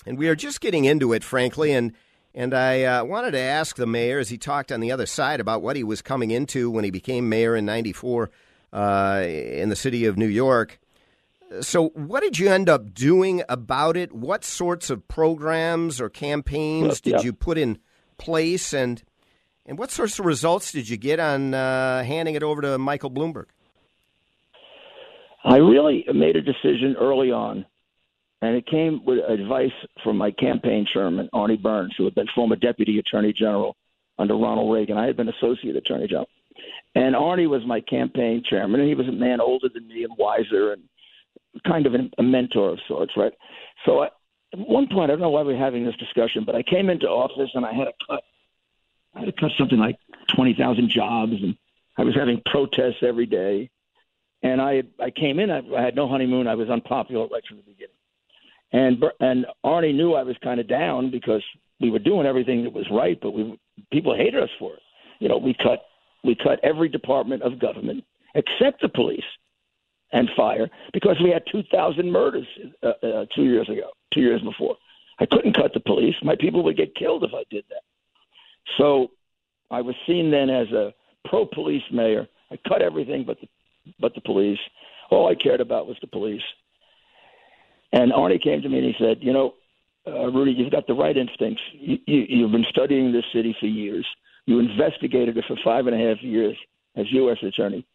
And 0.04 0.18
we 0.18 0.28
are 0.28 0.36
just 0.36 0.60
getting 0.60 0.84
into 0.84 1.14
it, 1.14 1.24
frankly. 1.24 1.72
And 1.72 1.94
and 2.34 2.52
I 2.52 2.82
uh, 2.82 3.04
wanted 3.04 3.30
to 3.30 3.40
ask 3.40 3.76
the 3.76 3.86
mayor, 3.86 4.18
as 4.18 4.28
he 4.28 4.36
talked 4.36 4.70
on 4.70 4.80
the 4.80 4.92
other 4.92 5.06
side, 5.06 5.40
about 5.40 5.62
what 5.62 5.76
he 5.76 5.82
was 5.82 6.02
coming 6.02 6.30
into 6.30 6.70
when 6.70 6.84
he 6.84 6.90
became 6.90 7.30
mayor 7.30 7.56
in 7.56 7.64
94 7.64 8.30
uh, 8.72 9.24
in 9.26 9.68
the 9.68 9.76
city 9.76 10.04
of 10.04 10.16
New 10.16 10.26
York. 10.26 10.78
So, 11.60 11.88
what 11.88 12.22
did 12.22 12.38
you 12.38 12.48
end 12.48 12.68
up 12.68 12.94
doing 12.94 13.42
about 13.48 13.96
it? 13.96 14.12
What 14.12 14.44
sorts 14.44 14.88
of 14.88 15.08
programs 15.08 16.00
or 16.00 16.08
campaigns 16.08 17.00
did 17.00 17.14
yeah. 17.14 17.20
you 17.22 17.32
put 17.32 17.58
in 17.58 17.78
place? 18.18 18.72
And, 18.72 19.02
and 19.66 19.76
what 19.76 19.90
sorts 19.90 20.18
of 20.20 20.26
results 20.26 20.70
did 20.70 20.88
you 20.88 20.96
get 20.96 21.18
on 21.18 21.54
uh, 21.54 22.04
handing 22.04 22.36
it 22.36 22.44
over 22.44 22.62
to 22.62 22.78
Michael 22.78 23.10
Bloomberg? 23.10 23.46
I 25.42 25.56
really 25.56 26.04
made 26.12 26.36
a 26.36 26.42
decision 26.42 26.96
early 27.00 27.32
on, 27.32 27.66
and 28.42 28.54
it 28.54 28.66
came 28.66 29.04
with 29.04 29.18
advice 29.18 29.72
from 30.04 30.18
my 30.18 30.30
campaign 30.30 30.86
chairman, 30.86 31.30
Arnie 31.32 31.60
Burns, 31.60 31.94
who 31.96 32.04
had 32.04 32.14
been 32.14 32.28
former 32.34 32.56
deputy 32.56 32.98
attorney 32.98 33.32
general 33.32 33.74
under 34.18 34.36
Ronald 34.36 34.72
Reagan. 34.72 34.98
I 34.98 35.06
had 35.06 35.16
been 35.16 35.28
associate 35.28 35.74
attorney 35.74 36.06
general. 36.06 36.28
And 36.94 37.14
Arnie 37.14 37.48
was 37.48 37.62
my 37.66 37.80
campaign 37.80 38.42
chairman, 38.48 38.80
and 38.80 38.88
he 38.88 38.94
was 38.94 39.08
a 39.08 39.12
man 39.12 39.40
older 39.40 39.68
than 39.72 39.86
me 39.86 40.02
and 40.02 40.12
wiser 40.18 40.72
and 40.72 40.82
kind 41.66 41.86
of 41.86 41.94
a 42.18 42.22
mentor 42.22 42.70
of 42.70 42.78
sorts, 42.88 43.12
right? 43.16 43.32
So 43.84 44.00
I, 44.00 44.06
at 44.52 44.58
one 44.58 44.88
point, 44.88 45.10
I 45.10 45.14
don't 45.14 45.20
know 45.20 45.30
why 45.30 45.42
we're 45.42 45.56
having 45.56 45.84
this 45.84 45.96
discussion, 45.96 46.44
but 46.44 46.56
I 46.56 46.62
came 46.62 46.90
into 46.90 47.06
office 47.06 47.50
and 47.54 47.64
I 47.64 47.72
had 47.72 47.84
to 47.84 47.92
cut, 48.08 48.22
I 49.14 49.20
had 49.20 49.26
to 49.26 49.40
cut 49.40 49.50
something 49.58 49.78
like 49.78 49.96
twenty 50.34 50.54
thousand 50.54 50.90
jobs, 50.90 51.32
and 51.40 51.56
I 51.96 52.02
was 52.02 52.14
having 52.14 52.42
protests 52.46 53.02
every 53.02 53.26
day. 53.26 53.70
And 54.42 54.60
I 54.60 54.82
I 54.98 55.10
came 55.10 55.38
in, 55.38 55.50
I, 55.50 55.60
I 55.76 55.82
had 55.82 55.94
no 55.94 56.08
honeymoon, 56.08 56.48
I 56.48 56.54
was 56.54 56.68
unpopular 56.68 57.26
right 57.28 57.42
from 57.46 57.58
the 57.58 57.62
beginning. 57.62 57.94
And 58.72 59.04
and 59.20 59.46
Arnie 59.64 59.94
knew 59.94 60.14
I 60.14 60.22
was 60.22 60.36
kind 60.42 60.58
of 60.58 60.68
down 60.68 61.10
because 61.10 61.42
we 61.80 61.90
were 61.90 61.98
doing 61.98 62.26
everything 62.26 62.64
that 62.64 62.72
was 62.72 62.86
right, 62.90 63.18
but 63.20 63.32
we 63.32 63.58
people 63.92 64.16
hated 64.16 64.42
us 64.42 64.50
for 64.58 64.74
it. 64.74 64.82
You 65.18 65.28
know, 65.28 65.38
we 65.38 65.54
cut 65.54 65.84
we 66.24 66.34
cut 66.34 66.60
every 66.62 66.88
department 66.88 67.42
of 67.42 67.58
government 67.58 68.04
except 68.34 68.80
the 68.80 68.88
police 68.88 69.24
and 70.12 70.28
fire 70.36 70.68
because 70.92 71.16
we 71.22 71.30
had 71.30 71.42
2,000 71.50 72.10
murders 72.10 72.46
uh, 72.82 72.88
uh, 73.02 73.26
two 73.34 73.44
years 73.44 73.68
ago, 73.68 73.90
two 74.12 74.20
years 74.20 74.40
before. 74.42 74.76
I 75.18 75.26
couldn't 75.26 75.54
cut 75.54 75.74
the 75.74 75.80
police. 75.80 76.14
My 76.22 76.36
people 76.36 76.62
would 76.64 76.76
get 76.76 76.94
killed 76.94 77.24
if 77.24 77.30
I 77.34 77.44
did 77.50 77.64
that. 77.68 77.82
So 78.78 79.10
I 79.70 79.82
was 79.82 79.94
seen 80.06 80.30
then 80.30 80.50
as 80.50 80.70
a 80.72 80.94
pro 81.26 81.46
police 81.46 81.82
mayor. 81.92 82.26
I 82.50 82.58
cut 82.68 82.82
everything 82.82 83.24
but 83.24 83.38
the, 83.40 83.48
but 84.00 84.14
the 84.14 84.20
police. 84.20 84.58
All 85.10 85.28
I 85.28 85.34
cared 85.34 85.60
about 85.60 85.86
was 85.86 85.96
the 86.00 86.06
police. 86.06 86.42
And 87.92 88.12
Arnie 88.12 88.42
came 88.42 88.62
to 88.62 88.68
me 88.68 88.78
and 88.78 88.86
he 88.86 88.94
said, 88.98 89.18
You 89.20 89.32
know, 89.32 89.54
uh, 90.06 90.30
Rudy, 90.30 90.52
you've 90.52 90.72
got 90.72 90.86
the 90.86 90.94
right 90.94 91.16
instincts. 91.16 91.62
You, 91.72 91.98
you, 92.06 92.26
you've 92.28 92.52
been 92.52 92.66
studying 92.70 93.12
this 93.12 93.24
city 93.32 93.54
for 93.58 93.66
years. 93.66 94.06
You 94.50 94.58
investigated 94.58 95.36
it 95.36 95.44
for 95.46 95.56
five 95.62 95.86
and 95.86 95.94
a 95.94 96.08
half 96.08 96.20
years 96.24 96.56
as 96.96 97.06
U.S. 97.12 97.36
attorney. 97.40 97.86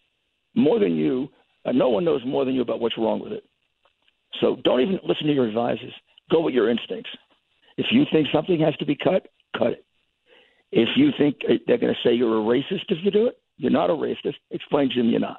More 0.56 0.80
than 0.80 0.96
you, 0.96 1.28
uh, 1.66 1.74
no 1.74 1.90
one 1.90 2.06
knows 2.06 2.22
more 2.26 2.46
than 2.46 2.56
you 2.56 2.62
about 2.62 2.80
what's 2.80 2.98
wrong 2.98 3.20
with 3.20 3.34
it. 3.34 3.44
So 4.40 4.56
don't 4.64 4.80
even 4.80 4.98
listen 5.04 5.28
to 5.28 5.34
your 5.34 5.50
advisors. 5.50 5.92
Go 6.32 6.40
with 6.40 6.54
your 6.54 6.70
instincts. 6.70 7.10
If 7.76 7.88
you 7.92 8.06
think 8.10 8.30
something 8.34 8.58
has 8.62 8.74
to 8.78 8.86
be 8.86 8.96
cut, 8.96 9.28
cut 9.58 9.74
it. 9.74 9.86
If 10.72 10.88
you 10.96 11.10
think 11.18 11.36
uh, 11.44 11.56
they're 11.68 11.78
going 11.78 11.94
to 11.94 12.08
say 12.08 12.14
you're 12.16 12.40
a 12.40 12.42
racist 12.42 12.86
if 12.88 13.00
you 13.04 13.12
do 13.12 13.28
it, 13.28 13.38
you're 13.58 13.70
not 13.70 13.90
a 13.90 13.94
racist. 13.94 14.36
Explain 14.52 14.88
to 14.92 14.96
them 14.96 15.10
you're 15.10 15.20
not. 15.20 15.36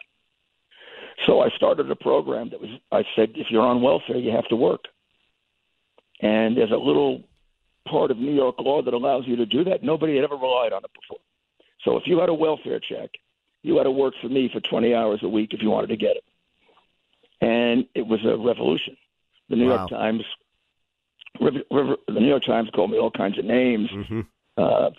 So 1.27 1.41
I 1.41 1.49
started 1.57 1.91
a 1.91 1.97
program 1.97 2.51
that 2.51 2.61
was, 2.61 2.69
I 2.93 3.05
said, 3.17 3.31
if 3.37 3.47
you're 3.49 3.63
on 3.63 3.81
welfare, 3.81 4.19
you 4.19 4.33
have 4.33 4.49
to 4.49 4.57
work. 4.57 4.83
And 6.21 6.59
there's 6.59 6.73
a 6.73 6.77
little 6.77 7.23
part 7.87 8.11
of 8.11 8.19
New 8.19 8.35
York 8.35 8.57
law 8.59 8.83
that 8.83 8.95
allows 8.95 9.25
you 9.27 9.37
to 9.37 9.47
do 9.47 9.65
that. 9.65 9.83
Nobody 9.83 10.17
had 10.17 10.25
ever 10.25 10.37
relied 10.37 10.73
on 10.73 10.85
it 10.85 10.91
before. 11.01 11.21
So 11.85 11.97
if 11.97 12.03
you 12.07 12.19
had 12.19 12.29
a 12.29 12.35
welfare 12.35 12.81
check, 12.81 13.11
you 13.63 13.77
had 13.77 13.85
to 13.85 13.91
work 13.91 14.15
for 14.21 14.29
me 14.29 14.51
for 14.53 14.61
20 14.61 14.95
hours 14.95 15.21
a 15.23 15.29
week 15.29 15.53
if 15.53 15.63
you 15.63 15.71
wanted 15.71 15.89
to 15.89 15.97
get 15.97 16.17
it. 16.17 16.25
And 17.41 17.87
it 17.95 18.07
was 18.07 18.21
a 18.25 18.37
revolution. 18.37 18.97
The 19.49 19.57
New 19.57 19.69
Wow. 19.69 19.77
York 19.77 19.91
Times, 19.91 20.23
River, 21.41 21.61
River, 21.71 21.97
the 22.09 22.21
New 22.21 22.29
York 22.29 22.45
Times 22.45 22.69
called 22.75 22.91
me 22.91 22.99
all 22.99 23.11
kinds 23.11 23.39
of 23.39 23.45
names. 23.45 23.91
Mm-hmm. 23.91 24.21
Uh, 24.57 24.91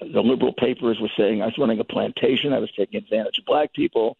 the 0.00 0.20
liberal 0.20 0.52
papers 0.52 0.98
were 1.00 1.10
saying 1.16 1.42
I 1.42 1.46
was 1.46 1.58
running 1.58 1.78
a 1.78 1.84
plantation. 1.84 2.52
I 2.52 2.58
was 2.58 2.70
taking 2.76 2.98
advantage 2.98 3.38
of 3.38 3.44
black 3.44 3.72
people, 3.72 4.16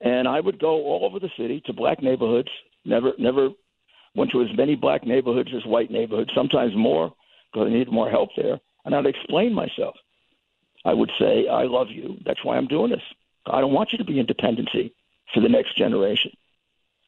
and 0.00 0.28
I 0.28 0.38
would 0.38 0.58
go 0.60 0.84
all 0.84 1.04
over 1.04 1.18
the 1.18 1.30
city 1.36 1.60
to 1.66 1.72
black 1.72 2.02
neighborhoods. 2.02 2.50
Never, 2.84 3.12
never 3.18 3.48
went 4.14 4.30
to 4.32 4.42
as 4.42 4.56
many 4.56 4.76
black 4.76 5.04
neighborhoods 5.04 5.50
as 5.56 5.64
white 5.64 5.90
neighborhoods. 5.90 6.30
Sometimes 6.34 6.72
more 6.76 7.12
because 7.52 7.68
I 7.68 7.70
needed 7.70 7.92
more 7.92 8.10
help 8.10 8.30
there. 8.36 8.60
And 8.84 8.94
I'd 8.94 9.06
explain 9.06 9.52
myself. 9.52 9.96
I 10.84 10.94
would 10.94 11.10
say, 11.18 11.48
"I 11.48 11.64
love 11.64 11.90
you. 11.90 12.18
That's 12.24 12.44
why 12.44 12.56
I'm 12.56 12.66
doing 12.66 12.90
this. 12.90 13.02
I 13.46 13.60
don't 13.60 13.72
want 13.72 13.92
you 13.92 13.98
to 13.98 14.04
be 14.04 14.18
in 14.18 14.26
dependency 14.26 14.94
for 15.32 15.40
the 15.40 15.48
next 15.48 15.76
generation." 15.76 16.32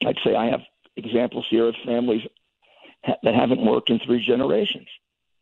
I'd 0.05 0.19
say 0.23 0.35
I 0.35 0.47
have 0.49 0.61
examples 0.95 1.45
here 1.49 1.67
of 1.67 1.75
families 1.85 2.27
ha- 3.03 3.17
that 3.23 3.35
haven't 3.35 3.65
worked 3.65 3.89
in 3.89 3.99
three 3.99 4.23
generations. 4.23 4.87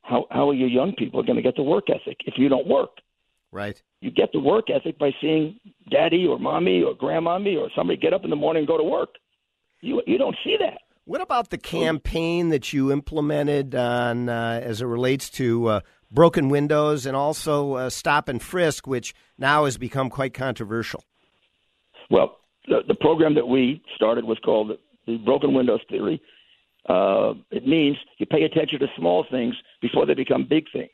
How 0.03 0.27
how 0.31 0.49
are 0.49 0.53
your 0.53 0.69
young 0.69 0.93
people 0.93 1.23
going 1.23 1.35
to 1.35 1.41
get 1.41 1.55
the 1.55 1.63
work 1.63 1.89
ethic 1.89 2.17
if 2.25 2.37
you 2.37 2.49
don't 2.49 2.67
work? 2.67 3.01
Right. 3.51 3.81
You 4.01 4.11
get 4.11 4.31
the 4.31 4.39
work 4.39 4.69
ethic 4.69 4.97
by 4.97 5.13
seeing 5.19 5.59
daddy 5.89 6.27
or 6.27 6.39
mommy 6.39 6.83
or 6.83 6.93
grandmommy 6.93 7.59
or 7.59 7.69
somebody 7.75 7.97
get 7.97 8.13
up 8.13 8.23
in 8.23 8.29
the 8.29 8.35
morning 8.35 8.61
and 8.61 8.67
go 8.67 8.77
to 8.77 8.83
work. 8.83 9.15
You 9.81 10.01
you 10.05 10.17
don't 10.17 10.35
see 10.43 10.57
that. 10.59 10.81
What 11.09 11.21
about 11.21 11.49
the 11.49 11.57
campaign 11.57 12.49
that 12.49 12.71
you 12.71 12.91
implemented 12.91 13.73
on 13.73 14.29
uh, 14.29 14.61
as 14.63 14.79
it 14.79 14.85
relates 14.85 15.31
to 15.31 15.65
uh, 15.65 15.79
broken 16.11 16.49
windows 16.49 17.07
and 17.07 17.17
also 17.17 17.73
uh, 17.73 17.89
stop 17.89 18.29
and 18.29 18.39
frisk, 18.39 18.85
which 18.85 19.15
now 19.35 19.65
has 19.65 19.79
become 19.79 20.11
quite 20.11 20.35
controversial? 20.35 21.03
Well, 22.11 22.37
the, 22.67 22.81
the 22.87 22.93
program 22.93 23.33
that 23.33 23.47
we 23.47 23.81
started 23.95 24.23
was 24.23 24.37
called 24.45 24.77
the, 25.07 25.17
Broken 25.17 25.55
Windows 25.55 25.79
Theory. 25.89 26.21
Uh, 26.87 27.33
it 27.49 27.65
means 27.65 27.97
you 28.19 28.27
pay 28.27 28.43
attention 28.43 28.77
to 28.79 28.85
small 28.95 29.25
things 29.31 29.55
before 29.81 30.05
they 30.05 30.13
become 30.13 30.45
big 30.47 30.65
things. 30.71 30.91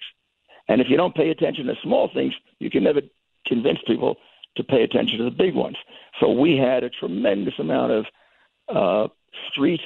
And 0.69 0.79
if 0.79 0.87
you 0.89 0.95
don't 0.95 1.13
pay 1.13 1.29
attention 1.29 1.65
to 1.65 1.73
small 1.83 2.09
things, 2.13 2.33
you 2.59 2.69
can 2.69 2.85
never 2.85 3.01
convince 3.45 3.79
people 3.85 4.15
to 4.55 4.63
pay 4.63 4.83
attention 4.83 5.17
to 5.17 5.25
the 5.25 5.29
big 5.29 5.53
ones. 5.53 5.75
So 6.21 6.31
we 6.31 6.55
had 6.55 6.85
a 6.85 6.89
tremendous 6.89 7.55
amount 7.59 7.91
of 7.91 8.05
uh, 8.73 9.07
street 9.51 9.81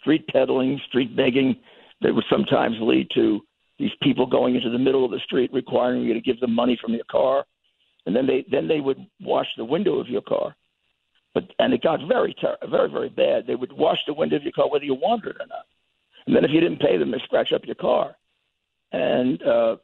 street 0.00 0.26
peddling, 0.28 0.80
street 0.88 1.16
begging 1.16 1.56
that 2.00 2.14
would 2.14 2.24
sometimes 2.30 2.76
lead 2.80 3.08
to 3.14 3.40
these 3.78 3.90
people 4.02 4.26
going 4.26 4.54
into 4.56 4.70
the 4.70 4.78
middle 4.78 5.04
of 5.04 5.10
the 5.10 5.20
street 5.20 5.52
requiring 5.52 6.02
you 6.02 6.14
to 6.14 6.20
give 6.20 6.40
them 6.40 6.54
money 6.54 6.78
from 6.80 6.94
your 6.94 7.04
car, 7.10 7.44
and 8.06 8.14
then 8.14 8.26
they 8.26 8.44
then 8.50 8.66
they 8.66 8.80
would 8.80 9.06
wash 9.20 9.46
the 9.56 9.64
window 9.64 9.98
of 9.98 10.08
your 10.08 10.22
car. 10.22 10.54
But 11.34 11.44
and 11.58 11.72
it 11.72 11.82
got 11.82 12.00
very 12.08 12.34
ter- 12.34 12.56
very 12.68 12.90
very 12.90 13.08
bad. 13.08 13.46
They 13.46 13.54
would 13.54 13.72
wash 13.72 13.98
the 14.06 14.14
window 14.14 14.36
of 14.36 14.42
your 14.42 14.52
car 14.52 14.70
whether 14.70 14.84
you 14.84 14.94
wanted 14.94 15.30
it 15.30 15.36
or 15.40 15.46
not. 15.46 15.66
And 16.26 16.34
then 16.34 16.44
if 16.44 16.50
you 16.50 16.60
didn't 16.60 16.80
pay 16.80 16.98
them, 16.98 17.10
they 17.10 17.18
scratch 17.24 17.52
up 17.52 17.64
your 17.64 17.74
car. 17.74 18.16
And 18.92 19.42
uh, 19.42 19.76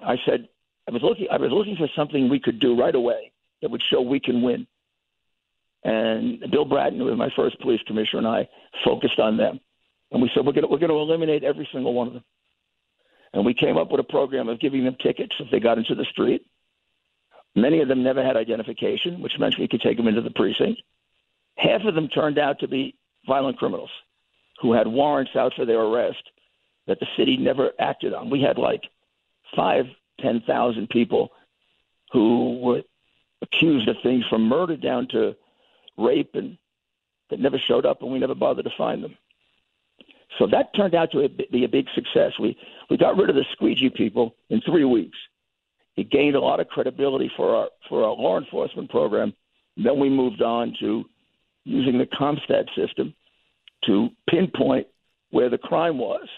I 0.00 0.16
said 0.26 0.48
I 0.88 0.90
was 0.90 1.02
looking 1.02 1.28
I 1.30 1.36
was 1.36 1.52
looking 1.52 1.76
for 1.76 1.88
something 1.94 2.28
we 2.28 2.40
could 2.40 2.58
do 2.58 2.78
right 2.78 2.94
away 2.94 3.32
that 3.60 3.70
would 3.70 3.82
show 3.90 4.00
we 4.00 4.20
can 4.20 4.42
win. 4.42 4.66
And 5.84 6.40
Bill 6.50 6.64
Bratton, 6.64 6.98
who 6.98 7.06
was 7.06 7.18
my 7.18 7.30
first 7.34 7.60
police 7.60 7.80
commissioner, 7.86 8.18
and 8.18 8.28
I 8.28 8.48
focused 8.84 9.18
on 9.18 9.36
them. 9.36 9.60
And 10.10 10.22
we 10.22 10.30
said 10.34 10.44
we're 10.44 10.52
going 10.52 10.68
we're 10.68 10.78
to 10.78 10.94
eliminate 10.94 11.42
every 11.42 11.68
single 11.72 11.94
one 11.94 12.08
of 12.08 12.12
them. 12.14 12.24
And 13.32 13.44
we 13.44 13.54
came 13.54 13.76
up 13.76 13.90
with 13.90 14.00
a 14.00 14.04
program 14.04 14.48
of 14.48 14.60
giving 14.60 14.84
them 14.84 14.96
tickets 15.02 15.34
if 15.40 15.50
they 15.50 15.58
got 15.58 15.78
into 15.78 15.94
the 15.94 16.04
street. 16.04 16.46
Many 17.54 17.80
of 17.80 17.88
them 17.88 18.02
never 18.02 18.22
had 18.22 18.36
identification, 18.36 19.20
which 19.20 19.38
meant 19.38 19.58
we 19.58 19.68
could 19.68 19.80
take 19.80 19.96
them 19.96 20.08
into 20.08 20.20
the 20.20 20.30
precinct. 20.30 20.80
Half 21.56 21.82
of 21.84 21.94
them 21.94 22.08
turned 22.08 22.38
out 22.38 22.60
to 22.60 22.68
be 22.68 22.94
violent 23.26 23.58
criminals 23.58 23.90
who 24.60 24.72
had 24.72 24.86
warrants 24.86 25.34
out 25.36 25.52
for 25.54 25.64
their 25.64 25.80
arrest 25.80 26.22
that 26.86 27.00
the 27.00 27.06
city 27.16 27.36
never 27.36 27.72
acted 27.78 28.14
on. 28.14 28.30
We 28.30 28.40
had 28.40 28.58
like 28.58 28.82
five, 29.54 29.86
ten 30.20 30.42
thousand 30.46 30.88
people 30.88 31.32
who 32.12 32.58
were 32.60 32.82
accused 33.42 33.88
of 33.88 33.96
things 34.02 34.24
from 34.28 34.42
murder 34.42 34.76
down 34.76 35.08
to 35.08 35.34
rape 35.96 36.30
and 36.34 36.58
that 37.30 37.40
never 37.40 37.58
showed 37.58 37.86
up, 37.86 38.02
and 38.02 38.12
we 38.12 38.18
never 38.18 38.34
bothered 38.34 38.64
to 38.64 38.70
find 38.76 39.02
them. 39.02 39.16
So 40.38 40.46
that 40.48 40.74
turned 40.74 40.94
out 40.94 41.12
to 41.12 41.28
be 41.50 41.64
a 41.64 41.68
big 41.68 41.86
success. 41.94 42.32
We 42.38 42.56
we 42.90 42.96
got 42.96 43.16
rid 43.16 43.30
of 43.30 43.36
the 43.36 43.44
squeegee 43.52 43.90
people 43.90 44.34
in 44.50 44.60
three 44.60 44.84
weeks. 44.84 45.16
It 45.96 46.10
gained 46.10 46.36
a 46.36 46.40
lot 46.40 46.60
of 46.60 46.68
credibility 46.68 47.30
for 47.36 47.54
our 47.54 47.68
for 47.88 48.04
our 48.04 48.14
law 48.14 48.38
enforcement 48.38 48.90
program. 48.90 49.32
Then 49.76 49.98
we 49.98 50.10
moved 50.10 50.42
on 50.42 50.74
to 50.80 51.04
using 51.64 51.98
the 51.98 52.06
CompStat 52.06 52.74
system 52.74 53.14
to 53.86 54.10
pinpoint 54.28 54.86
where 55.30 55.48
the 55.48 55.58
crime 55.58 55.98
was, 55.98 56.28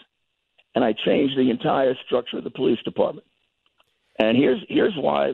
and 0.75 0.83
I 0.83 0.93
changed 0.93 1.37
the 1.37 1.49
entire 1.49 1.95
structure 2.05 2.37
of 2.37 2.43
the 2.43 2.49
police 2.49 2.81
department. 2.83 3.27
And 4.17 4.37
here's 4.37 4.63
here's 4.69 4.95
why 4.95 5.33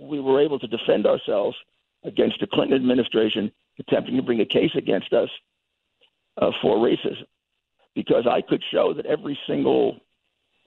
we 0.00 0.20
were 0.20 0.40
able 0.40 0.58
to 0.58 0.66
defend 0.66 1.06
ourselves 1.06 1.56
against 2.04 2.40
the 2.40 2.46
Clinton 2.46 2.76
administration 2.76 3.52
attempting 3.86 4.16
to 4.16 4.22
bring 4.22 4.40
a 4.40 4.46
case 4.46 4.70
against 4.76 5.12
us 5.12 5.28
uh, 6.40 6.50
for 6.60 6.76
racism, 6.76 7.26
because 7.94 8.26
I 8.30 8.40
could 8.40 8.62
show 8.70 8.94
that 8.94 9.06
every 9.06 9.38
single 9.46 9.98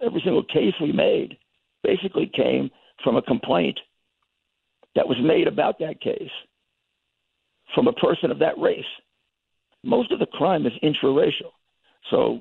every 0.01 0.21
single 0.23 0.43
case 0.43 0.73
we 0.82 0.91
made 0.91 1.38
basically 1.84 2.30
came 2.36 2.69
from 3.04 3.15
a 3.15 3.21
complaint 3.21 3.80
that 4.95 5.08
was 5.08 5.17
made 5.21 5.47
about 5.47 5.80
that 5.80 6.01
case 6.01 6.32
from 7.73 7.88
a 7.88 7.93
person 7.93 8.32
of 8.32 8.39
that 8.39 8.58
race. 8.58 8.84
Most 9.84 10.12
of 10.12 10.19
the 10.19 10.25
crime 10.25 10.65
is 10.65 10.73
intraracial. 10.84 11.51
So 12.10 12.39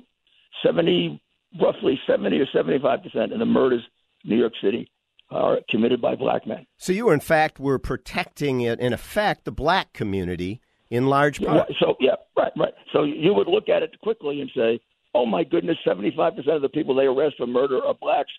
70, 0.63 1.21
roughly 1.61 1.99
70 2.07 2.37
or 2.39 2.47
75 2.53 3.03
percent 3.03 3.33
of 3.33 3.39
the 3.39 3.45
murders 3.45 3.83
in 4.23 4.31
New 4.31 4.37
York 4.37 4.53
City 4.61 4.89
are 5.31 5.59
committed 5.69 6.01
by 6.01 6.15
black 6.15 6.45
men. 6.45 6.65
So 6.77 6.93
you, 6.93 7.09
in 7.09 7.19
fact, 7.19 7.59
were 7.59 7.79
protecting 7.79 8.61
it, 8.61 8.79
in 8.79 8.93
effect, 8.93 9.45
the 9.45 9.51
black 9.51 9.93
community 9.93 10.61
in 10.89 11.07
large 11.07 11.41
part. 11.41 11.69
So 11.79 11.95
yeah, 11.99 12.15
right, 12.37 12.51
right. 12.57 12.73
So 12.93 13.03
you 13.03 13.33
would 13.33 13.47
look 13.47 13.69
at 13.69 13.83
it 13.83 13.99
quickly 14.01 14.41
and 14.41 14.49
say, 14.55 14.79
"Oh 15.13 15.25
my 15.25 15.43
goodness, 15.43 15.77
seventy-five 15.85 16.35
percent 16.35 16.55
of 16.55 16.61
the 16.61 16.69
people 16.69 16.95
they 16.95 17.05
arrest 17.05 17.35
for 17.37 17.47
murder 17.47 17.83
are 17.83 17.93
blacks. 17.93 18.31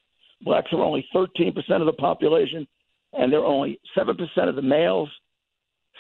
Blacks 0.43 0.73
are 0.73 0.83
only 0.83 1.07
thirteen 1.13 1.53
percent 1.53 1.83
of 1.83 1.87
the 1.87 1.93
population, 1.93 2.67
and 3.13 3.33
they're 3.33 3.45
only 3.45 3.81
seven 3.95 4.17
percent 4.17 4.49
of 4.49 4.57
the 4.57 4.63
males. 4.63 5.09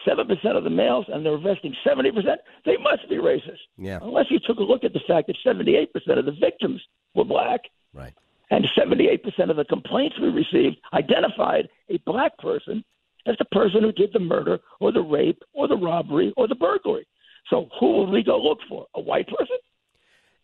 Seven 0.07 0.27
percent 0.29 0.57
of 0.57 0.63
the 0.63 0.71
males, 0.71 1.07
and 1.09 1.25
they're 1.25 1.35
arresting 1.35 1.75
seventy 1.83 2.13
percent. 2.13 2.41
They 2.65 2.77
must 2.77 3.09
be 3.09 3.17
racist, 3.17 3.59
Yeah. 3.79 3.99
unless 4.03 4.27
you 4.31 4.39
took 4.39 4.59
a 4.59 4.63
look 4.63 4.85
at 4.85 4.93
the 4.93 5.01
fact 5.09 5.27
that 5.27 5.37
seventy-eight 5.43 5.93
percent 5.93 6.19
of 6.19 6.27
the 6.27 6.33
victims 6.33 6.81
were 7.15 7.25
black." 7.25 7.63
Right. 7.93 8.13
And 8.51 8.65
78% 8.79 9.51
of 9.51 9.57
the 9.57 9.65
complaints 9.65 10.21
we 10.21 10.29
received 10.29 10.77
identified 10.93 11.69
a 11.89 11.99
black 12.07 12.39
person 12.39 12.85
as 13.27 13.37
the 13.39 13.45
person 13.47 13.83
who 13.83 13.93
did 13.93 14.13
the 14.13 14.21
murder 14.21 14.59
or 14.81 14.93
the 14.93 15.03
rape 15.03 15.43
or 15.53 15.69
the 15.69 15.77
robbery 15.77 16.33
or 16.37 16.49
the 16.49 16.55
burglary. 16.55 17.07
So 17.51 17.69
who 17.79 17.93
will 17.93 18.11
we 18.11 18.23
go 18.23 18.39
look 18.39 18.59
for? 18.69 18.87
A 18.95 19.01
white 19.01 19.29
person? 19.29 19.57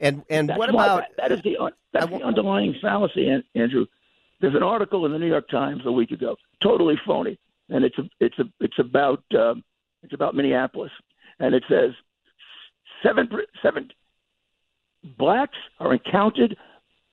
And 0.00 0.24
and 0.28 0.48
That's 0.48 0.58
what 0.58 0.68
about 0.68 1.04
that, 1.16 1.28
that 1.28 1.32
is 1.32 1.42
the 1.42 1.72
that's 1.92 2.10
the 2.10 2.22
underlying 2.22 2.74
fallacy, 2.82 3.42
Andrew. 3.54 3.86
There's 4.40 4.56
an 4.56 4.62
article 4.64 5.06
in 5.06 5.12
the 5.12 5.18
New 5.18 5.28
York 5.28 5.48
Times 5.48 5.82
a 5.84 5.92
week 5.92 6.10
ago, 6.10 6.36
totally 6.60 6.98
phony, 7.06 7.38
and 7.68 7.84
it's 7.84 7.96
a, 7.98 8.02
it's 8.18 8.38
a, 8.40 8.44
it's 8.60 8.78
about 8.80 9.22
um, 9.38 9.62
it's 10.02 10.12
about 10.12 10.34
Minneapolis, 10.34 10.90
and 11.38 11.54
it 11.54 11.62
says 11.68 11.92
seven 13.02 13.28
seven 13.62 13.90
blacks 15.18 15.58
are 15.78 15.92
encountered 15.92 16.56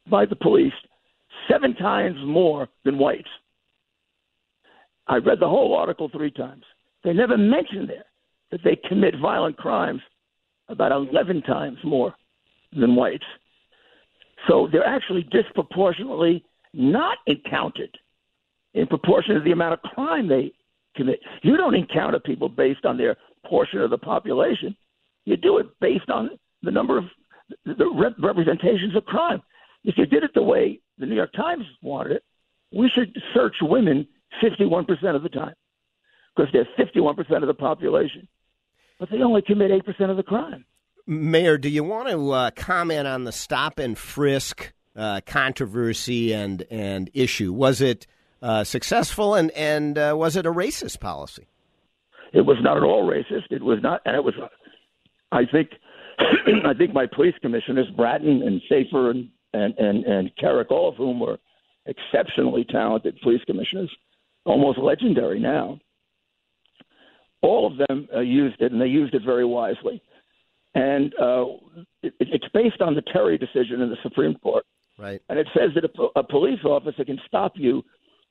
by 0.07 0.25
the 0.25 0.35
police 0.35 0.73
seven 1.47 1.75
times 1.75 2.17
more 2.23 2.69
than 2.83 2.97
whites. 2.97 3.29
I 5.09 5.17
read 5.17 5.39
the 5.39 5.49
whole 5.49 5.75
article 5.75 6.07
three 6.09 6.31
times. 6.31 6.63
They 7.03 7.13
never 7.13 7.37
mention 7.37 7.87
there 7.87 8.05
that 8.51 8.61
they 8.63 8.77
commit 8.87 9.15
violent 9.19 9.57
crimes 9.57 10.01
about 10.69 10.91
11 10.91 11.41
times 11.41 11.77
more 11.83 12.13
than 12.79 12.95
whites. 12.95 13.25
So 14.47 14.69
they're 14.71 14.85
actually 14.85 15.23
disproportionately 15.31 16.45
not 16.73 17.17
encountered 17.25 17.97
in 18.75 18.85
proportion 18.85 19.33
to 19.33 19.41
the 19.41 19.51
amount 19.51 19.73
of 19.73 19.81
crime 19.81 20.27
they 20.27 20.51
commit. 20.95 21.19
You 21.41 21.57
don't 21.57 21.75
encounter 21.75 22.19
people 22.19 22.47
based 22.47 22.85
on 22.85 22.95
their 22.95 23.17
portion 23.45 23.81
of 23.81 23.89
the 23.89 23.97
population. 23.97 24.75
You 25.25 25.37
do 25.37 25.57
it 25.57 25.67
based 25.81 26.09
on 26.09 26.29
the 26.61 26.71
number 26.71 26.99
of 26.99 27.05
the 27.65 27.91
rep- 27.95 28.15
representations 28.21 28.95
of 28.95 29.05
crime. 29.05 29.41
If 29.83 29.97
you 29.97 30.05
did 30.05 30.23
it 30.23 30.31
the 30.35 30.43
way 30.43 30.79
the 30.99 31.07
New 31.07 31.15
York 31.15 31.33
Times 31.33 31.65
wanted 31.81 32.11
it, 32.13 32.23
we 32.71 32.91
should 32.93 33.15
search 33.33 33.55
women 33.61 34.07
51% 34.43 35.15
of 35.15 35.23
the 35.23 35.29
time 35.29 35.55
because 36.35 36.51
they're 36.53 36.67
51% 36.77 37.17
of 37.41 37.47
the 37.47 37.53
population. 37.53 38.27
But 38.99 39.09
they 39.09 39.21
only 39.21 39.41
commit 39.41 39.71
8% 39.71 40.09
of 40.09 40.17
the 40.17 40.23
crime. 40.23 40.65
Mayor, 41.07 41.57
do 41.57 41.69
you 41.69 41.83
want 41.83 42.09
to 42.09 42.31
uh, 42.31 42.51
comment 42.51 43.07
on 43.07 43.23
the 43.23 43.31
stop 43.31 43.79
and 43.79 43.97
frisk 43.97 44.73
uh, 44.95 45.21
controversy 45.25 46.33
and 46.33 46.63
and 46.69 47.09
issue? 47.13 47.51
Was 47.51 47.81
it 47.81 48.05
uh, 48.43 48.63
successful 48.63 49.33
and 49.33 49.49
and 49.51 49.97
uh, 49.97 50.13
was 50.15 50.35
it 50.35 50.45
a 50.45 50.51
racist 50.51 50.99
policy? 50.99 51.47
It 52.31 52.41
was 52.41 52.57
not 52.61 52.77
at 52.77 52.83
all 52.83 53.09
racist. 53.09 53.49
It 53.49 53.63
was 53.63 53.81
not, 53.81 54.01
and 54.05 54.15
it 54.15 54.23
was 54.23 54.35
I 55.31 55.45
think 55.45 55.71
I 56.19 56.73
think 56.77 56.93
my 56.93 57.07
police 57.07 57.35
commissioners, 57.41 57.87
Bratton 57.95 58.43
and 58.43 58.61
Safir 58.69 59.09
and 59.09 59.29
and 59.53 59.73
and, 59.79 60.03
and 60.05 60.31
Kerik, 60.35 60.69
all 60.69 60.89
of 60.89 60.95
whom 60.95 61.19
were 61.19 61.39
exceptionally 61.85 62.65
talented 62.65 63.19
police 63.21 63.43
commissioners, 63.45 63.89
almost 64.49 64.79
legendary 64.79 65.39
now. 65.39 65.79
All 67.41 67.67
of 67.67 67.87
them 67.87 68.07
uh, 68.13 68.19
used 68.19 68.59
it, 68.59 68.71
and 68.71 68.81
they 68.81 68.87
used 68.87 69.13
it 69.13 69.21
very 69.23 69.45
wisely. 69.45 70.01
And 70.73 71.13
uh, 71.21 71.45
it, 72.01 72.13
it's 72.19 72.47
based 72.53 72.81
on 72.81 72.95
the 72.95 73.03
Terry 73.13 73.37
decision 73.37 73.81
in 73.81 73.89
the 73.89 73.97
Supreme 74.03 74.35
Court. 74.35 74.65
Right. 74.97 75.21
And 75.29 75.39
it 75.39 75.47
says 75.55 75.69
that 75.75 75.85
a, 75.85 76.19
a 76.19 76.23
police 76.23 76.59
officer 76.65 77.05
can 77.05 77.19
stop 77.27 77.53
you 77.55 77.83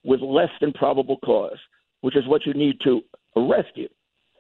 with 0.05 0.21
less 0.21 0.51
than 0.61 0.73
probable 0.73 1.19
cause, 1.25 1.59
which 2.01 2.17
is 2.17 2.27
what 2.27 2.45
you 2.45 2.53
need 2.53 2.77
to 2.85 3.01
arrest 3.37 3.71
you. 3.77 3.89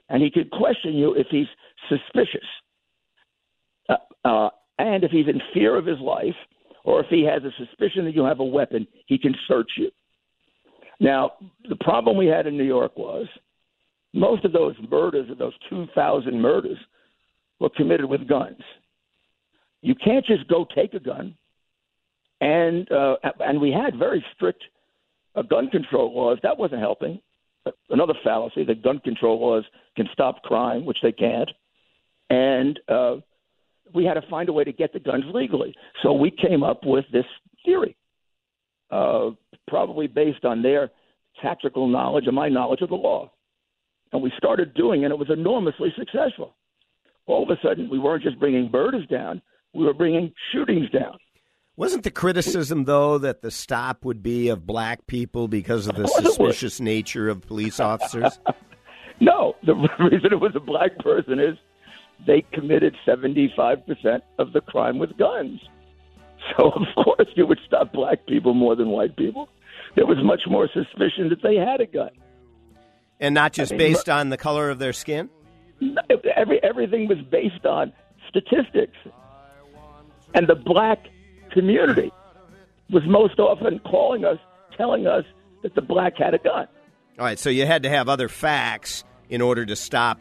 And 0.08 0.22
he 0.22 0.30
could 0.30 0.50
question 0.50 0.94
you 0.94 1.14
if 1.14 1.28
he's 1.30 1.46
suspicious. 1.88 2.46
Uh, 3.88 3.96
uh, 4.24 4.50
and 4.78 5.04
if 5.04 5.10
he's 5.10 5.28
in 5.28 5.40
fear 5.54 5.76
of 5.76 5.86
his 5.86 5.98
life, 6.00 6.36
or 6.84 7.00
if 7.00 7.06
he 7.08 7.24
has 7.24 7.42
a 7.44 7.52
suspicion 7.64 8.04
that 8.04 8.14
you 8.14 8.24
have 8.24 8.40
a 8.40 8.44
weapon, 8.44 8.86
he 9.06 9.16
can 9.16 9.34
search 9.46 9.70
you. 9.76 9.90
Now, 11.00 11.32
the 11.68 11.76
problem 11.76 12.16
we 12.16 12.26
had 12.26 12.46
in 12.46 12.56
New 12.56 12.64
York 12.64 12.96
was 12.96 13.26
most 14.12 14.44
of 14.44 14.52
those 14.52 14.74
murders, 14.90 15.30
of 15.30 15.38
those 15.38 15.52
2,000 15.70 16.40
murders, 16.40 16.78
were 17.60 17.70
committed 17.70 18.06
with 18.06 18.28
guns. 18.28 18.60
You 19.80 19.94
can't 19.94 20.26
just 20.26 20.48
go 20.48 20.66
take 20.74 20.94
a 20.94 21.00
gun, 21.00 21.36
and 22.40 22.90
uh, 22.90 23.16
and 23.40 23.60
we 23.60 23.70
had 23.70 23.96
very 23.96 24.24
strict 24.34 24.62
uh, 25.36 25.42
gun 25.42 25.68
control 25.68 26.14
laws. 26.14 26.38
That 26.42 26.58
wasn't 26.58 26.80
helping. 26.80 27.20
Another 27.90 28.14
fallacy 28.24 28.64
that 28.64 28.82
gun 28.82 28.98
control 29.00 29.40
laws 29.40 29.64
can 29.96 30.08
stop 30.12 30.42
crime, 30.42 30.84
which 30.84 30.98
they 31.02 31.12
can't. 31.12 31.50
And 32.30 32.80
uh, 32.88 33.16
we 33.94 34.04
had 34.04 34.14
to 34.14 34.22
find 34.28 34.48
a 34.48 34.52
way 34.52 34.64
to 34.64 34.72
get 34.72 34.92
the 34.92 35.00
guns 35.00 35.24
legally. 35.32 35.74
So 36.02 36.12
we 36.12 36.30
came 36.30 36.62
up 36.62 36.84
with 36.84 37.04
this 37.12 37.24
theory, 37.64 37.96
uh, 38.90 39.30
probably 39.68 40.06
based 40.06 40.44
on 40.44 40.62
their 40.62 40.90
tactical 41.42 41.86
knowledge 41.86 42.26
and 42.26 42.34
my 42.34 42.48
knowledge 42.48 42.80
of 42.80 42.88
the 42.88 42.94
law. 42.96 43.30
And 44.12 44.22
we 44.22 44.32
started 44.36 44.74
doing 44.74 45.02
it, 45.02 45.06
and 45.06 45.12
it 45.12 45.18
was 45.18 45.30
enormously 45.30 45.92
successful. 45.96 46.56
All 47.26 47.42
of 47.42 47.50
a 47.50 47.60
sudden, 47.62 47.90
we 47.90 47.98
weren't 47.98 48.22
just 48.22 48.38
bringing 48.40 48.70
murders 48.72 49.06
down, 49.08 49.42
we 49.74 49.84
were 49.84 49.94
bringing 49.94 50.32
shootings 50.52 50.88
down. 50.90 51.18
Wasn't 51.76 52.02
the 52.02 52.10
criticism, 52.10 52.84
though, 52.86 53.18
that 53.18 53.42
the 53.42 53.52
stop 53.52 54.04
would 54.04 54.20
be 54.22 54.48
of 54.48 54.66
black 54.66 55.06
people 55.06 55.46
because 55.46 55.86
of 55.86 55.94
the 55.94 56.04
Of 56.04 56.10
course 56.10 56.24
it 56.24 56.24
was. 56.24 56.34
suspicious 56.34 56.80
nature 56.80 57.28
of 57.28 57.46
police 57.46 57.78
officers? 57.80 58.38
No, 59.20 59.54
the 59.66 59.74
reason 59.98 60.32
it 60.32 60.40
was 60.40 60.52
a 60.54 60.60
black 60.60 60.96
person 60.98 61.40
is 61.40 61.56
they 62.26 62.44
committed 62.52 62.94
75% 63.06 64.20
of 64.38 64.52
the 64.52 64.60
crime 64.60 64.98
with 64.98 65.16
guns. 65.16 65.60
So, 66.56 66.70
of 66.70 66.82
course, 67.04 67.26
you 67.34 67.48
would 67.48 67.58
stop 67.66 67.92
black 67.92 68.24
people 68.28 68.54
more 68.54 68.76
than 68.76 68.90
white 68.90 69.16
people. 69.16 69.48
There 69.96 70.06
was 70.06 70.18
much 70.22 70.42
more 70.48 70.68
suspicion 70.72 71.28
that 71.30 71.42
they 71.42 71.56
had 71.56 71.80
a 71.80 71.86
gun. 71.86 72.10
and 73.20 73.34
not 73.34 73.52
just 73.52 73.72
I 73.72 73.76
mean, 73.76 73.92
based 73.92 74.08
on 74.08 74.28
the 74.30 74.36
color 74.36 74.70
of 74.70 74.78
their 74.78 74.92
skin? 74.92 75.28
Every, 76.36 76.62
everything 76.62 77.08
was 77.08 77.18
based 77.30 77.64
on 77.66 77.92
statistics. 78.28 78.96
And 80.34 80.46
the 80.46 80.54
black 80.54 81.06
community 81.52 82.12
was 82.90 83.02
most 83.06 83.38
often 83.38 83.78
calling 83.80 84.24
us, 84.24 84.38
telling 84.76 85.06
us 85.06 85.24
that 85.62 85.74
the 85.74 85.80
black 85.82 86.16
had 86.16 86.34
a 86.34 86.38
gun. 86.38 86.66
All 87.18 87.24
right, 87.24 87.38
so 87.38 87.50
you 87.50 87.66
had 87.66 87.82
to 87.84 87.88
have 87.88 88.08
other 88.08 88.28
facts 88.28 89.04
in 89.28 89.40
order 89.40 89.66
to 89.66 89.74
stop 89.76 90.20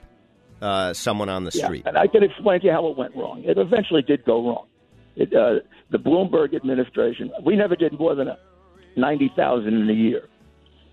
uh, 0.62 0.94
someone 0.94 1.30
on 1.30 1.44
the 1.44 1.52
Yeah, 1.54 1.66
street. 1.66 1.84
and 1.86 1.98
I 1.98 2.08
can 2.08 2.24
explain 2.24 2.62
to 2.62 2.66
you 2.68 2.72
how 2.72 2.88
it 2.88 2.98
went 2.98 3.16
wrong. 3.16 3.44
It 3.46 3.58
eventually 3.58 4.02
did 4.02 4.26
go 4.26 4.48
wrong. 4.48 4.66
It, 5.16 5.34
uh, 5.34 5.60
the 5.92 6.00
Bloomberg 6.00 6.56
administration, 6.56 7.32
we 7.44 7.56
never 7.56 7.76
did 7.76 7.98
more 8.00 8.16
than 8.16 8.28
a 8.28 8.38
ninety 8.98 9.30
thousand 9.36 9.74
in 9.82 9.90
a 9.90 9.94
year 9.94 10.28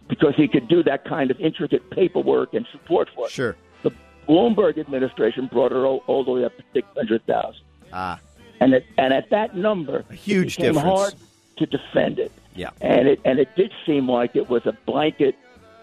because 0.09 0.35
he 0.37 0.47
could 0.49 0.69
do 0.69 0.83
that 0.83 1.05
kind 1.05 1.31
of 1.31 1.41
intricate 1.41 1.89
paperwork 1.91 2.53
and 2.55 2.67
support 2.73 3.09
for 3.15 3.27
it. 3.27 3.33
Sure. 3.33 3.57
The 3.83 3.93
Bloomberg 4.29 4.79
administration 4.79 5.47
brought 5.47 5.73
it 5.73 5.77
all, 5.77 6.03
all 6.07 6.25
the 6.25 6.31
way 6.31 6.45
up 6.45 6.57
to 6.57 6.63
six 6.73 6.87
hundred 6.97 7.25
thousand, 7.27 7.63
Ah, 7.93 8.19
and 8.61 8.75
it, 8.75 8.87
and 8.99 9.13
at 9.13 9.31
that 9.31 9.57
number, 9.57 10.05
a 10.11 10.15
huge 10.15 10.55
it 10.55 10.59
became 10.59 10.75
difference. 10.75 10.99
hard 10.99 11.15
to 11.57 11.67
defend 11.67 12.19
it. 12.19 12.33
yeah. 12.55 12.71
and 12.81 13.09
it 13.09 13.21
and 13.25 13.39
it 13.39 13.49
did 13.57 13.73
seem 13.87 14.09
like 14.11 14.37
it 14.37 14.49
was 14.49 14.65
a 14.67 14.77
blanket, 14.87 15.37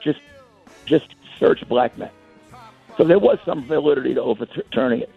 just 0.04 0.20
just 0.86 1.08
search 1.40 1.68
black 1.68 1.98
men. 1.98 2.10
So 2.98 3.04
there 3.06 3.20
was 3.20 3.40
some 3.46 3.66
validity 3.66 4.14
to 4.14 4.22
overturning 4.22 5.02
it, 5.02 5.10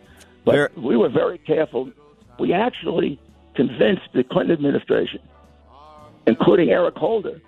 but 0.44 0.76
we 0.78 0.96
were 0.96 1.08
very 1.08 1.38
careful. 1.38 1.90
We 2.38 2.52
actually 2.52 3.18
convinced 3.54 4.08
the 4.12 4.24
Clinton 4.24 4.52
administration, 4.52 5.20
including 6.26 6.70
Eric 6.70 6.96
Holder, 6.96 7.40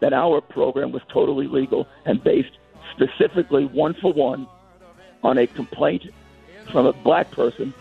that 0.00 0.12
our 0.12 0.40
program 0.40 0.92
was 0.92 1.02
totally 1.12 1.46
legal 1.46 1.86
and 2.04 2.22
based 2.22 2.56
specifically 2.94 3.64
one 3.66 3.94
for 4.00 4.12
one 4.12 4.46
on 5.22 5.38
a 5.38 5.46
complaint 5.46 6.04
from 6.70 6.86
a 6.86 6.92
black 6.92 7.30
person 7.30 7.72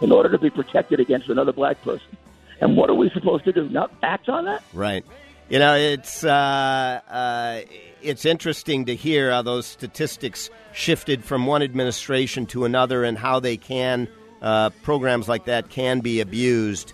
in 0.00 0.12
order 0.12 0.30
to 0.30 0.38
be 0.38 0.50
protected 0.50 1.00
against 1.00 1.28
another 1.28 1.52
black 1.52 1.80
person. 1.82 2.16
And 2.60 2.76
what 2.76 2.90
are 2.90 2.94
we 2.94 3.10
supposed 3.10 3.44
to 3.44 3.52
do? 3.52 3.68
Not 3.68 3.92
act 4.02 4.28
on 4.28 4.44
that? 4.44 4.62
Right. 4.72 5.04
You 5.48 5.58
know, 5.58 5.74
it's 5.74 6.22
uh, 6.22 7.00
uh, 7.08 7.60
it's 8.02 8.24
interesting 8.24 8.86
to 8.86 8.94
hear 8.94 9.32
how 9.32 9.42
those 9.42 9.66
statistics 9.66 10.48
shifted 10.72 11.24
from 11.24 11.46
one 11.46 11.62
administration 11.62 12.46
to 12.46 12.64
another, 12.64 13.02
and 13.02 13.18
how 13.18 13.40
they 13.40 13.56
can 13.56 14.06
uh, 14.42 14.70
programs 14.82 15.28
like 15.28 15.46
that 15.46 15.68
can 15.68 16.00
be 16.00 16.20
abused. 16.20 16.92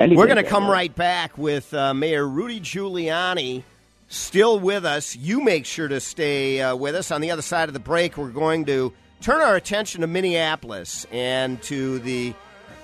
Anything 0.00 0.16
We're 0.16 0.28
going 0.28 0.42
to 0.42 0.44
come 0.44 0.66
right? 0.66 0.94
back 0.94 1.36
with 1.36 1.74
uh, 1.74 1.92
Mayor 1.92 2.26
Rudy 2.26 2.58
Giuliani 2.58 3.64
still 4.08 4.58
with 4.58 4.86
us. 4.86 5.14
You 5.14 5.42
make 5.42 5.66
sure 5.66 5.88
to 5.88 6.00
stay 6.00 6.62
uh, 6.62 6.74
with 6.74 6.94
us. 6.94 7.10
On 7.10 7.20
the 7.20 7.30
other 7.30 7.42
side 7.42 7.68
of 7.68 7.74
the 7.74 7.80
break, 7.80 8.16
we're 8.16 8.30
going 8.30 8.64
to 8.64 8.94
turn 9.20 9.42
our 9.42 9.56
attention 9.56 10.00
to 10.00 10.06
Minneapolis 10.06 11.06
and 11.12 11.60
to 11.64 11.98
the 11.98 12.32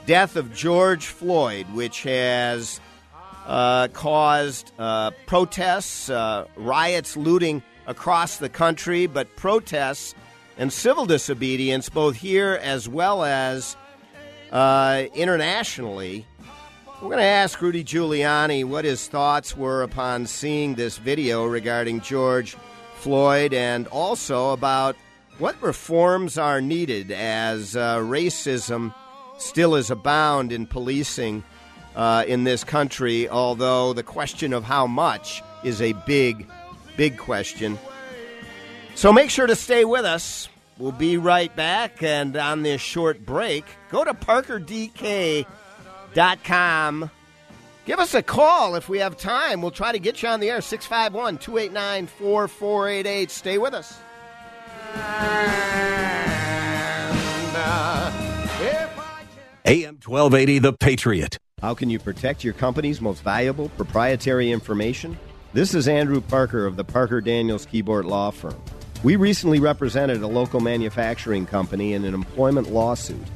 death 0.05 0.37
of 0.37 0.53
George 0.55 1.07
Floyd, 1.07 1.65
which 1.73 2.03
has 2.03 2.83
uh, 3.47 3.89
caused 3.95 4.73
uh, 4.79 5.11
protests, 5.25 6.11
uh, 6.11 6.47
riots, 6.55 7.17
looting 7.17 7.63
across 7.87 8.37
the 8.37 8.51
country, 8.51 9.07
but 9.07 9.35
protests 9.37 10.15
and 10.59 10.71
civil 10.71 11.07
disobedience 11.07 11.89
both 11.89 12.17
here 12.17 12.61
as 12.63 12.91
well 12.91 13.25
as 13.25 13.75
uh, 14.53 15.05
internationally. 15.15 16.27
We're 17.03 17.09
going 17.09 17.19
to 17.19 17.25
ask 17.25 17.61
Rudy 17.61 17.85
Giuliani 17.85 18.65
what 18.65 18.87
his 18.87 19.07
thoughts 19.07 19.55
were 19.55 19.83
upon 19.83 20.25
seeing 20.25 20.77
this 20.77 20.97
video 20.97 21.45
regarding 21.45 22.01
George 22.01 22.57
Floyd 22.95 23.53
and 23.53 23.87
also 23.89 24.55
about 24.55 24.97
what 25.37 25.61
reforms 25.61 26.39
are 26.39 26.63
needed 26.63 27.11
as 27.11 27.77
uh, 27.77 27.99
racism 27.99 28.95
still 29.37 29.75
is 29.75 29.91
abound 29.91 30.53
in 30.53 30.67
policing 30.67 31.45
uh, 31.97 32.25
in 32.27 32.45
this 32.45 32.65
country, 32.65 33.29
although 33.29 33.93
the 33.93 34.03
question 34.03 34.55
of 34.55 34.65
how 34.65 34.87
much 34.87 35.43
is 35.65 35.83
a 35.83 35.93
big, 36.07 36.49
big 36.97 37.19
question. 37.19 37.79
So 38.95 39.13
make 39.13 39.29
sure 39.29 39.47
to 39.47 39.57
stay 39.57 39.85
with 39.85 40.07
us. 40.07 40.49
We'll 40.79 40.93
be 40.93 41.19
right 41.19 41.55
back. 41.55 42.03
And 42.03 42.35
on 42.37 42.63
this 42.63 42.81
short 42.81 43.27
break, 43.27 43.67
go 43.91 44.03
to 44.03 44.15
parkerdk.com. 44.15 45.45
Give 47.85 47.99
us 47.99 48.15
a 48.15 48.23
call 48.23 48.75
if 48.75 48.89
we 48.89 49.01
have 49.01 49.19
time. 49.19 49.61
We'll 49.61 49.71
try 49.71 49.93
to 49.93 49.99
get 49.99 50.23
you 50.23 50.31
on 50.31 50.41
the 50.41 50.49
air. 50.49 50.63
651 50.63 51.37
289 51.37 52.07
4488. 52.07 53.31
Stay 53.31 53.59
with 53.59 53.75
us. 53.75 53.99
AM 59.67 59.99
1280, 60.03 60.59
The 60.61 60.73
Patriot. 60.73 61.39
How 61.61 61.75
can 61.75 61.91
you 61.91 61.99
protect 61.99 62.43
your 62.43 62.55
company's 62.55 63.03
most 63.03 63.23
valuable 63.23 63.69
proprietary 63.71 64.51
information? 64.51 65.19
This 65.53 65.75
is 65.75 65.87
Andrew 65.87 66.23
Parker 66.23 66.65
of 66.65 66.77
the 66.77 66.85
Parker 66.85 67.21
Daniels 67.21 67.67
Kibort 67.67 68.05
Law 68.05 68.31
Firm. 68.31 68.61
We 69.05 69.17
recently 69.17 69.61
represented 69.61 70.23
a 70.23 70.27
local 70.27 70.61
manufacturing 70.61 71.45
company 71.45 71.93
in 71.93 72.07
an 72.07 72.15
employment 72.15 72.73
lawsuit. 72.73 73.27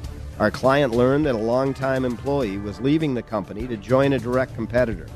Our 0.41 0.51
client 0.51 0.95
learned 0.95 1.26
that 1.26 1.34
a 1.34 1.38
longtime 1.38 2.07
employee 2.07 2.57
was 2.57 2.80
leaving 2.80 3.12
the 3.12 3.22
company 3.22 3.66
to 3.66 3.76
join 3.76 4.14
a 4.14 4.18
direct 4.18 4.55
competitor. 4.55 5.07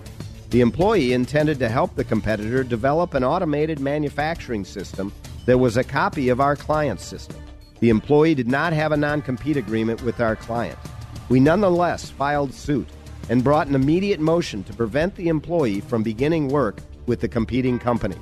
The 0.50 0.60
employee 0.60 1.14
intended 1.14 1.58
to 1.60 1.68
help 1.70 1.94
the 1.94 2.04
competitor 2.04 2.62
develop 2.62 3.14
an 3.14 3.24
automated 3.24 3.80
manufacturing 3.80 4.66
system 4.66 5.14
that 5.46 5.56
was 5.56 5.78
a 5.78 5.82
copy 5.82 6.28
of 6.28 6.42
our 6.42 6.56
client's 6.56 7.06
system. 7.06 7.38
The 7.80 7.88
employee 7.88 8.34
did 8.34 8.48
not 8.48 8.74
have 8.74 8.92
a 8.92 8.98
non 8.98 9.22
compete 9.22 9.56
agreement 9.56 10.02
with 10.02 10.20
our 10.20 10.36
client. 10.36 10.78
We 11.30 11.40
nonetheless 11.40 12.10
filed 12.10 12.52
suit 12.52 12.90
and 13.30 13.42
brought 13.42 13.66
an 13.66 13.74
immediate 13.74 14.20
motion 14.20 14.62
to 14.64 14.74
prevent 14.74 15.14
the 15.14 15.28
employee 15.28 15.80
from 15.80 16.02
beginning 16.02 16.48
work 16.48 16.80
with 17.06 17.20
the 17.20 17.28
competing 17.28 17.78
company. 17.78 18.18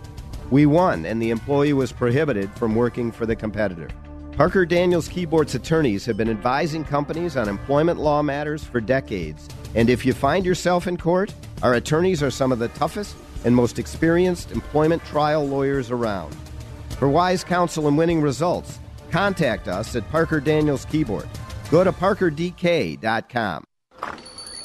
We 0.52 0.66
won, 0.66 1.04
and 1.04 1.20
the 1.20 1.30
employee 1.30 1.72
was 1.72 1.90
prohibited 1.90 2.48
from 2.54 2.76
working 2.76 3.10
for 3.10 3.26
the 3.26 3.34
competitor. 3.34 3.88
Parker 4.36 4.64
Daniels 4.64 5.08
Kibort's 5.10 5.54
attorneys 5.54 6.06
have 6.06 6.16
been 6.16 6.30
advising 6.30 6.84
companies 6.84 7.36
on 7.36 7.48
employment 7.50 8.00
law 8.00 8.22
matters 8.22 8.64
for 8.64 8.80
decades. 8.80 9.46
And 9.74 9.90
if 9.90 10.06
you 10.06 10.14
find 10.14 10.46
yourself 10.46 10.86
in 10.86 10.96
court, 10.96 11.34
our 11.62 11.74
attorneys 11.74 12.22
are 12.22 12.30
some 12.30 12.50
of 12.50 12.58
the 12.58 12.68
toughest 12.68 13.14
and 13.44 13.54
most 13.54 13.78
experienced 13.78 14.50
employment 14.52 15.04
trial 15.04 15.46
lawyers 15.46 15.90
around. 15.90 16.34
For 16.98 17.08
wise 17.08 17.44
counsel 17.44 17.88
and 17.88 17.98
winning 17.98 18.22
results, 18.22 18.78
contact 19.10 19.68
us 19.68 19.94
at 19.96 20.08
Parker 20.10 20.40
Daniels 20.40 20.86
Kibort. 20.86 21.28
Go 21.70 21.84
to 21.84 21.92
parkerdk.com. 21.92 23.64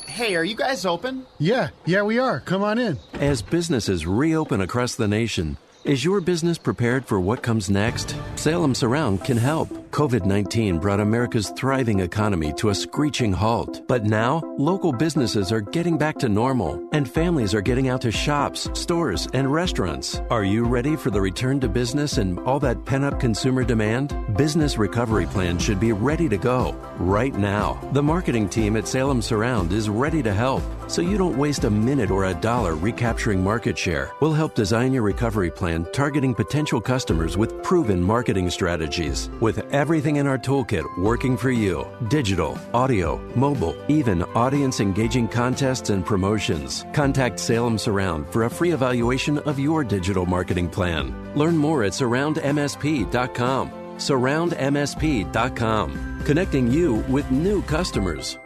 Hey, 0.08 0.36
are 0.36 0.44
you 0.46 0.56
guys 0.56 0.86
open? 0.86 1.26
Yeah, 1.40 1.70
yeah, 1.86 2.04
we 2.04 2.18
are. 2.20 2.40
Come 2.40 2.64
on 2.64 2.80
in. 2.80 2.98
As 3.14 3.42
businesses 3.42 4.08
reopen 4.08 4.62
across 4.62 4.96
the 4.96 5.08
nation, 5.08 5.58
is 5.88 6.04
your 6.04 6.20
business 6.20 6.58
prepared 6.58 7.06
for 7.06 7.20
what 7.20 7.42
comes 7.42 7.70
next? 7.70 8.16
Salem 8.36 8.76
Surround 8.76 9.24
can 9.24 9.38
help. 9.38 9.87
COVID 9.92 10.26
19 10.26 10.80
brought 10.80 11.00
America's 11.00 11.50
thriving 11.52 12.02
economy 12.02 12.54
to 12.54 12.70
a 12.70 12.76
screeching 12.76 13.32
halt. 13.32 13.88
But 13.88 14.04
now, 14.06 14.42
local 14.58 14.92
businesses 14.92 15.52
are 15.52 15.62
getting 15.62 15.98
back 15.98 16.18
to 16.20 16.30
normal, 16.30 16.88
and 16.92 17.10
families 17.10 17.54
are 17.54 17.62
getting 17.62 17.88
out 17.88 18.02
to 18.02 18.12
shops, 18.12 18.70
stores, 18.74 19.28
and 19.34 19.52
restaurants. 19.52 20.22
Are 20.30 20.44
you 20.44 20.66
ready 20.66 20.96
for 20.96 21.10
the 21.10 21.22
return 21.22 21.60
to 21.62 21.70
business 21.70 22.18
and 22.18 22.40
all 22.40 22.60
that 22.60 22.86
pent 22.86 23.04
up 23.04 23.20
consumer 23.20 23.64
demand? 23.64 24.16
Business 24.36 24.78
Recovery 24.78 25.26
Plan 25.26 25.58
should 25.58 25.80
be 25.80 25.92
ready 25.92 26.30
to 26.30 26.38
go 26.38 26.74
right 27.00 27.34
now. 27.34 27.80
The 27.94 28.04
marketing 28.04 28.50
team 28.50 28.78
at 28.78 28.88
Salem 28.88 29.22
Surround 29.22 29.72
is 29.74 29.90
ready 29.90 30.22
to 30.24 30.34
help, 30.34 30.64
so 30.88 31.02
you 31.02 31.18
don't 31.18 31.38
waste 31.38 31.64
a 31.64 31.70
minute 31.70 32.12
or 32.12 32.26
a 32.26 32.34
dollar 32.34 32.76
recapturing 32.76 33.44
market 33.44 33.78
share. 33.78 34.12
We'll 34.20 34.34
help 34.34 34.56
design 34.56 34.94
your 34.94 35.04
recovery 35.04 35.52
plan 35.52 35.88
targeting 35.94 36.36
potential 36.36 36.82
customers 36.82 37.38
with 37.38 37.64
proven 37.64 38.02
marketing 38.02 38.50
strategies. 38.50 39.30
With 39.40 39.74
everything 39.78 40.16
in 40.16 40.26
our 40.26 40.40
toolkit 40.40 40.84
working 40.98 41.38
for 41.38 41.52
you 41.52 41.88
digital, 42.10 42.58
audio, 42.74 43.18
mobile, 43.36 43.76
even 43.88 44.24
audience 44.34 44.80
engaging 44.80 45.28
contests 45.28 45.92
and 45.92 46.04
promotions. 46.04 46.84
Contact 46.94 47.40
Salem 47.40 47.78
Surround 47.78 48.28
for 48.34 48.46
a 48.46 48.50
free 48.50 48.72
evaluation 48.72 49.38
of 49.40 49.60
your 49.60 49.84
digital 49.84 50.26
marketing 50.26 50.68
plan. 50.68 51.14
Learn 51.36 51.56
more 51.56 51.84
at 51.84 51.92
surroundmsp.com. 51.92 53.72
Surroundmsp.com, 53.98 56.22
connecting 56.26 56.72
you 56.72 56.96
with 57.08 57.32
new 57.32 57.62
customers. 57.64 58.38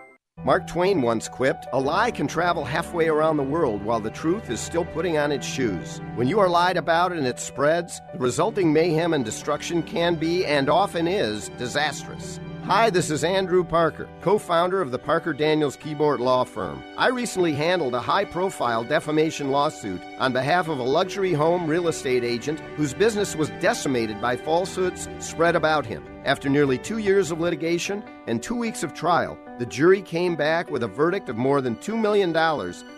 Mark 0.44 0.66
Twain 0.66 1.04
once 1.04 1.30
quipped, 1.30 1.68
A 1.72 1.80
lie 1.80 2.10
can 2.10 2.26
travel 2.26 2.66
halfway 2.66 3.08
around 3.08 3.38
the 3.38 3.44
world 3.44 3.84
while 3.84 4.00
the 4.00 4.10
truth 4.10 4.50
is 4.50 4.60
still 4.60 4.86
putting 4.86 5.16
on 5.16 5.32
its 5.32 5.46
shoes. 5.46 6.02
When 6.16 6.28
you 6.28 6.40
are 6.40 6.50
lied 6.50 6.78
about 6.78 7.12
and 7.12 7.28
it 7.28 7.40
spreads, 7.40 8.02
the 8.12 8.18
resulting 8.18 8.74
mayhem 8.74 9.14
and 9.14 9.24
destruction 9.24 9.84
can 9.84 10.16
be, 10.16 10.44
and 10.44 10.68
often 10.68 11.08
is, 11.08 11.50
disastrous. 11.60 12.40
Hi, 12.64 12.90
this 12.90 13.12
is 13.12 13.24
Andrew 13.24 13.64
Parker, 13.64 14.10
co 14.22 14.40
founder 14.40 14.82
of 14.82 14.90
the 14.90 14.98
Parker 14.98 15.34
Daniels 15.34 15.78
Kibort 15.78 16.20
Law 16.20 16.44
Firm. 16.44 16.82
I 16.98 17.10
recently 17.10 17.54
handled 17.54 17.94
a 17.94 18.00
high 18.00 18.26
profile 18.26 18.84
defamation 18.84 19.52
lawsuit 19.52 20.02
on 20.18 20.34
behalf 20.34 20.70
of 20.70 20.80
a 20.80 20.84
luxury 20.84 21.34
home 21.34 21.68
real 21.68 21.88
estate 21.88 22.24
agent 22.24 22.60
whose 22.78 22.94
business 22.94 23.36
was 23.36 23.50
decimated 23.60 24.20
by 24.22 24.38
falsehoods 24.38 25.08
spread 25.20 25.56
about 25.56 25.86
him. 25.86 26.04
After 26.24 26.50
nearly 26.50 26.78
two 26.78 27.00
years 27.00 27.30
of 27.32 27.40
litigation 27.40 28.04
and 28.28 28.42
two 28.42 28.56
weeks 28.56 28.84
of 28.84 28.94
trial, 28.94 29.38
the 29.62 29.68
jury 29.68 30.02
came 30.02 30.36
back 30.36 30.72
with 30.72 30.82
a 30.82 30.88
verdict 30.88 31.30
of 31.30 31.38
more 31.38 31.62
than 31.62 31.76
$2 31.76 31.96
million 31.96 32.34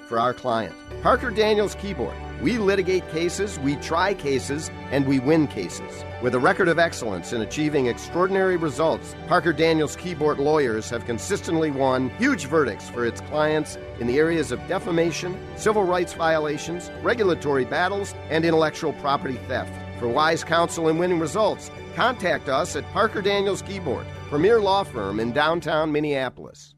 for 0.08 0.18
our 0.18 0.34
client. 0.34 0.74
Parker 1.02 1.30
Daniels 1.30 1.76
Kibort. 1.76 2.16
We 2.42 2.58
litigate 2.58 3.06
cases, 3.10 3.60
we 3.60 3.76
try 3.76 4.14
cases, 4.14 4.72
and 4.90 5.06
we 5.06 5.20
win 5.20 5.48
cases. 5.48 6.06
With 6.22 6.34
a 6.34 6.40
record 6.40 6.70
of 6.70 6.80
excellence 6.80 7.34
in 7.34 7.42
achieving 7.42 7.88
extraordinary 7.88 8.56
results, 8.56 9.14
Parker 9.28 9.52
Daniels 9.52 9.98
Kibort 9.98 10.38
lawyers 10.38 10.90
have 10.90 11.04
consistently 11.04 11.70
won 11.70 12.10
huge 12.12 12.46
verdicts 12.46 12.90
for 12.90 13.06
its 13.06 13.20
clients 13.20 13.78
in 14.00 14.08
the 14.08 14.18
areas 14.18 14.54
of 14.54 14.66
defamation, 14.70 15.38
civil 15.58 15.84
rights 15.84 16.14
violations, 16.14 16.90
regulatory 17.02 17.66
battles, 17.66 18.16
and 18.30 18.46
intellectual 18.46 18.94
property 18.94 19.38
theft. 19.50 19.74
For 20.00 20.08
wise 20.08 20.46
counsel 20.46 20.88
and 20.88 20.98
winning 20.98 21.20
results, 21.20 21.70
contact 21.94 22.48
us 22.48 22.78
at 22.78 22.90
Parker 22.94 23.22
Daniels 23.22 23.62
Kibort, 23.62 24.06
premier 24.34 24.60
law 24.60 24.84
firm 24.84 25.20
in 25.20 25.32
downtown 25.32 25.92
Minneapolis. 25.92 26.74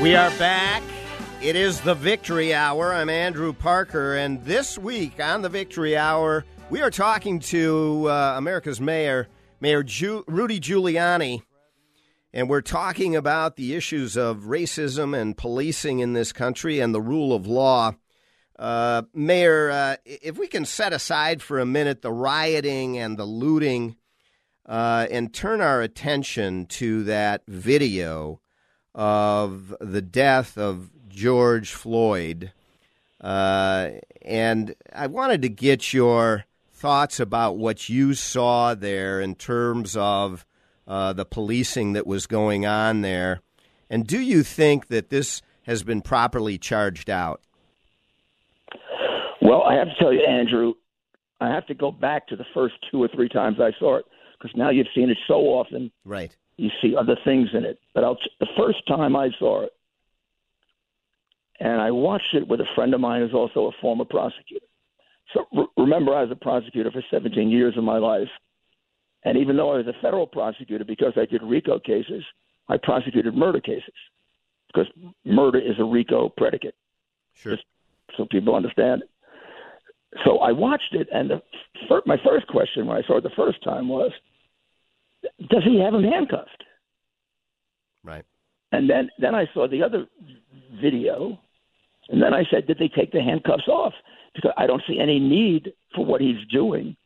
We 0.00 0.14
are 0.14 0.30
back. 0.38 0.84
It 1.42 1.56
is 1.56 1.80
the 1.80 1.96
Victory 1.96 2.54
Hour. 2.54 2.94
I'm 2.94 3.10
Andrew 3.10 3.52
Parker, 3.52 4.14
and 4.14 4.44
this 4.44 4.78
week 4.78 5.18
on 5.18 5.42
the 5.42 5.48
Victory 5.48 5.96
Hour, 5.96 6.44
we 6.70 6.82
are 6.82 6.92
talking 6.92 7.40
to 7.40 8.08
uh, 8.08 8.34
America's 8.36 8.80
mayor, 8.80 9.26
Mayor 9.60 9.82
Ju- 9.82 10.22
Rudy 10.28 10.60
Giuliani, 10.60 11.42
and 12.32 12.48
we're 12.48 12.60
talking 12.60 13.16
about 13.16 13.56
the 13.56 13.74
issues 13.74 14.16
of 14.16 14.44
racism 14.44 15.20
and 15.20 15.36
policing 15.36 15.98
in 15.98 16.12
this 16.12 16.32
country 16.32 16.78
and 16.78 16.94
the 16.94 17.02
rule 17.02 17.34
of 17.34 17.48
law. 17.48 17.96
Uh, 18.58 19.02
Mayor, 19.12 19.70
uh, 19.70 19.96
if 20.04 20.38
we 20.38 20.46
can 20.46 20.64
set 20.64 20.92
aside 20.92 21.42
for 21.42 21.58
a 21.58 21.66
minute 21.66 22.02
the 22.02 22.12
rioting 22.12 22.96
and 22.96 23.18
the 23.18 23.24
looting 23.24 23.96
uh, 24.64 25.06
and 25.10 25.32
turn 25.32 25.60
our 25.60 25.82
attention 25.82 26.66
to 26.66 27.04
that 27.04 27.42
video 27.46 28.40
of 28.94 29.74
the 29.80 30.02
death 30.02 30.56
of 30.56 30.90
George 31.08 31.72
Floyd. 31.72 32.52
Uh, 33.20 33.90
and 34.22 34.74
I 34.92 35.06
wanted 35.06 35.42
to 35.42 35.48
get 35.48 35.92
your 35.92 36.44
thoughts 36.72 37.20
about 37.20 37.56
what 37.56 37.88
you 37.88 38.14
saw 38.14 38.74
there 38.74 39.20
in 39.20 39.34
terms 39.34 39.96
of 39.96 40.44
uh, 40.86 41.12
the 41.12 41.24
policing 41.24 41.92
that 41.94 42.06
was 42.06 42.26
going 42.26 42.66
on 42.66 43.02
there. 43.02 43.40
And 43.88 44.06
do 44.06 44.20
you 44.20 44.42
think 44.42 44.88
that 44.88 45.10
this 45.10 45.42
has 45.62 45.82
been 45.82 46.00
properly 46.00 46.58
charged 46.58 47.10
out? 47.10 47.40
Well, 49.46 49.62
I 49.62 49.74
have 49.74 49.86
to 49.86 49.94
tell 50.00 50.12
you, 50.12 50.26
Andrew, 50.26 50.74
I 51.40 51.48
have 51.50 51.66
to 51.68 51.74
go 51.74 51.92
back 51.92 52.26
to 52.28 52.36
the 52.36 52.44
first 52.52 52.74
two 52.90 53.00
or 53.00 53.06
three 53.14 53.28
times 53.28 53.58
I 53.60 53.70
saw 53.78 53.98
it 53.98 54.04
because 54.36 54.56
now 54.56 54.70
you've 54.70 54.88
seen 54.92 55.08
it 55.08 55.18
so 55.28 55.34
often. 55.34 55.92
Right. 56.04 56.34
You 56.56 56.68
see 56.82 56.96
other 56.96 57.16
things 57.24 57.50
in 57.52 57.64
it. 57.64 57.78
But 57.94 58.02
I'll, 58.02 58.18
the 58.40 58.48
first 58.56 58.84
time 58.88 59.14
I 59.14 59.30
saw 59.38 59.62
it, 59.62 59.70
and 61.60 61.80
I 61.80 61.92
watched 61.92 62.34
it 62.34 62.48
with 62.48 62.60
a 62.60 62.66
friend 62.74 62.92
of 62.92 63.00
mine 63.00 63.22
who's 63.22 63.34
also 63.34 63.66
a 63.66 63.72
former 63.80 64.04
prosecutor. 64.04 64.66
So 65.32 65.44
re- 65.52 65.66
remember, 65.76 66.12
I 66.12 66.22
was 66.22 66.32
a 66.32 66.36
prosecutor 66.36 66.90
for 66.90 67.04
17 67.08 67.48
years 67.48 67.76
of 67.76 67.84
my 67.84 67.98
life. 67.98 68.28
And 69.22 69.38
even 69.38 69.56
though 69.56 69.72
I 69.72 69.76
was 69.76 69.86
a 69.86 70.02
federal 70.02 70.26
prosecutor, 70.26 70.84
because 70.84 71.12
I 71.16 71.24
did 71.24 71.42
RICO 71.44 71.78
cases, 71.78 72.24
I 72.68 72.78
prosecuted 72.78 73.34
murder 73.34 73.60
cases 73.60 73.94
because 74.66 74.86
murder 75.24 75.60
is 75.60 75.78
a 75.78 75.84
RICO 75.84 76.30
predicate. 76.36 76.74
Sure. 77.34 77.54
Just 77.54 77.64
so 78.16 78.26
people 78.28 78.56
understand 78.56 79.02
it. 79.02 79.10
So 80.24 80.38
I 80.38 80.52
watched 80.52 80.92
it, 80.92 81.08
and 81.12 81.30
the, 81.30 81.42
fir- 81.88 82.02
my 82.06 82.16
first 82.24 82.46
question 82.46 82.86
when 82.86 82.96
I 82.96 83.06
saw 83.06 83.18
it 83.18 83.22
the 83.22 83.30
first 83.36 83.62
time 83.62 83.88
was, 83.88 84.12
does 85.50 85.64
he 85.64 85.80
have 85.80 85.94
him 85.94 86.04
handcuffed? 86.04 86.64
Right. 88.04 88.24
And 88.72 88.88
then, 88.88 89.10
then 89.18 89.34
I 89.34 89.46
saw 89.52 89.68
the 89.68 89.82
other 89.82 90.06
video, 90.80 91.38
and 92.08 92.22
then 92.22 92.32
I 92.32 92.44
said, 92.50 92.66
did 92.66 92.78
they 92.78 92.88
take 92.88 93.12
the 93.12 93.20
handcuffs 93.20 93.68
off? 93.68 93.92
Because 94.34 94.52
I 94.56 94.66
don't 94.66 94.82
see 94.88 94.98
any 95.00 95.18
need 95.18 95.72
for 95.94 96.04
what 96.04 96.20
he's 96.20 96.46
doing 96.52 96.96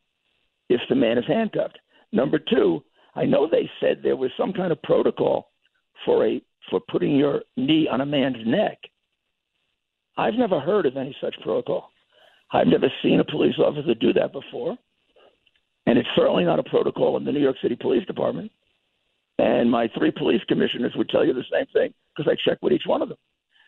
if 0.69 0.81
the 0.89 0.95
man 0.95 1.17
is 1.17 1.25
handcuffed. 1.27 1.79
Number 2.11 2.39
two, 2.39 2.83
I 3.15 3.25
know 3.25 3.47
they 3.47 3.69
said 3.79 4.01
there 4.03 4.15
was 4.15 4.31
some 4.37 4.53
kind 4.53 4.71
of 4.71 4.81
protocol 4.83 5.51
for 6.05 6.25
a 6.25 6.41
for 6.69 6.79
putting 6.79 7.15
your 7.15 7.41
knee 7.57 7.87
on 7.91 8.01
a 8.01 8.05
man's 8.05 8.45
neck. 8.45 8.77
I've 10.17 10.35
never 10.35 10.59
heard 10.59 10.85
of 10.85 10.95
any 10.97 11.15
such 11.19 11.35
protocol. 11.43 11.90
I've 12.53 12.67
never 12.67 12.91
seen 13.01 13.19
a 13.19 13.23
police 13.23 13.55
officer 13.57 13.93
do 13.93 14.13
that 14.13 14.31
before. 14.33 14.77
And 15.85 15.97
it's 15.97 16.09
certainly 16.15 16.43
not 16.43 16.59
a 16.59 16.63
protocol 16.63 17.17
in 17.17 17.25
the 17.25 17.31
New 17.31 17.39
York 17.41 17.55
City 17.61 17.75
Police 17.75 18.05
Department. 18.05 18.51
And 19.39 19.71
my 19.71 19.89
three 19.97 20.11
police 20.11 20.41
commissioners 20.47 20.93
would 20.95 21.09
tell 21.09 21.25
you 21.25 21.33
the 21.33 21.43
same 21.51 21.65
thing 21.73 21.93
because 22.15 22.31
I 22.31 22.35
checked 22.49 22.61
with 22.61 22.73
each 22.73 22.83
one 22.85 23.01
of 23.01 23.09
them. 23.09 23.17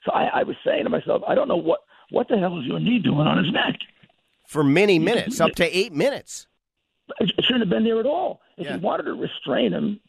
So 0.05 0.11
I, 0.11 0.25
I 0.41 0.43
was 0.43 0.55
saying 0.65 0.84
to 0.84 0.89
myself, 0.89 1.23
I 1.27 1.34
don't 1.36 1.47
know 1.47 1.57
what 1.57 1.79
what 2.09 2.27
the 2.27 2.38
hell 2.38 2.59
is 2.59 2.65
your 2.65 2.79
knee 2.79 2.99
doing 2.99 3.25
on 3.25 3.43
his 3.43 3.51
neck? 3.51 3.75
For 4.45 4.63
many 4.63 4.99
minutes, 4.99 5.39
up 5.41 5.55
to 5.55 5.77
eight 5.77 5.93
minutes. 5.93 6.47
It 7.19 7.31
shouldn't 7.43 7.61
have 7.61 7.69
been 7.69 7.84
there 7.86 7.99
at 7.99 8.05
all. 8.05 8.41
If 8.57 8.65
Yeah. 8.65 8.75
you 8.75 8.81
wanted 8.81 9.03
to 9.03 9.13
restrain 9.13 9.71
him, 9.73 9.99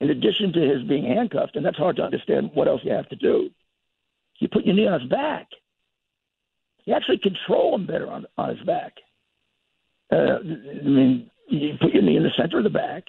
in 0.00 0.10
addition 0.10 0.52
to 0.54 0.60
his 0.60 0.82
being 0.82 1.04
handcuffed, 1.04 1.54
and 1.54 1.64
that's 1.64 1.76
hard 1.76 1.96
to 1.96 2.02
understand 2.02 2.50
what 2.54 2.66
else 2.66 2.80
you 2.82 2.92
have 2.92 3.08
to 3.10 3.16
do, 3.16 3.50
you 4.40 4.48
put 4.48 4.64
your 4.64 4.74
knee 4.74 4.86
on 4.88 5.00
his 5.00 5.08
back. 5.08 5.46
You 6.86 6.94
actually 6.94 7.18
control 7.18 7.74
him 7.74 7.86
better 7.86 8.10
on, 8.10 8.26
on 8.36 8.56
his 8.56 8.64
back. 8.66 8.92
Uh, 10.12 10.38
I 10.40 10.84
mean, 10.88 11.30
you 11.48 11.72
put 11.80 11.92
your 11.92 12.02
knee 12.02 12.16
in 12.16 12.22
the 12.22 12.30
center 12.36 12.58
of 12.58 12.64
the 12.64 12.70
back. 12.70 13.04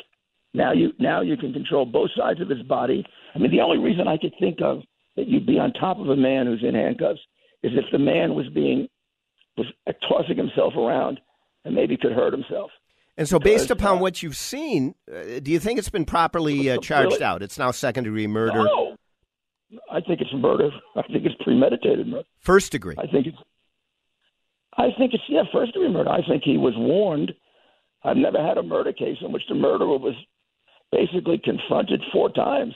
Now 0.53 0.71
you 0.71 0.93
now 0.99 1.21
you 1.21 1.35
can 1.35 1.51
control 1.51 1.85
both 1.85 2.09
sides 2.17 2.39
of 2.39 2.47
his 2.49 2.61
body. 2.63 3.05
I 3.33 3.39
mean, 3.39 3.51
the 3.51 3.59
only 3.61 3.77
reason 3.77 4.07
I 4.07 4.17
could 4.17 4.33
think 4.39 4.59
of 4.61 4.79
that 5.17 5.27
you'd 5.27 5.45
be 5.45 5.59
on 5.59 5.73
top 5.73 5.99
of 5.99 6.07
a 6.09 6.15
man 6.15 6.45
who's 6.45 6.63
in 6.63 6.73
handcuffs 6.75 7.19
is 7.63 7.73
if 7.75 7.85
the 7.91 7.99
man 7.99 8.35
was 8.35 8.47
being 8.49 8.87
was 9.57 9.67
tossing 10.07 10.37
himself 10.37 10.73
around 10.77 11.19
and 11.65 11.75
maybe 11.75 11.97
could 11.97 12.11
hurt 12.13 12.31
himself. 12.33 12.71
And 13.17 13.27
so, 13.27 13.39
based 13.39 13.71
upon 13.71 13.97
uh, 13.97 14.01
what 14.01 14.21
you've 14.23 14.35
seen, 14.35 14.93
uh, 15.09 15.39
do 15.41 15.51
you 15.51 15.59
think 15.59 15.79
it's 15.79 15.89
been 15.89 16.03
properly 16.05 16.69
uh, 16.69 16.77
charged 16.79 17.13
Really? 17.13 17.23
out? 17.23 17.41
It's 17.41 17.57
now 17.57 17.71
second 17.71 18.03
degree 18.03 18.27
murder, 18.27 18.63
No, 18.65 18.97
I 19.89 20.01
think 20.01 20.19
it's 20.21 20.33
murder. 20.33 20.69
I 20.97 21.01
think 21.03 21.25
it's 21.25 21.35
premeditated 21.41 22.07
murder. 22.07 22.27
first 22.39 22.71
degree. 22.71 22.95
I 22.97 23.07
think 23.07 23.27
it's. 23.27 23.37
I 24.77 24.89
think 24.97 25.13
it's 25.13 25.23
yeah, 25.29 25.43
first 25.53 25.73
degree 25.73 25.89
murder. 25.89 26.09
I 26.09 26.25
think 26.27 26.43
he 26.43 26.57
was 26.57 26.73
warned. 26.75 27.33
I've 28.03 28.17
never 28.17 28.41
had 28.41 28.57
a 28.57 28.63
murder 28.63 28.93
case 28.93 29.17
in 29.21 29.31
which 29.31 29.47
the 29.47 29.55
murderer 29.55 29.97
was 29.97 30.15
basically 30.91 31.37
confronted 31.37 32.01
four 32.11 32.29
times 32.29 32.73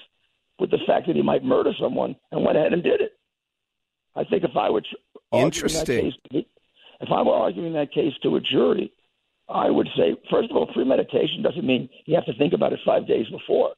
with 0.60 0.72
the 0.72 0.80
fact 0.88 1.08
that 1.08 1.16
he 1.16 1.22
might 1.22 1.44
murder 1.44 1.72
someone 1.80 2.16
and 2.32 2.44
went 2.44 2.58
ahead 2.58 2.74
and 2.74 2.84
did 2.84 3.02
it. 3.02 3.14
I 4.16 4.24
think 4.24 4.44
if 4.44 4.56
I 4.58 4.70
were 4.70 4.82
Interesting. 5.32 6.12
case, 6.32 6.46
if 7.02 7.10
I 7.12 7.22
were 7.22 7.34
arguing 7.34 7.74
that 7.74 7.92
case 7.94 8.14
to 8.24 8.36
a 8.36 8.42
jury, 8.42 8.92
I 9.48 9.70
would 9.70 9.88
say 9.96 10.16
first 10.30 10.50
of 10.52 10.58
all, 10.58 10.68
premeditation 10.68 11.42
doesn't 11.42 11.66
mean 11.66 11.90
you 12.06 12.16
have 12.16 12.26
to 12.26 12.38
think 12.38 12.54
about 12.54 12.74
it 12.74 12.80
five 12.86 13.08
days 13.08 13.28
before. 13.30 13.74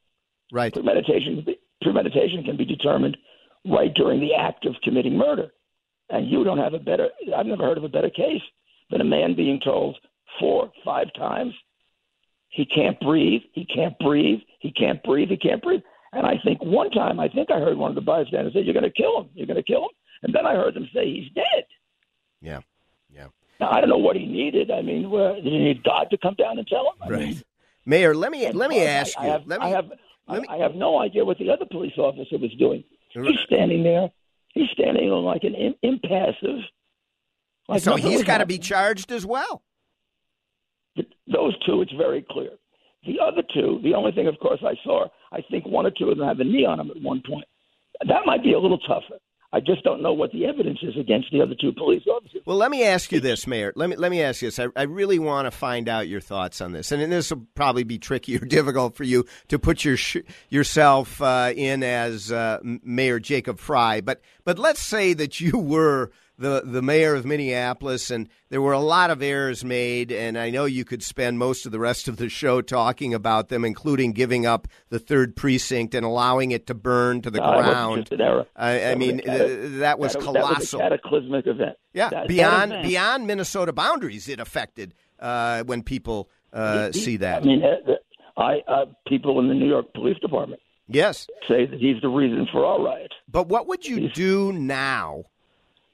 Right. 0.52 0.72
Premeditation 0.72 1.46
premeditation 1.82 2.44
can 2.44 2.56
be 2.56 2.64
determined 2.64 3.16
right 3.66 3.92
during 3.94 4.20
the 4.20 4.34
act 4.34 4.66
of 4.66 4.74
committing 4.82 5.16
murder. 5.16 5.52
And 6.12 6.30
you 6.30 6.44
don't 6.44 6.58
have 6.58 6.74
a 6.74 6.78
better 6.78 7.08
I've 7.36 7.46
never 7.46 7.64
heard 7.64 7.78
of 7.78 7.84
a 7.84 7.88
better 7.88 8.10
case 8.10 8.42
than 8.90 9.00
a 9.00 9.04
man 9.04 9.34
being 9.34 9.58
told 9.58 9.96
four, 10.38 10.70
five 10.84 11.08
times 11.14 11.54
he 12.50 12.66
can't 12.66 13.00
breathe, 13.00 13.40
he 13.54 13.64
can't 13.64 13.98
breathe, 13.98 14.40
he 14.60 14.70
can't 14.70 15.02
breathe, 15.02 15.30
he 15.30 15.38
can't 15.38 15.62
breathe. 15.62 15.80
And 16.12 16.26
I 16.26 16.34
think 16.44 16.62
one 16.62 16.90
time 16.90 17.18
I 17.18 17.28
think 17.28 17.50
I 17.50 17.58
heard 17.58 17.78
one 17.78 17.90
of 17.90 17.94
the 17.94 18.02
bystanders 18.02 18.52
say, 18.52 18.60
You're 18.60 18.74
gonna 18.74 18.90
kill 18.90 19.22
him, 19.22 19.30
you're 19.34 19.46
gonna 19.46 19.62
kill 19.62 19.84
him 19.84 19.90
and 20.22 20.34
then 20.34 20.46
I 20.46 20.54
heard 20.54 20.74
them 20.74 20.88
say 20.94 21.10
he's 21.10 21.30
dead. 21.34 21.64
Yeah. 22.40 22.60
Yeah. 23.12 23.28
Now 23.60 23.70
I 23.70 23.80
don't 23.80 23.88
know 23.88 23.98
what 23.98 24.16
he 24.16 24.26
needed. 24.26 24.70
I 24.70 24.82
mean, 24.82 25.10
well, 25.10 25.34
did 25.34 25.44
he 25.44 25.58
need 25.58 25.82
God 25.82 26.08
to 26.10 26.18
come 26.18 26.34
down 26.34 26.58
and 26.58 26.66
tell 26.66 26.86
him? 26.86 27.02
I 27.02 27.08
Right. 27.08 27.20
mean, 27.26 27.42
Mayor, 27.84 28.14
let 28.14 28.30
me 28.30 28.50
let 28.52 28.70
me 28.70 28.80
ask 28.80 29.18
I, 29.18 29.24
you. 29.24 29.30
I 29.30 29.32
have, 29.32 29.46
let 29.46 29.60
me, 29.60 29.66
I 29.66 29.68
have, 29.70 29.92
I 30.50 30.56
have 30.58 30.74
no 30.74 30.98
idea 31.00 31.24
what 31.24 31.38
the 31.38 31.50
other 31.50 31.64
police 31.64 31.96
officer 31.96 32.38
was 32.38 32.52
doing. 32.58 32.84
He's 33.12 33.40
standing 33.40 33.82
there. 33.82 34.10
He's 34.52 34.68
standing 34.72 35.08
there 35.08 35.18
like 35.18 35.44
an 35.44 35.54
im- 35.54 35.74
impassive. 35.82 36.58
Like 37.68 37.82
so 37.82 37.96
he's 37.96 38.22
got 38.22 38.38
to 38.38 38.46
be 38.46 38.58
charged 38.58 39.10
as 39.12 39.24
well. 39.26 39.62
Those 41.26 41.56
two, 41.64 41.80
it's 41.80 41.92
very 41.92 42.24
clear. 42.30 42.50
The 43.06 43.18
other 43.20 43.42
two, 43.54 43.80
the 43.82 43.94
only 43.94 44.12
thing, 44.12 44.26
of 44.28 44.38
course, 44.38 44.60
I 44.64 44.74
saw, 44.84 45.06
I 45.32 45.40
think 45.50 45.66
one 45.66 45.86
or 45.86 45.90
two 45.90 46.10
of 46.10 46.18
them 46.18 46.26
have 46.26 46.40
a 46.40 46.44
knee 46.44 46.66
on 46.66 46.78
them 46.78 46.90
at 46.90 47.02
one 47.02 47.22
point. 47.26 47.46
That 48.06 48.26
might 48.26 48.42
be 48.42 48.52
a 48.52 48.58
little 48.58 48.78
tougher. 48.78 49.18
I 49.54 49.60
just 49.60 49.84
don't 49.84 50.00
know 50.00 50.14
what 50.14 50.32
the 50.32 50.46
evidence 50.46 50.78
is 50.82 50.96
against 50.98 51.28
the 51.30 51.42
other 51.42 51.54
two 51.60 51.72
police 51.72 52.04
officers. 52.10 52.40
Well, 52.46 52.56
let 52.56 52.70
me 52.70 52.84
ask 52.84 53.12
you 53.12 53.20
this, 53.20 53.46
Mayor. 53.46 53.72
Let 53.76 53.90
me 53.90 53.96
let 53.96 54.10
me 54.10 54.22
ask 54.22 54.40
you 54.40 54.48
this. 54.48 54.58
I, 54.58 54.68
I 54.74 54.84
really 54.84 55.18
want 55.18 55.46
to 55.46 55.50
find 55.50 55.90
out 55.90 56.08
your 56.08 56.22
thoughts 56.22 56.62
on 56.62 56.72
this, 56.72 56.90
and, 56.90 57.12
this 57.12 57.30
will 57.30 57.46
probably 57.54 57.84
be 57.84 57.98
tricky 57.98 58.36
or 58.36 58.38
difficult 58.46 58.96
for 58.96 59.04
you 59.04 59.26
to 59.48 59.58
put 59.58 59.84
your 59.84 59.98
sh- 59.98 60.18
yourself 60.48 61.20
uh, 61.20 61.52
in 61.54 61.82
as 61.82 62.32
uh, 62.32 62.60
Mayor 62.62 63.20
Jacob 63.20 63.58
Frey. 63.58 64.00
But 64.00 64.22
but 64.44 64.58
let's 64.58 64.80
say 64.80 65.12
that 65.12 65.40
you 65.40 65.58
were 65.58 66.10
the 66.42 66.62
the 66.64 66.82
mayor 66.82 67.14
of 67.14 67.24
Minneapolis, 67.24 68.10
and 68.10 68.28
there 68.50 68.60
were 68.60 68.72
a 68.72 68.80
lot 68.80 69.10
of 69.10 69.22
errors 69.22 69.64
made, 69.64 70.12
and 70.12 70.36
I 70.36 70.50
know 70.50 70.64
you 70.66 70.84
could 70.84 71.02
spend 71.02 71.38
most 71.38 71.64
of 71.66 71.72
the 71.72 71.78
rest 71.78 72.08
of 72.08 72.16
the 72.18 72.28
show 72.28 72.60
talking 72.60 73.14
about 73.14 73.48
them, 73.48 73.64
including 73.64 74.12
giving 74.12 74.44
up 74.44 74.68
the 74.90 74.98
third 74.98 75.36
precinct 75.36 75.94
and 75.94 76.04
allowing 76.04 76.50
it 76.50 76.66
to 76.66 76.74
burn 76.74 77.22
to 77.22 77.30
the 77.30 77.38
No, 77.40 77.52
ground. 77.62 78.02
just 78.02 78.12
an 78.12 78.20
error. 78.20 78.46
I, 78.54 78.90
I 78.92 78.94
mean, 78.96 79.20
cata- 79.20 79.68
that 79.80 79.98
was 79.98 80.12
that, 80.12 80.22
colossal. 80.22 80.80
That 80.80 80.90
was 80.90 80.98
a 80.98 80.98
cataclysmic 81.02 81.46
event. 81.46 81.76
Yeah, 81.94 82.10
That- 82.10 82.28
beyond 82.28 82.72
event- 82.72 82.88
beyond 82.88 83.26
Minnesota 83.26 83.72
boundaries, 83.72 84.28
it 84.28 84.38
affected 84.40 84.94
uh, 85.20 85.62
when 85.64 85.82
people 85.82 86.28
uh, 86.52 86.90
He- 86.92 87.00
see 87.00 87.16
that. 87.18 87.42
I 87.42 87.44
mean, 87.46 87.62
uh, 87.64 87.92
I 88.40 88.60
uh, 88.68 88.84
people 89.06 89.38
in 89.40 89.48
the 89.48 89.54
New 89.54 89.68
York 89.68 89.92
Police 89.94 90.18
Department 90.18 90.60
yes, 90.88 91.26
say 91.48 91.64
that 91.66 91.78
he's 91.78 92.00
the 92.02 92.08
reason 92.08 92.46
for 92.52 92.64
our 92.66 92.82
riots. 92.82 93.14
but 93.28 93.46
what 93.48 93.66
would 93.68 93.86
you 93.86 94.08
do 94.10 94.52
now 94.52 95.24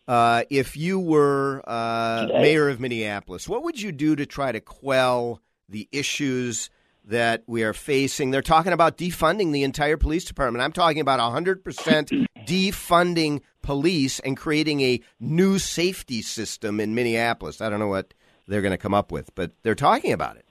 uh, 0.08 0.42
if 0.48 0.76
you 0.76 0.98
were 0.98 1.62
uh, 1.66 2.26
mayor 2.32 2.70
of 2.70 2.80
Minneapolis? 2.80 3.46
What 3.46 3.62
would 3.62 3.80
you 3.80 3.92
do 3.92 4.16
to 4.16 4.24
try 4.24 4.50
to 4.50 4.60
quell 4.60 5.42
the 5.68 5.86
issues 5.92 6.70
that 7.04 7.44
we 7.46 7.62
are 7.62 7.74
facing? 7.74 8.30
They're 8.30 8.40
talking 8.40 8.72
about 8.72 8.96
defunding 8.96 9.52
the 9.52 9.62
entire 9.62 9.98
police 9.98 10.24
department. 10.24 10.64
I'm 10.64 10.72
talking 10.72 11.00
about 11.00 11.20
100% 11.20 12.26
defunding 12.46 13.42
police 13.60 14.18
and 14.20 14.34
creating 14.34 14.80
a 14.80 15.00
new 15.20 15.58
safety 15.58 16.22
system 16.22 16.80
in 16.80 16.94
Minneapolis. 16.94 17.60
I 17.60 17.68
don't 17.68 17.78
know 17.78 17.88
what 17.88 18.14
they're 18.48 18.62
going 18.62 18.72
to 18.72 18.78
come 18.78 18.94
up 18.94 19.12
with, 19.12 19.34
but 19.34 19.52
they're 19.62 19.74
talking 19.74 20.12
about 20.12 20.36
it. 20.36 20.46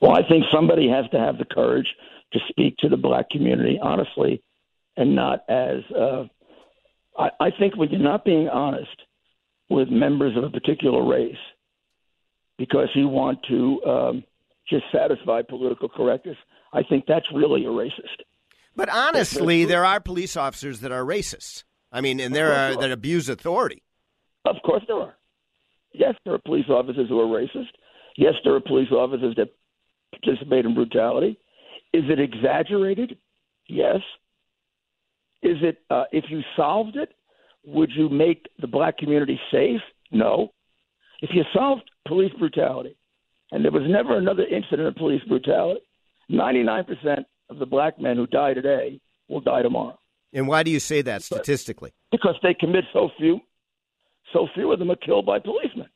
Well, 0.00 0.12
I 0.12 0.26
think 0.26 0.44
somebody 0.52 0.88
has 0.88 1.10
to 1.10 1.18
have 1.18 1.36
the 1.36 1.44
courage 1.44 1.88
to 2.32 2.38
speak 2.48 2.76
to 2.78 2.88
the 2.88 2.96
black 2.96 3.28
community 3.28 3.80
honestly, 3.82 4.40
and 4.96 5.16
not 5.16 5.40
as. 5.48 5.82
Uh, 5.90 6.26
I, 7.20 7.28
I 7.38 7.50
think 7.50 7.76
when 7.76 7.90
you're 7.90 8.00
not 8.00 8.24
being 8.24 8.48
honest 8.48 8.88
with 9.68 9.88
members 9.88 10.36
of 10.36 10.44
a 10.44 10.50
particular 10.50 11.06
race 11.06 11.36
because 12.58 12.88
you 12.94 13.08
want 13.08 13.38
to 13.48 13.82
um, 13.84 14.24
just 14.68 14.84
satisfy 14.92 15.42
political 15.42 15.88
correctness, 15.88 16.36
I 16.72 16.82
think 16.82 17.04
that's 17.06 17.26
really 17.34 17.64
a 17.64 17.68
racist. 17.68 18.24
But 18.74 18.88
honestly, 18.88 19.64
there 19.64 19.84
are 19.84 20.00
police 20.00 20.36
officers 20.36 20.80
that 20.80 20.92
are 20.92 21.04
racists. 21.04 21.64
I 21.92 22.00
mean, 22.00 22.20
and 22.20 22.34
there 22.34 22.52
are 22.52 22.76
that 22.76 22.92
abuse 22.92 23.28
authority. 23.28 23.82
Of 24.44 24.56
course, 24.64 24.82
there 24.86 24.96
are. 24.96 25.14
Yes, 25.92 26.14
there 26.24 26.34
are 26.34 26.38
police 26.38 26.66
officers 26.68 27.08
who 27.08 27.20
are 27.20 27.26
racist. 27.26 27.72
Yes, 28.16 28.34
there 28.44 28.54
are 28.54 28.60
police 28.60 28.90
officers 28.92 29.34
that 29.36 29.48
participate 30.12 30.64
in 30.64 30.74
brutality. 30.74 31.38
Is 31.92 32.04
it 32.08 32.20
exaggerated? 32.20 33.18
Yes. 33.68 33.98
Is 35.42 35.56
it, 35.62 35.78
uh, 35.90 36.04
if 36.12 36.24
you 36.28 36.42
solved 36.56 36.96
it, 36.96 37.12
would 37.64 37.90
you 37.94 38.08
make 38.08 38.48
the 38.60 38.66
black 38.66 38.98
community 38.98 39.40
safe? 39.50 39.80
No. 40.10 40.52
If 41.22 41.30
you 41.32 41.44
solved 41.54 41.90
police 42.06 42.32
brutality, 42.38 42.96
and 43.52 43.64
there 43.64 43.72
was 43.72 43.82
never 43.86 44.16
another 44.16 44.44
incident 44.44 44.88
of 44.88 44.94
police 44.96 45.22
brutality, 45.24 45.80
99% 46.30 47.24
of 47.48 47.58
the 47.58 47.66
black 47.66 47.98
men 48.00 48.16
who 48.16 48.26
die 48.26 48.54
today 48.54 49.00
will 49.28 49.40
die 49.40 49.62
tomorrow 49.62 49.98
And 50.32 50.46
why 50.46 50.62
do 50.62 50.70
you 50.70 50.80
say 50.80 51.02
that 51.02 51.22
statistically? 51.22 51.92
because 52.12 52.36
they 52.42 52.54
commit 52.54 52.84
so 52.92 53.10
few, 53.18 53.40
so 54.32 54.48
few 54.54 54.72
of 54.72 54.78
them 54.78 54.90
are 54.90 54.96
killed 54.96 55.26
by 55.26 55.38
policemen. 55.38 55.88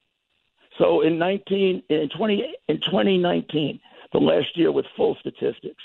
So 0.79 1.03
in 1.03 1.19
19 1.19 1.83
in 1.89 2.09
20 2.17 2.45
in 2.69 2.77
2019, 2.77 3.81
the 4.13 4.19
last 4.19 4.57
year 4.57 4.73
with 4.73 4.87
full 4.97 5.17
statistics, 5.21 5.83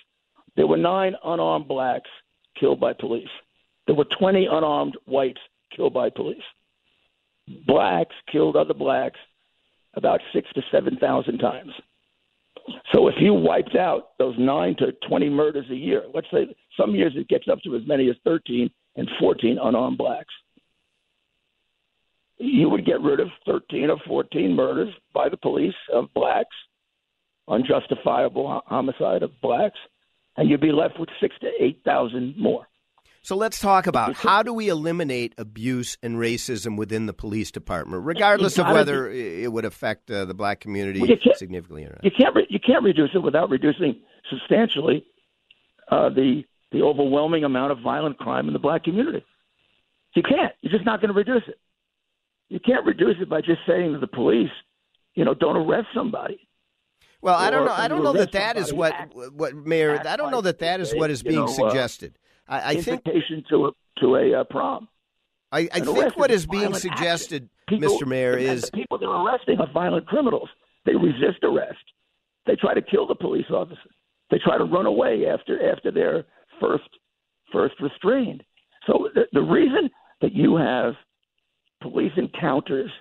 there 0.56 0.68
were 0.68 0.78
nine 0.78 1.16
unarmed 1.24 1.68
blacks 1.68 2.10
killed 2.60 2.80
by 2.80 2.94
police. 2.94 3.30
There 3.90 3.96
were 3.96 4.06
20 4.20 4.46
unarmed 4.46 4.98
whites 5.06 5.40
killed 5.76 5.96
by 5.96 6.12
police. 6.12 6.38
Blacks 7.66 8.14
killed 8.32 8.56
other 8.56 8.76
blacks 8.76 9.18
about 9.96 10.20
six 10.32 10.48
to 10.54 10.62
seven 10.72 10.96
thousand 10.98 11.40
times. 11.40 11.72
So 12.94 13.08
if 13.08 13.16
you 13.20 13.34
wiped 13.34 13.76
out 13.76 14.10
those 14.20 14.36
nine 14.38 14.76
to 14.78 14.92
20 15.08 15.30
murders 15.32 15.66
a 15.72 15.76
year, 15.76 16.04
let's 16.14 16.28
say 16.32 16.56
some 16.78 16.94
years 16.94 17.14
it 17.16 17.30
gets 17.30 17.48
up 17.52 17.64
to 17.64 17.76
as 17.76 17.82
many 17.88 18.08
as 18.12 18.16
13 18.26 18.70
and 18.96 19.10
14 19.20 19.58
unarmed 19.60 19.98
blacks, 19.98 20.36
you 22.38 22.70
would 22.70 22.86
get 22.86 23.02
rid 23.02 23.20
of 23.20 23.30
13 23.48 23.90
or 23.90 23.98
14 24.08 24.56
murders 24.56 24.94
by 25.16 25.30
the 25.30 25.38
police 25.38 25.74
of 25.92 26.14
blacks, 26.14 26.56
unjustifiable 27.48 28.62
homicide 28.68 29.24
of 29.24 29.32
blacks, 29.42 29.80
and 30.38 30.48
you'd 30.48 30.62
be 30.62 30.72
left 30.72 31.00
with 31.00 31.10
six 31.20 31.36
to 31.42 31.50
8,000 31.60 32.38
more. 32.38 32.69
So 33.22 33.36
let's 33.36 33.60
talk 33.60 33.86
about 33.88 34.16
how 34.16 34.44
do 34.44 34.54
we 34.54 34.70
eliminate 34.70 35.34
abuse 35.38 35.98
and 36.02 36.16
racism 36.16 36.78
within 36.78 37.06
the 37.06 37.14
police 37.14 37.52
department, 37.52 38.06
regardless 38.06 38.58
of 38.58 38.68
whether 38.68 39.10
it 39.10 39.52
would 39.52 39.66
affect 39.66 40.10
uh, 40.10 40.26
the 40.26 40.34
black 40.34 40.62
community 40.62 41.02
Well, 41.02 41.10
significantly 41.36 41.84
or 41.84 41.90
not. 41.90 42.04
You 42.04 42.12
can't 42.12 42.36
re- 42.36 42.48
you 42.50 42.60
can't 42.60 42.84
reduce 42.84 43.10
it 43.14 43.20
without 43.20 43.50
reducing 43.50 43.98
substantially 44.30 45.06
uh, 45.90 46.10
the 46.10 46.44
the 46.72 46.82
overwhelming 46.82 47.44
amount 47.44 47.72
of 47.72 47.80
violent 47.82 48.18
crime 48.18 48.48
in 48.48 48.54
the 48.54 48.60
black 48.60 48.84
community. 48.84 49.24
You 50.16 50.24
can't. 50.24 50.54
You're 50.62 50.72
just 50.72 50.86
not 50.86 51.02
going 51.02 51.10
to 51.10 51.18
reduce 51.18 51.48
it. 51.48 51.60
You 52.48 52.60
can't 52.60 52.86
reduce 52.86 53.16
it 53.20 53.30
by 53.30 53.42
just 53.42 53.60
saying 53.68 53.94
to 53.94 54.00
the 54.00 54.08
police, 54.08 54.52
you 55.14 55.26
know, 55.26 55.34
don't 55.34 55.56
arrest 55.56 55.88
somebody. 55.94 56.48
Well, 57.22 57.36
I 57.36 57.52
don't 57.52 57.66
know. 57.66 57.74
I 57.74 57.88
don't 57.88 58.04
know 58.04 58.14
that 58.14 58.32
that 58.32 58.58
is 58.58 58.74
what 58.74 58.94
act- 58.94 59.14
what 59.14 59.54
Mayor. 59.56 60.02
I 60.06 60.16
don't 60.16 60.32
know 60.32 60.42
that 60.42 60.60
that 60.60 60.80
is 60.80 60.96
what 60.96 61.10
is 61.10 61.22
being 61.22 61.36
know, 61.36 61.46
uh, 61.46 61.48
suggested. 61.48 62.18
I, 62.50 62.72
I 62.72 62.82
think 62.82 63.04
to 63.04 63.66
a 63.68 63.72
to 64.00 64.16
a 64.16 64.42
uh, 64.42 64.44
prom. 64.46 64.88
I, 65.52 65.70
I 65.72 65.80
think 65.80 66.18
what 66.18 66.32
is 66.32 66.46
being 66.46 66.74
suggested, 66.74 67.50
People- 67.68 67.98
Mr. 67.98 68.08
Mayor, 68.08 68.38
is 68.38 68.64
the 68.64 68.72
people 68.72 68.98
they're 68.98 69.10
arresting 69.10 69.60
are 69.60 69.72
violent 69.72 70.08
criminals. 70.08 70.50
They 70.86 70.96
resist 70.96 71.44
arrest. 71.44 71.78
They 72.46 72.56
try 72.56 72.74
to 72.74 72.82
kill 72.82 73.08
the 73.08 73.16
police 73.16 73.46
officers. 73.52 73.94
They 74.32 74.38
try 74.44 74.58
to 74.58 74.64
run 74.64 74.86
away 74.86 75.26
after 75.28 75.72
after 75.72 75.92
they're 75.92 76.26
first 76.60 76.90
first 77.52 77.76
restrained. 77.80 78.44
So 78.88 79.10
the, 79.14 79.24
the 79.34 79.42
reason 79.42 79.90
that 80.22 80.34
you 80.34 80.56
have 80.56 80.94
police 81.82 82.12
encounters 82.18 82.92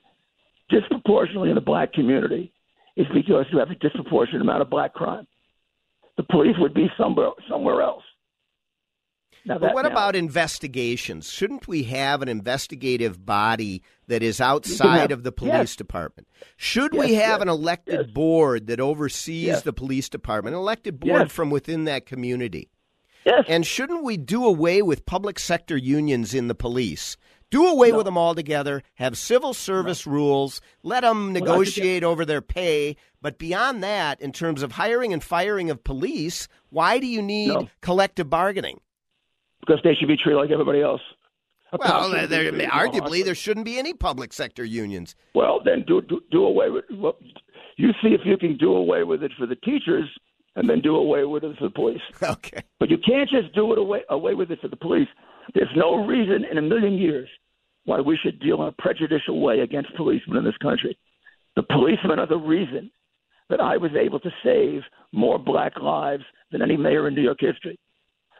disproportionately 0.68 1.49
in 1.49 1.55
the 1.55 1.61
black 1.61 1.92
community 1.92 2.53
is 2.96 3.07
because 3.14 3.46
you 3.53 3.59
have 3.59 3.70
a 3.70 3.74
disproportionate 3.76 4.42
amount 4.42 4.62
of 4.62 4.70
black 4.70 4.92
crime. 4.92 5.26
The 6.16 6.24
police 6.24 6.57
would 6.59 6.74
be 6.74 6.88
somewhere 6.99 7.30
somewhere 7.49 7.82
else. 7.82 8.03
But 9.49 9.74
what 9.74 9.86
about 9.86 10.14
investigations? 10.14 11.30
Shouldn't 11.30 11.66
we 11.66 11.84
have 11.84 12.22
an 12.22 12.28
investigative 12.28 13.24
body 13.24 13.82
that 14.07 14.22
is 14.22 14.40
outside 14.40 15.11
have- 15.11 15.11
of 15.12 15.22
the 15.22 15.32
police 15.32 15.53
yes. 15.53 15.76
department? 15.76 16.28
Should 16.57 16.92
Yes, 16.94 17.05
we 17.07 17.14
have 17.14 17.38
yes, 17.38 17.42
an 17.42 17.49
elected 17.49 18.12
board 18.14 18.66
that 18.66 18.80
oversees 18.80 19.62
the 19.62 19.72
police 19.72 20.09
department, 20.09 20.55
an 20.55 20.61
elected 20.61 21.01
board 21.01 21.32
from 21.32 21.51
within 21.51 21.84
that 21.84 22.07
community? 22.07 22.68
Yes. 23.24 23.44
And 23.49 23.66
shouldn't 23.66 24.05
we 24.05 24.16
do 24.16 24.44
away 24.44 24.80
with 24.82 25.05
public 25.05 25.38
sector 25.38 25.76
unions 25.76 26.34
in 26.34 26.49
the 26.49 26.55
police? 26.55 27.16
Do 27.51 27.66
away 27.66 27.92
with 27.92 28.05
them 28.05 28.18
altogether, 28.18 28.82
have 28.96 29.16
civil 29.16 29.55
service 29.55 30.07
rules, 30.07 30.61
let 30.82 31.01
them 31.01 31.32
negotiate 31.32 32.05
over 32.05 32.24
their 32.26 32.42
pay. 32.42 32.96
But 33.22 33.38
beyond 33.38 33.82
that, 33.82 34.20
in 34.20 34.32
terms 34.32 34.62
of 34.62 34.72
hiring 34.72 35.12
and 35.14 35.24
firing 35.24 35.70
of 35.70 35.82
police, 35.82 36.46
why 36.68 36.99
do 36.99 37.07
you 37.07 37.22
need 37.22 37.49
No. 37.49 37.68
collective 37.80 38.28
bargaining? 38.28 38.80
Because 39.68 39.82
they 39.84 39.94
should 39.94 40.08
be 40.08 40.16
treated 40.16 40.38
like 40.38 40.50
everybody 40.50 40.80
else. 40.80 41.02
Well, 41.78 42.10
there, 42.10 42.26
there- 42.26 42.52
arguably, 42.70 43.22
there 43.24 43.34
shouldn't 43.34 43.66
be 43.66 43.78
any 43.78 43.92
public 43.92 44.32
sector 44.32 44.64
unions. 44.64 45.14
Well, 45.34 45.60
then 45.62 45.84
do 45.86 46.00
do, 46.00 46.20
do 46.30 46.44
away 46.44 46.70
with. 46.70 46.84
Well, 46.90 47.16
you 47.76 47.90
see 48.02 48.08
if 48.08 48.22
you 48.24 48.38
can 48.38 48.56
do 48.56 48.74
away 48.74 49.04
with 49.04 49.22
it 49.22 49.32
for 49.38 49.46
the 49.46 49.56
teachers, 49.56 50.08
and 50.56 50.68
then 50.68 50.80
do 50.80 50.96
away 50.96 51.24
with 51.24 51.44
it 51.44 51.56
for 51.58 51.64
the 51.64 51.70
police. 51.70 52.00
Okay. 52.22 52.62
But 52.80 52.90
you 52.90 52.96
can't 52.98 53.28
just 53.28 53.54
do 53.54 53.70
it 53.72 53.78
away 53.78 54.00
away 54.08 54.34
with 54.34 54.50
it 54.50 54.60
for 54.62 54.68
the 54.68 54.76
police. 54.76 55.08
There's 55.54 55.68
no 55.76 56.06
reason 56.06 56.44
in 56.50 56.56
a 56.58 56.62
million 56.62 56.94
years 56.94 57.28
why 57.84 58.00
we 58.00 58.16
should 58.22 58.40
deal 58.40 58.62
in 58.62 58.68
a 58.68 58.72
prejudicial 58.72 59.40
way 59.40 59.60
against 59.60 59.94
policemen 59.94 60.36
in 60.38 60.44
this 60.44 60.56
country. 60.58 60.98
The 61.56 61.62
policemen 61.62 62.18
are 62.18 62.26
the 62.26 62.36
reason 62.38 62.90
that 63.50 63.60
I 63.60 63.76
was 63.78 63.92
able 63.98 64.20
to 64.20 64.30
save 64.44 64.82
more 65.12 65.38
black 65.38 65.78
lives 65.80 66.22
than 66.52 66.60
any 66.62 66.76
mayor 66.76 67.08
in 67.08 67.14
New 67.14 67.22
York 67.22 67.38
history. 67.40 67.78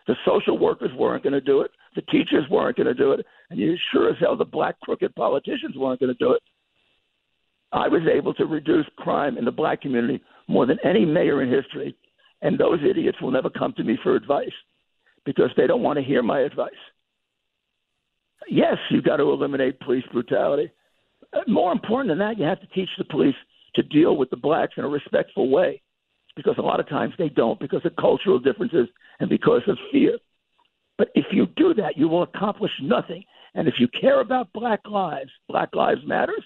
The 0.09 0.17
social 0.27 0.59
workers 0.59 0.91
weren't 0.97 1.23
going 1.23 1.35
to 1.35 1.41
do 1.41 1.61
it. 1.61 1.71
The 1.95 2.03
teachers 2.03 2.45
weren't 2.51 2.79
going 2.79 2.87
to 2.87 2.95
do 2.95 3.13
it. 3.13 3.25
And 3.51 3.61
you 3.61 3.77
sure 3.93 4.09
as 4.09 4.17
hell 4.19 4.37
the 4.37 4.45
black 4.45 4.81
crooked 4.81 5.15
politicians 5.15 5.77
weren't 5.77 6.01
going 6.01 6.13
to 6.13 6.25
do 6.25 6.33
it. 6.33 6.43
I 7.73 7.89
was 7.89 8.01
able 8.11 8.33
to 8.35 8.47
reduce 8.47 8.87
crime 8.97 9.37
in 9.37 9.45
the 9.45 9.53
black 9.53 9.83
community 9.83 10.23
more 10.49 10.65
than 10.65 10.79
any 10.83 11.05
mayor 11.05 11.43
in 11.43 11.53
history. 11.53 11.95
And 12.41 12.59
those 12.59 12.79
idiots 12.89 13.21
will 13.21 13.31
never 13.31 13.51
come 13.51 13.75
to 13.75 13.85
me 13.85 13.99
for 14.03 14.17
advice 14.17 14.49
because 15.27 15.51
they 15.59 15.67
don't 15.67 15.83
want 15.83 15.99
to 15.99 16.05
hear 16.05 16.23
my 16.23 16.41
advice. 16.41 16.73
Yes, 18.49 18.79
you've 18.89 19.05
got 19.05 19.19
to 19.19 19.25
eliminate 19.25 19.79
police 19.81 20.05
brutality. 20.11 20.71
Uh, 21.35 21.41
More 21.47 21.71
important 21.71 22.09
than 22.09 22.19
that, 22.21 22.39
you 22.39 22.45
have 22.45 22.61
to 22.63 22.67
teach 22.69 22.89
the 22.97 23.05
police 23.05 23.35
to 23.75 23.83
deal 23.83 24.17
with 24.17 24.31
the 24.31 24.37
blacks 24.37 24.73
in 24.79 24.85
a 24.85 24.89
respectful 24.89 25.51
way 25.51 25.83
because 26.39 26.55
a 26.57 26.63
lot 26.63 26.79
of 26.79 26.89
times 26.89 27.13
they 27.19 27.29
don't 27.29 27.59
because 27.59 27.85
of 27.85 27.97
cultural 27.97 28.39
differences 28.39 28.87
and 29.19 29.29
because 29.29 29.63
of 29.67 29.77
fear. 29.91 30.17
But 30.97 31.09
if 31.17 31.27
you 31.33 31.49
do 31.57 31.75
that, 31.75 31.99
you 31.99 32.07
will 32.07 32.23
accomplish 32.23 32.71
nothing. 32.81 33.25
And 33.55 33.67
if 33.67 33.75
you 33.81 33.89
care 34.01 34.21
about 34.21 34.53
black 34.53 34.81
lives, 34.89 35.31
Black 35.49 35.75
Lives 35.75 36.01
Matters, 36.07 36.45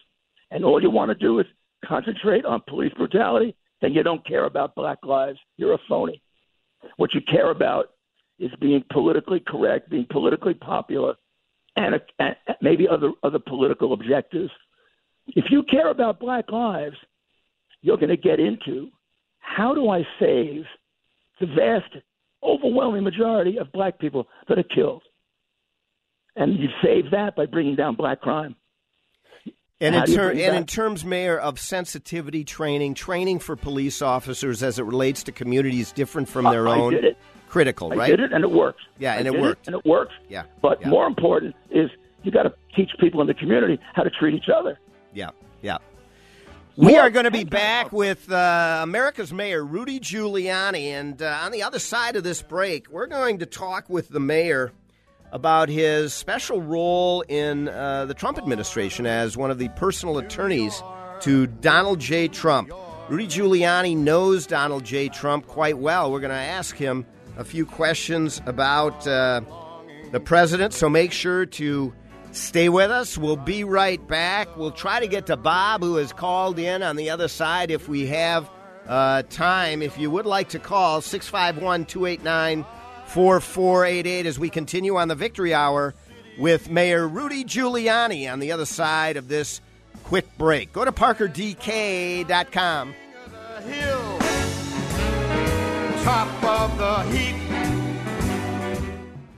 and 0.50 0.64
all 0.64 0.80
you 0.80 0.88
want 0.88 1.10
to 1.10 1.14
do 1.14 1.40
is 1.40 1.46
concentrate 1.84 2.46
on 2.46 2.62
police 2.66 2.92
brutality, 2.94 3.54
then 3.82 3.92
you 3.92 4.02
don't 4.02 4.26
care 4.26 4.46
about 4.46 4.74
black 4.74 4.98
lives. 5.04 5.38
You're 5.58 5.74
a 5.74 5.78
phony. 5.86 6.22
What 6.96 7.12
you 7.12 7.20
care 7.20 7.50
about 7.50 7.90
is 8.38 8.50
being 8.62 8.82
politically 8.90 9.40
correct, 9.46 9.90
being 9.90 10.06
politically 10.10 10.54
popular, 10.54 11.16
and, 11.76 12.00
and 12.18 12.34
maybe 12.62 12.88
other 12.88 13.12
other 13.22 13.38
political 13.38 13.92
objectives. 13.92 14.50
If 15.26 15.46
you 15.50 15.64
care 15.64 15.90
about 15.90 16.18
black 16.18 16.50
lives, 16.50 16.96
you're 17.82 17.98
going 17.98 18.08
to 18.08 18.16
get 18.16 18.40
into 18.40 18.90
how 19.42 19.74
do 19.74 19.90
I 19.90 20.02
save 20.18 20.64
the 21.40 21.46
vast, 21.46 21.92
overwhelming 22.42 23.04
majority 23.04 23.58
of 23.58 23.70
black 23.72 23.98
people 23.98 24.26
that 24.48 24.58
are 24.58 24.62
killed, 24.64 25.02
and 26.36 26.58
you 26.58 26.68
save 26.82 27.10
that 27.10 27.36
by 27.36 27.46
bringing 27.46 27.76
down 27.76 27.94
black 27.94 28.20
crime. 28.20 28.56
And 29.80 29.96
in, 29.96 30.04
ter- 30.06 30.30
and 30.30 30.56
in 30.56 30.64
terms, 30.64 31.04
Mayor, 31.04 31.36
of 31.38 31.58
sensitivity 31.58 32.44
training, 32.44 32.94
training 32.94 33.40
for 33.40 33.56
police 33.56 34.00
officers 34.00 34.62
as 34.62 34.78
it 34.78 34.84
relates 34.84 35.24
to 35.24 35.32
communities 35.32 35.90
different 35.90 36.28
from 36.28 36.44
their 36.44 36.68
I 36.68 36.78
own, 36.78 36.92
did 36.92 37.04
it. 37.04 37.18
critical, 37.48 37.92
I 37.92 37.96
right? 37.96 38.10
did 38.10 38.20
it, 38.20 38.32
and 38.32 38.44
it 38.44 38.50
works. 38.50 38.80
Yeah, 39.00 39.14
I 39.14 39.16
and 39.16 39.26
it 39.26 39.32
did 39.32 39.40
worked. 39.42 39.66
and 39.66 39.74
it 39.74 39.84
works. 39.84 40.12
Yeah, 40.28 40.44
But 40.62 40.80
yeah. 40.80 40.88
more 40.88 41.06
important 41.08 41.56
is 41.70 41.90
you 42.22 42.30
got 42.30 42.44
to 42.44 42.54
teach 42.76 42.90
people 43.00 43.20
in 43.22 43.26
the 43.26 43.34
community 43.34 43.80
how 43.94 44.04
to 44.04 44.10
treat 44.10 44.34
each 44.34 44.48
other. 44.56 44.78
Yeah, 45.12 45.30
yeah. 45.62 45.78
We 46.76 46.96
are 46.96 47.10
going 47.10 47.26
to 47.26 47.30
be 47.30 47.44
back 47.44 47.92
with 47.92 48.32
uh, 48.32 48.80
America's 48.82 49.30
Mayor, 49.30 49.62
Rudy 49.62 50.00
Giuliani. 50.00 50.86
And 50.86 51.20
uh, 51.20 51.40
on 51.42 51.52
the 51.52 51.62
other 51.62 51.78
side 51.78 52.16
of 52.16 52.24
this 52.24 52.40
break, 52.40 52.88
we're 52.88 53.06
going 53.06 53.40
to 53.40 53.46
talk 53.46 53.90
with 53.90 54.08
the 54.08 54.20
mayor 54.20 54.72
about 55.32 55.68
his 55.68 56.14
special 56.14 56.62
role 56.62 57.20
in 57.28 57.68
uh, 57.68 58.06
the 58.06 58.14
Trump 58.14 58.38
administration 58.38 59.04
as 59.04 59.36
one 59.36 59.50
of 59.50 59.58
the 59.58 59.68
personal 59.70 60.16
attorneys 60.16 60.82
to 61.20 61.46
Donald 61.46 62.00
J. 62.00 62.26
Trump. 62.26 62.72
Rudy 63.10 63.26
Giuliani 63.26 63.94
knows 63.94 64.46
Donald 64.46 64.84
J. 64.84 65.10
Trump 65.10 65.46
quite 65.46 65.76
well. 65.76 66.10
We're 66.10 66.20
going 66.20 66.30
to 66.30 66.36
ask 66.36 66.74
him 66.76 67.04
a 67.36 67.44
few 67.44 67.66
questions 67.66 68.40
about 68.46 69.06
uh, 69.06 69.42
the 70.10 70.20
president, 70.20 70.72
so 70.72 70.88
make 70.88 71.12
sure 71.12 71.44
to 71.44 71.92
stay 72.32 72.68
with 72.68 72.90
us. 72.90 73.16
We'll 73.16 73.36
be 73.36 73.64
right 73.64 74.06
back. 74.08 74.56
We'll 74.56 74.70
try 74.70 75.00
to 75.00 75.06
get 75.06 75.26
to 75.26 75.36
Bob, 75.36 75.82
who 75.82 75.96
has 75.96 76.12
called 76.12 76.58
in 76.58 76.82
on 76.82 76.96
the 76.96 77.10
other 77.10 77.28
side 77.28 77.70
if 77.70 77.88
we 77.88 78.06
have 78.06 78.50
uh, 78.86 79.22
time. 79.30 79.82
If 79.82 79.98
you 79.98 80.10
would 80.10 80.26
like 80.26 80.50
to 80.50 80.58
call, 80.58 81.00
651 81.00 81.86
289 81.86 82.64
4488 83.06 84.26
as 84.26 84.38
we 84.38 84.50
continue 84.50 84.96
on 84.96 85.08
the 85.08 85.14
Victory 85.14 85.54
Hour 85.54 85.94
with 86.38 86.70
Mayor 86.70 87.06
Rudy 87.06 87.44
Giuliani 87.44 88.30
on 88.32 88.40
the 88.40 88.52
other 88.52 88.66
side 88.66 89.16
of 89.16 89.28
this 89.28 89.60
quick 90.04 90.26
break. 90.38 90.72
Go 90.72 90.84
to 90.84 90.92
parkerdk.com. 90.92 92.94
Top 96.02 96.44
of 96.44 96.78
the 96.78 97.02
heap. 97.16 97.36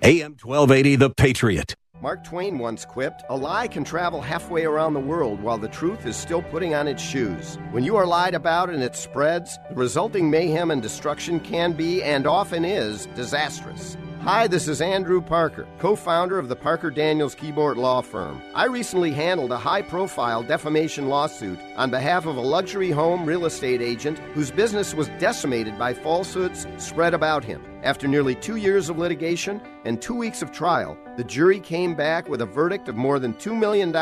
AM 0.03 0.37
1280, 0.41 0.97
The 0.97 1.11
Patriot. 1.11 1.75
Mark 2.05 2.23
Twain 2.23 2.59
once 2.59 2.85
quipped, 2.85 3.25
A 3.31 3.35
lie 3.35 3.67
can 3.67 3.83
travel 3.83 4.21
halfway 4.21 4.67
around 4.67 4.93
the 4.93 5.01
world 5.01 5.41
while 5.41 5.57
the 5.57 5.69
truth 5.69 6.05
is 6.05 6.17
still 6.17 6.43
putting 6.43 6.75
on 6.75 6.87
its 6.87 7.03
shoes. 7.03 7.57
When 7.71 7.83
you 7.83 7.97
are 7.97 8.05
lied 8.05 8.35
about 8.35 8.69
and 8.69 8.83
it 8.83 8.95
spreads, 8.95 9.59
the 9.71 9.75
resulting 9.75 10.29
mayhem 10.29 10.71
and 10.71 10.83
destruction 10.83 11.41
can 11.41 11.73
be, 11.73 12.03
and 12.03 12.27
often 12.27 12.63
is, 12.63 13.07
disastrous. 13.15 13.97
Hi, 14.21 14.47
this 14.47 14.69
is 14.69 14.83
Andrew 14.83 15.23
Parker, 15.23 15.67
co 15.79 15.97
founder 15.97 16.39
of 16.39 16.51
the 16.51 16.57
Parker 16.57 16.91
Daniels 16.91 17.35
Kibort 17.35 17.77
Law 17.77 18.03
Firm. 18.03 18.43
I 18.55 18.67
recently 18.67 19.13
handled 19.13 19.53
a 19.53 19.57
high 19.57 19.81
profile 19.81 20.43
defamation 20.43 21.09
lawsuit 21.09 21.59
on 21.77 21.91
behalf 21.91 22.27
of 22.27 22.37
a 22.37 22.41
luxury 22.43 22.91
home 22.91 23.25
real 23.25 23.47
estate 23.47 23.81
agent 23.81 24.19
whose 24.35 24.51
business 24.51 24.93
was 24.93 25.09
decimated 25.19 25.79
by 25.79 25.95
falsehoods 25.95 26.67
spread 26.77 27.15
about 27.15 27.45
him. 27.45 27.65
After 27.85 28.09
nearly 28.09 28.35
two 28.35 28.57
years 28.57 28.89
of 28.89 28.97
litigation 28.97 29.61
and 29.85 30.01
two 30.01 30.15
weeks 30.15 30.41
of 30.41 30.51
trial, 30.51 30.97
the 31.19 31.25
jury 31.25 31.61
came 31.61 31.95
back 31.95 32.27
with 32.31 32.41
a 32.41 32.47
verdict 32.47 32.89
of 32.89 32.97
more 32.97 33.19
than 33.19 33.35
$2 33.35 33.55
million 33.55 33.93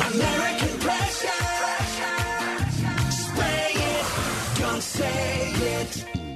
American 0.00 0.78
pressure. 0.80 1.28
Spray 3.10 3.72
it. 3.76 4.14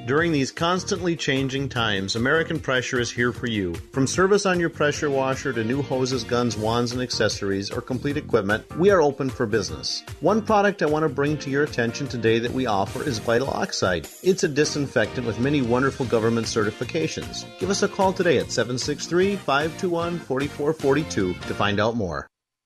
During 0.06 0.32
these 0.32 0.52
constantly 0.52 1.16
changing 1.16 1.68
times, 1.68 2.14
American 2.16 2.60
Pressure 2.60 3.00
is 3.00 3.10
here 3.10 3.32
for 3.32 3.46
you. 3.46 3.74
From 3.74 4.06
service 4.06 4.46
on 4.46 4.60
your 4.60 4.70
pressure 4.70 5.10
washer 5.10 5.52
to 5.52 5.64
new 5.64 5.82
hoses, 5.82 6.24
guns, 6.24 6.56
wands, 6.56 6.92
and 6.92 7.02
accessories, 7.02 7.70
or 7.70 7.80
complete 7.80 8.16
equipment, 8.16 8.64
we 8.78 8.90
are 8.90 9.02
open 9.02 9.28
for 9.28 9.44
business. 9.44 10.04
One 10.20 10.40
product 10.40 10.80
I 10.82 10.86
want 10.86 11.02
to 11.02 11.08
bring 11.08 11.36
to 11.38 11.50
your 11.50 11.64
attention 11.64 12.06
today 12.06 12.38
that 12.38 12.52
we 12.52 12.66
offer 12.66 13.02
is 13.02 13.18
Vital 13.18 13.50
Oxide. 13.50 14.08
It's 14.22 14.44
a 14.44 14.48
disinfectant 14.48 15.26
with 15.26 15.40
many 15.40 15.62
wonderful 15.62 16.06
government 16.06 16.46
certifications. 16.46 17.44
Give 17.58 17.68
us 17.68 17.82
a 17.82 17.88
call 17.88 18.12
today 18.12 18.38
at 18.38 18.52
763 18.52 19.36
521 19.36 20.20
4442 20.20 21.34
to 21.34 21.54
find 21.54 21.80
out 21.80 21.96
more. 21.96 22.28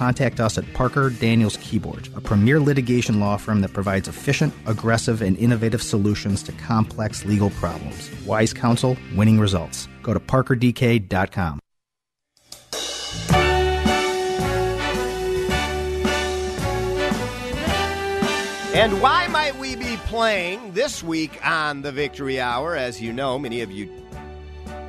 contact 0.00 0.40
us 0.40 0.56
at 0.56 0.64
Parker 0.72 1.10
Daniels 1.10 1.58
Kibort, 1.58 2.16
a 2.16 2.22
premier 2.22 2.58
litigation 2.58 3.20
law 3.20 3.36
firm 3.36 3.60
that 3.60 3.74
provides 3.74 4.08
efficient, 4.08 4.54
aggressive, 4.64 5.20
and 5.20 5.36
innovative 5.36 5.82
solutions 5.82 6.42
to 6.44 6.52
complex 6.52 7.26
legal 7.26 7.50
problems. 7.50 8.10
Wise 8.24 8.54
counsel, 8.54 8.96
winning 9.14 9.38
results. 9.38 9.88
Go 10.02 10.14
to 10.14 10.20
parkerdk.com. 10.20 11.60
And 18.72 19.02
why 19.02 19.26
might 19.26 19.54
we 19.58 19.76
be 19.76 19.98
playing 20.06 20.72
this 20.72 21.02
week 21.02 21.44
on 21.44 21.82
the 21.82 21.92
Victory 21.92 22.40
Hour? 22.40 22.74
As 22.74 23.02
you 23.02 23.12
know, 23.12 23.38
many 23.38 23.60
of 23.60 23.70
you 23.70 23.92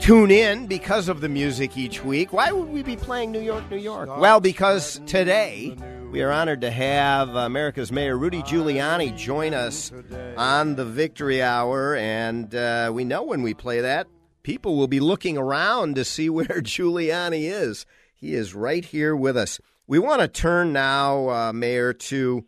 tune 0.02 0.32
in 0.32 0.66
because 0.66 1.08
of 1.08 1.22
the 1.22 1.30
music 1.30 1.78
each 1.78 2.04
week. 2.04 2.34
Why 2.34 2.52
would 2.52 2.70
we 2.70 2.82
be 2.82 2.95
playing 2.95 3.32
New 3.32 3.39
York, 3.39 3.70
New 3.70 3.78
York? 3.78 4.10
Well, 4.18 4.39
because 4.39 4.99
today 5.06 5.78
we 6.12 6.24
are 6.24 6.32
honored 6.32 6.62
to 6.62 6.72
have 6.72 7.30
America's 7.30 7.91
Mayor 7.91 8.18
Rudy 8.18 8.41
Giuliani 8.41 9.16
join 9.16 9.54
us 9.54 9.91
on 10.38 10.76
the 10.76 10.86
Victory 10.86 11.43
Hour. 11.43 11.95
And 11.95 12.54
uh, 12.56 12.89
we 12.91 13.04
know 13.04 13.22
when 13.24 13.43
we 13.43 13.54
play 13.54 13.82
that, 13.82 14.08
people 14.41 14.76
will 14.76 14.88
be 14.88 14.99
looking 14.99 15.38
around 15.38 15.95
to 15.97 16.04
see 16.04 16.30
where 16.32 16.47
Giuliani 16.47 17.43
is. 17.52 17.86
He 18.16 18.34
is 18.34 18.56
right 18.56 18.84
here 18.84 19.16
with 19.16 19.38
us. 19.38 19.60
We 19.86 19.99
want 19.99 20.22
to 20.22 20.28
turn 20.28 20.74
now, 20.74 21.30
uh, 21.30 21.54
Mayor, 21.54 21.93
to 21.93 22.45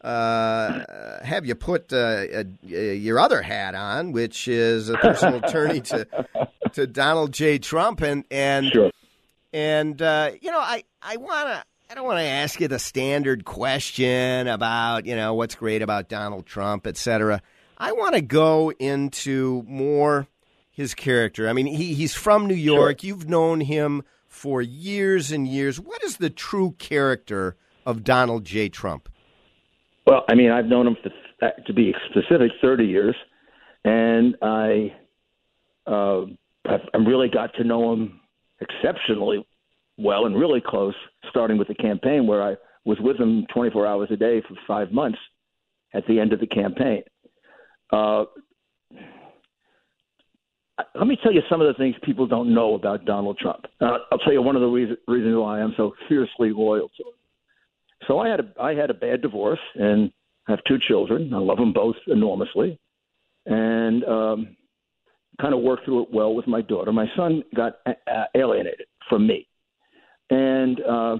uh, 0.00 1.24
have 1.24 1.44
you 1.44 1.54
put 1.54 1.92
uh, 1.92 1.96
uh, 1.96 2.44
your 2.62 3.18
other 3.18 3.42
hat 3.42 3.74
on, 3.74 4.12
which 4.12 4.46
is 4.46 4.88
a 4.88 4.94
personal 4.96 5.38
attorney 5.44 5.80
to 5.80 6.06
to 6.72 6.86
Donald 6.86 7.32
J. 7.32 7.58
Trump, 7.58 8.00
and 8.00 8.24
and 8.30 8.66
sure. 8.66 8.90
and 9.52 10.00
uh, 10.00 10.32
you 10.40 10.50
know, 10.50 10.60
I 10.60 10.84
I 11.02 11.16
want 11.16 11.48
to. 11.48 11.64
I 11.90 11.94
don't 11.94 12.04
want 12.04 12.18
to 12.18 12.24
ask 12.24 12.60
you 12.60 12.68
the 12.68 12.78
standard 12.78 13.46
question 13.46 14.46
about, 14.46 15.06
you 15.06 15.16
know, 15.16 15.32
what's 15.32 15.54
great 15.54 15.80
about 15.80 16.10
Donald 16.10 16.44
Trump, 16.44 16.86
et 16.86 16.98
cetera. 16.98 17.40
I 17.78 17.92
want 17.92 18.14
to 18.14 18.20
go 18.20 18.72
into 18.72 19.64
more 19.66 20.26
his 20.70 20.94
character. 20.94 21.48
I 21.48 21.54
mean, 21.54 21.64
he, 21.64 21.94
he's 21.94 22.14
from 22.14 22.46
New 22.46 22.54
York. 22.54 23.00
Sure. 23.00 23.08
You've 23.08 23.28
known 23.30 23.62
him 23.62 24.02
for 24.26 24.60
years 24.60 25.32
and 25.32 25.48
years. 25.48 25.80
What 25.80 26.04
is 26.04 26.18
the 26.18 26.28
true 26.28 26.72
character 26.78 27.56
of 27.86 28.04
Donald 28.04 28.44
J. 28.44 28.68
Trump? 28.68 29.08
Well, 30.08 30.24
I 30.26 30.34
mean, 30.34 30.50
I've 30.50 30.64
known 30.64 30.86
him 30.86 30.96
for, 31.02 31.50
to 31.66 31.74
be 31.74 31.94
specific, 32.08 32.50
thirty 32.62 32.86
years, 32.86 33.14
and 33.84 34.34
I, 34.40 34.94
uh, 35.86 36.22
I've, 36.64 37.06
really 37.06 37.28
got 37.28 37.52
to 37.56 37.64
know 37.64 37.92
him 37.92 38.18
exceptionally 38.62 39.46
well 39.98 40.24
and 40.24 40.34
really 40.34 40.62
close, 40.66 40.94
starting 41.28 41.58
with 41.58 41.68
the 41.68 41.74
campaign 41.74 42.26
where 42.26 42.42
I 42.42 42.56
was 42.86 42.96
with 43.00 43.18
him 43.18 43.46
24 43.52 43.86
hours 43.86 44.08
a 44.10 44.16
day 44.16 44.40
for 44.48 44.54
five 44.66 44.92
months 44.92 45.18
at 45.92 46.06
the 46.06 46.18
end 46.18 46.32
of 46.32 46.40
the 46.40 46.46
campaign. 46.46 47.02
Uh, 47.92 48.24
let 50.94 51.06
me 51.06 51.18
tell 51.22 51.34
you 51.34 51.42
some 51.50 51.60
of 51.60 51.66
the 51.66 51.74
things 51.74 51.94
people 52.02 52.26
don't 52.26 52.54
know 52.54 52.74
about 52.76 53.04
Donald 53.04 53.36
Trump. 53.36 53.66
Uh, 53.82 53.98
I'll 54.10 54.18
tell 54.18 54.32
you 54.32 54.40
one 54.40 54.56
of 54.56 54.62
the 54.62 54.68
reason, 54.68 54.96
reasons 55.06 55.36
why 55.36 55.60
I'm 55.60 55.74
so 55.76 55.92
fiercely 56.08 56.50
loyal 56.50 56.88
to 56.96 57.02
him. 57.02 57.17
So 58.08 58.18
I 58.18 58.28
had 58.28 58.40
a 58.40 58.52
I 58.60 58.74
had 58.74 58.90
a 58.90 58.94
bad 58.94 59.22
divorce 59.22 59.60
and 59.74 60.10
have 60.48 60.58
two 60.66 60.78
children. 60.88 61.32
I 61.32 61.38
love 61.38 61.58
them 61.58 61.74
both 61.74 61.96
enormously, 62.06 62.80
and 63.46 64.02
um, 64.04 64.56
kind 65.40 65.54
of 65.54 65.60
worked 65.60 65.84
through 65.84 66.04
it 66.04 66.08
well 66.12 66.34
with 66.34 66.46
my 66.46 66.62
daughter. 66.62 66.90
My 66.90 67.06
son 67.14 67.44
got 67.54 67.74
uh, 67.86 68.24
alienated 68.34 68.86
from 69.10 69.26
me, 69.26 69.46
and 70.30 70.80
uh, 70.80 71.18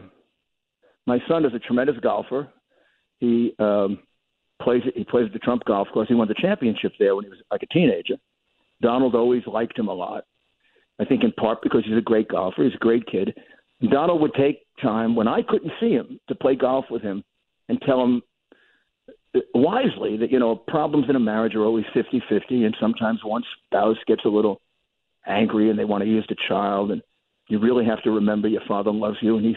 my 1.07 1.19
son 1.29 1.45
is 1.45 1.53
a 1.55 1.59
tremendous 1.59 1.97
golfer. 2.03 2.49
He 3.19 3.53
um, 3.59 3.99
plays 4.63 4.83
he 4.95 5.05
plays 5.05 5.27
at 5.27 5.35
the 5.35 5.39
Trump 5.41 5.65
Golf 5.67 5.89
Course. 5.93 6.09
He 6.09 6.15
won 6.15 6.29
the 6.29 6.35
championship 6.35 6.93
there 6.99 7.15
when 7.15 7.25
he 7.25 7.31
was 7.31 7.41
like 7.51 7.63
a 7.63 7.73
teenager. 7.73 8.15
Donald 8.81 9.15
always 9.15 9.43
liked 9.47 9.79
him 9.79 9.89
a 9.89 9.95
lot. 9.95 10.25
I 11.01 11.05
think 11.05 11.23
in 11.23 11.33
part 11.33 11.59
because 11.63 11.85
he's 11.85 11.99
a 11.99 12.03
great 12.03 12.29
golfer. 12.29 12.65
He's 12.65 12.75
a 12.75 12.79
great 12.79 13.07
kid. 13.07 13.37
Donald 13.87 14.21
would 14.21 14.35
take 14.35 14.67
time 14.83 15.15
when 15.15 15.29
I 15.29 15.43
couldn't 15.43 15.73
see 15.81 15.91
him 15.91 16.19
to 16.29 16.35
play 16.35 16.57
golf 16.57 16.87
with 16.91 17.03
him 17.03 17.23
and 17.69 17.81
tell 17.83 18.03
him 18.03 18.23
wisely 19.55 20.17
that, 20.17 20.33
you 20.33 20.39
know, 20.39 20.57
problems 20.57 21.07
in 21.09 21.17
a 21.17 21.21
marriage 21.21 21.55
are 21.55 21.65
always 21.65 21.85
50 21.95 22.23
50, 22.29 22.65
and 22.65 22.77
sometimes 22.81 23.21
one 23.23 23.43
spouse 23.67 23.97
gets 24.07 24.25
a 24.25 24.29
little 24.29 24.61
angry 25.27 25.71
and 25.71 25.79
they 25.79 25.85
want 25.85 26.03
to 26.03 26.09
use 26.09 26.25
the 26.29 26.37
child, 26.49 26.91
and 26.91 27.03
you 27.49 27.59
really 27.61 27.85
have 27.85 28.03
to 28.03 28.11
remember 28.11 28.49
your 28.49 28.63
father 28.67 28.91
loves 28.91 29.19
you, 29.21 29.37
and 29.37 29.47
he's 29.47 29.57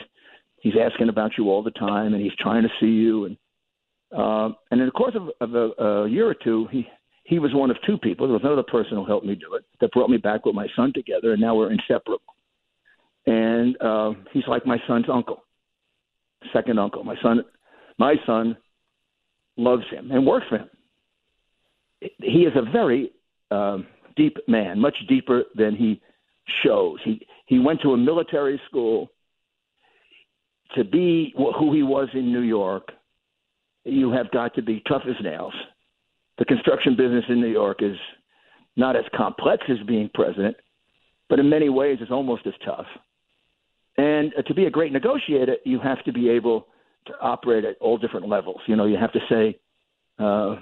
he's 0.61 0.73
asking 0.79 1.09
about 1.09 1.31
you 1.37 1.49
all 1.49 1.63
the 1.63 1.71
time, 1.71 2.13
and 2.13 2.21
he's 2.21 2.35
trying 2.39 2.63
to 2.63 2.69
see 2.79 2.87
you, 2.87 3.25
and 3.25 3.37
uh, 4.15 4.53
and 4.69 4.81
in 4.81 4.85
the 4.85 4.91
course 4.91 5.15
of, 5.15 5.29
of 5.39 5.55
a, 5.55 5.83
a 5.83 6.09
year 6.09 6.27
or 6.27 6.35
two, 6.35 6.67
he 6.71 6.87
he 7.23 7.39
was 7.39 7.53
one 7.53 7.71
of 7.71 7.77
two 7.85 7.97
people. 7.97 8.27
There 8.27 8.33
was 8.33 8.43
another 8.43 8.63
person 8.63 8.97
who 8.97 9.05
helped 9.05 9.25
me 9.25 9.35
do 9.35 9.55
it 9.55 9.63
that 9.79 9.91
brought 9.91 10.09
me 10.09 10.17
back 10.17 10.45
with 10.45 10.53
my 10.53 10.67
son 10.75 10.91
together, 10.93 11.31
and 11.31 11.41
now 11.41 11.55
we're 11.55 11.71
inseparable 11.71 12.21
and 13.25 13.79
uh, 13.81 14.11
he's 14.31 14.47
like 14.47 14.65
my 14.65 14.77
son's 14.87 15.05
uncle, 15.11 15.43
second 16.53 16.79
uncle. 16.79 17.03
My 17.03 17.15
son, 17.21 17.43
my 17.97 18.15
son, 18.25 18.57
loves 19.57 19.83
him 19.91 20.11
and 20.11 20.25
works 20.25 20.47
for 20.49 20.57
him. 20.57 20.69
He 21.99 22.45
is 22.45 22.53
a 22.55 22.69
very 22.71 23.11
um, 23.51 23.85
deep 24.15 24.37
man, 24.47 24.79
much 24.79 24.95
deeper 25.07 25.43
than 25.55 25.75
he 25.75 26.01
shows. 26.63 26.97
He 27.03 27.25
he 27.45 27.59
went 27.59 27.81
to 27.81 27.93
a 27.93 27.97
military 27.97 28.59
school. 28.67 29.09
To 30.75 30.85
be 30.85 31.33
who 31.35 31.73
he 31.73 31.83
was 31.83 32.07
in 32.13 32.31
New 32.31 32.41
York, 32.41 32.93
you 33.83 34.09
have 34.11 34.31
got 34.31 34.55
to 34.55 34.61
be 34.61 34.81
tough 34.87 35.01
as 35.07 35.21
nails. 35.21 35.53
The 36.37 36.45
construction 36.45 36.95
business 36.95 37.25
in 37.27 37.41
New 37.41 37.51
York 37.51 37.83
is 37.83 37.97
not 38.77 38.95
as 38.95 39.03
complex 39.13 39.63
as 39.69 39.85
being 39.85 40.09
president, 40.13 40.55
but 41.29 41.39
in 41.39 41.49
many 41.49 41.67
ways 41.67 41.97
it's 42.01 42.09
almost 42.09 42.47
as 42.47 42.53
tough. 42.65 42.85
And 43.97 44.33
uh, 44.37 44.41
to 44.43 44.53
be 44.53 44.65
a 44.65 44.69
great 44.69 44.91
negotiator, 44.91 45.57
you 45.65 45.79
have 45.79 46.03
to 46.05 46.13
be 46.13 46.29
able 46.29 46.67
to 47.07 47.13
operate 47.21 47.65
at 47.65 47.75
all 47.81 47.97
different 47.97 48.27
levels. 48.27 48.61
You 48.67 48.75
know, 48.75 48.85
you 48.85 48.97
have 48.97 49.11
to 49.13 49.19
say, 49.29 49.59
uh, 50.19 50.55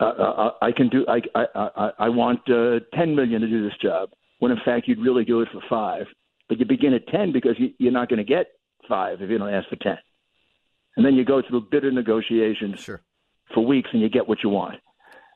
uh, 0.00 0.04
uh 0.04 0.50
I 0.62 0.72
can 0.72 0.88
do. 0.88 1.04
I 1.08 1.20
I 1.34 1.44
I, 1.54 1.90
I 1.98 2.08
want 2.08 2.40
uh, 2.48 2.80
ten 2.96 3.14
million 3.14 3.40
to 3.40 3.48
do 3.48 3.62
this 3.62 3.76
job. 3.82 4.10
When 4.38 4.52
in 4.52 4.58
fact 4.64 4.88
you'd 4.88 5.00
really 5.00 5.24
do 5.24 5.40
it 5.40 5.48
for 5.52 5.60
five, 5.68 6.06
but 6.48 6.58
you 6.58 6.64
begin 6.66 6.94
at 6.94 7.06
ten 7.08 7.32
because 7.32 7.56
you, 7.58 7.72
you're 7.78 7.92
not 7.92 8.08
going 8.08 8.18
to 8.18 8.24
get 8.24 8.46
five 8.88 9.20
if 9.20 9.30
you 9.30 9.38
don't 9.38 9.52
ask 9.52 9.68
for 9.68 9.76
ten, 9.76 9.98
and 10.96 11.04
then 11.04 11.14
you 11.14 11.24
go 11.24 11.42
through 11.46 11.68
bitter 11.70 11.90
negotiations 11.90 12.80
sure. 12.80 13.02
for 13.54 13.64
weeks 13.66 13.90
and 13.92 14.00
you 14.00 14.08
get 14.08 14.28
what 14.28 14.38
you 14.42 14.50
want. 14.50 14.76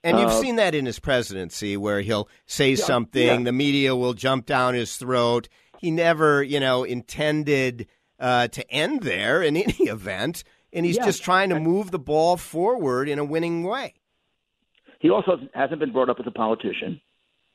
And 0.02 0.18
you've 0.18 0.28
Uh, 0.28 0.40
seen 0.42 0.56
that 0.56 0.74
in 0.74 0.84
his 0.84 0.98
presidency, 0.98 1.78
where 1.78 2.02
he'll 2.02 2.28
say 2.46 2.70
Yeah, 2.70 2.76
something, 2.76 3.26
yeah. 3.26 3.42
the 3.42 3.52
media 3.52 3.96
will 3.96 4.12
jump 4.12 4.44
down 4.44 4.74
his 4.74 4.96
throat. 4.96 5.48
He 5.84 5.90
never, 5.90 6.42
you 6.42 6.60
know, 6.60 6.82
intended 6.84 7.86
uh, 8.18 8.48
to 8.48 8.70
end 8.70 9.02
there 9.02 9.42
in 9.42 9.54
any 9.64 9.74
event, 9.90 10.42
and 10.72 10.86
he's 10.86 10.96
Yeah. 10.96 11.04
just 11.04 11.22
trying 11.22 11.50
to 11.50 11.60
move 11.60 11.90
the 11.90 11.98
ball 11.98 12.38
forward 12.38 13.06
in 13.06 13.18
a 13.18 13.24
winning 13.24 13.64
way. 13.64 13.92
He 15.00 15.10
also 15.10 15.38
hasn't 15.52 15.80
been 15.80 15.92
brought 15.92 16.08
up 16.08 16.16
as 16.18 16.26
a 16.26 16.30
politician. 16.30 17.02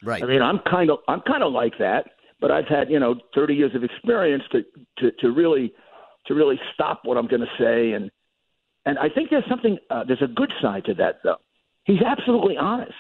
Right. 0.04 0.22
I 0.22 0.28
mean, 0.28 0.44
I'm 0.44 0.60
kind 0.70 0.92
of 0.92 1.00
I'm 1.08 1.22
kind 1.22 1.42
of 1.42 1.52
like 1.52 1.74
that, 1.80 2.12
but 2.40 2.52
I've 2.52 2.68
had 2.68 2.92
you 2.92 3.00
know 3.00 3.16
30 3.34 3.56
years 3.56 3.72
of 3.74 3.84
experience 3.84 4.44
to 4.52 4.62
to, 5.00 5.12
to 5.22 5.32
really 5.32 5.74
to 6.28 6.36
really 6.36 6.60
stop 6.76 7.02
what 7.06 7.18
I'm 7.18 7.28
going 7.28 7.42
to 7.42 7.54
say, 7.58 7.94
and 7.94 8.12
and 8.86 9.00
I 9.00 9.10
think 9.10 9.32
there's 9.32 9.50
something 9.50 9.80
uh, 9.90 10.04
there's 10.04 10.22
a 10.22 10.28
good 10.28 10.54
side 10.62 10.86
to 10.86 10.94
that 10.96 11.22
though. 11.24 11.38
He's 11.86 12.04
absolutely 12.06 12.58
honest. 12.58 12.94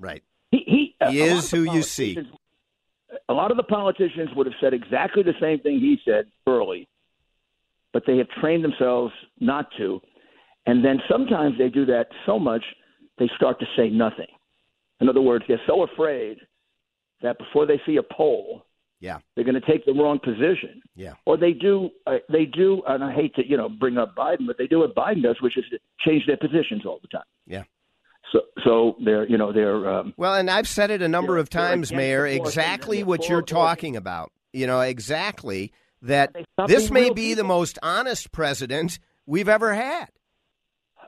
Right. 0.00 0.22
He 0.50 0.58
he, 0.66 0.94
uh, 0.98 1.10
He 1.10 1.20
lot 1.20 1.36
is 1.36 1.50
who 1.50 1.62
you 1.70 1.82
see. 1.82 2.16
A 3.28 3.32
lot 3.32 3.50
of 3.50 3.56
the 3.56 3.62
politicians 3.62 4.30
would 4.34 4.46
have 4.46 4.54
said 4.60 4.72
exactly 4.72 5.22
the 5.22 5.34
same 5.40 5.60
thing 5.60 5.80
he 5.80 5.98
said 6.04 6.26
early, 6.46 6.88
but 7.92 8.04
they 8.06 8.16
have 8.18 8.28
trained 8.40 8.64
themselves 8.64 9.12
not 9.40 9.66
to, 9.78 10.00
and 10.66 10.84
then 10.84 11.00
sometimes 11.10 11.56
they 11.58 11.68
do 11.68 11.84
that 11.86 12.06
so 12.26 12.38
much 12.38 12.64
they 13.18 13.28
start 13.36 13.60
to 13.60 13.66
say 13.76 13.88
nothing. 13.90 14.26
In 15.00 15.08
other 15.08 15.20
words, 15.20 15.44
they're 15.46 15.60
so 15.66 15.82
afraid 15.82 16.38
that 17.22 17.38
before 17.38 17.66
they 17.66 17.80
see 17.84 17.96
a 17.96 18.02
poll, 18.02 18.64
Yeah. 19.00 19.18
they're 19.34 19.44
going 19.44 19.60
to 19.60 19.66
take 19.72 19.84
the 19.84 19.92
wrong 19.92 20.18
position. 20.18 20.80
Yeah. 20.94 21.14
Or 21.26 21.36
they 21.36 21.52
do, 21.52 21.90
uh, 22.06 22.18
they 22.30 22.46
do, 22.46 22.82
and 22.86 23.02
I 23.02 23.12
hate 23.12 23.34
to, 23.34 23.46
you 23.46 23.56
know, 23.56 23.68
bring 23.68 23.98
up 23.98 24.14
Biden, 24.14 24.46
but 24.46 24.56
they 24.58 24.66
do 24.66 24.78
what 24.78 24.94
Biden 24.94 25.22
does, 25.22 25.36
which 25.40 25.56
is 25.56 25.64
to 25.70 25.78
change 26.06 26.24
their 26.26 26.36
positions 26.36 26.86
all 26.86 27.00
the 27.02 27.08
time. 27.08 27.24
Yeah. 27.46 27.64
So, 28.30 28.40
so 28.64 28.96
they're, 29.04 29.28
you 29.28 29.36
know, 29.36 29.52
they're. 29.52 29.88
Um, 29.90 30.14
Well, 30.16 30.34
and 30.34 30.48
I've 30.48 30.68
said 30.68 30.90
it 30.90 31.02
a 31.02 31.08
number 31.08 31.38
of 31.38 31.50
times, 31.50 31.92
Mayor, 31.92 32.28
the 32.28 32.38
force 32.38 32.56
and 32.56 32.62
exactly 32.62 33.02
what 33.02 33.28
you're 33.28 33.42
talking 33.42 33.96
about. 33.96 34.32
You 34.52 34.66
know, 34.66 34.80
exactly 34.80 35.72
that 36.02 36.34
this 36.66 36.90
may 36.90 37.10
be 37.10 37.34
the 37.34 37.44
most 37.44 37.78
honest 37.82 38.32
president 38.32 38.98
we've 39.26 39.48
ever 39.48 39.74
had. 39.74 40.08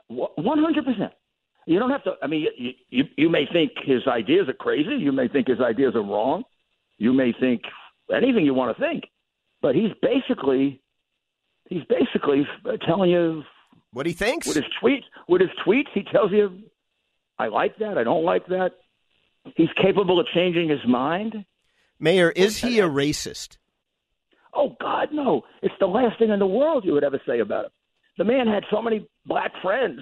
One 0.07 0.59
hundred 0.59 0.85
percent. 0.85 1.13
You 1.65 1.79
don't 1.79 1.89
have 1.89 2.03
to. 2.03 2.13
I 2.21 2.27
mean, 2.27 2.47
you, 2.57 2.71
you 2.89 3.03
you 3.17 3.29
may 3.29 3.45
think 3.51 3.71
his 3.83 4.07
ideas 4.07 4.47
are 4.47 4.53
crazy. 4.53 4.95
You 4.95 5.11
may 5.11 5.27
think 5.27 5.47
his 5.47 5.59
ideas 5.59 5.95
are 5.95 6.03
wrong. 6.03 6.43
You 6.97 7.11
may 7.11 7.33
think 7.39 7.63
anything 8.15 8.45
you 8.45 8.53
want 8.53 8.75
to 8.77 8.81
think, 8.81 9.05
but 9.61 9.73
he's 9.73 9.91
basically 10.01 10.81
he's 11.67 11.83
basically 11.89 12.47
telling 12.85 13.09
you 13.09 13.43
what 13.91 14.05
he 14.05 14.13
thinks 14.13 14.47
with 14.47 14.57
his 14.57 14.65
tweets. 14.81 15.05
With 15.27 15.41
his 15.41 15.49
tweets, 15.65 15.87
he 15.93 16.03
tells 16.03 16.31
you, 16.31 16.59
"I 17.37 17.47
like 17.47 17.77
that. 17.77 17.97
I 17.97 18.03
don't 18.03 18.23
like 18.23 18.47
that." 18.47 18.71
He's 19.55 19.69
capable 19.81 20.19
of 20.19 20.25
changing 20.33 20.69
his 20.69 20.85
mind. 20.87 21.45
Mayor, 21.99 22.31
is 22.31 22.59
he 22.59 22.79
a 22.79 22.89
racist? 22.89 23.57
Oh 24.53 24.75
God, 24.79 25.09
no! 25.11 25.43
It's 25.61 25.75
the 25.79 25.85
last 25.85 26.17
thing 26.17 26.29
in 26.29 26.39
the 26.39 26.47
world 26.47 26.85
you 26.85 26.93
would 26.93 27.03
ever 27.03 27.21
say 27.27 27.39
about 27.39 27.65
him. 27.65 27.71
The 28.17 28.23
man 28.23 28.47
had 28.47 28.63
so 28.71 28.81
many 28.81 29.07
black 29.25 29.51
friends. 29.61 30.01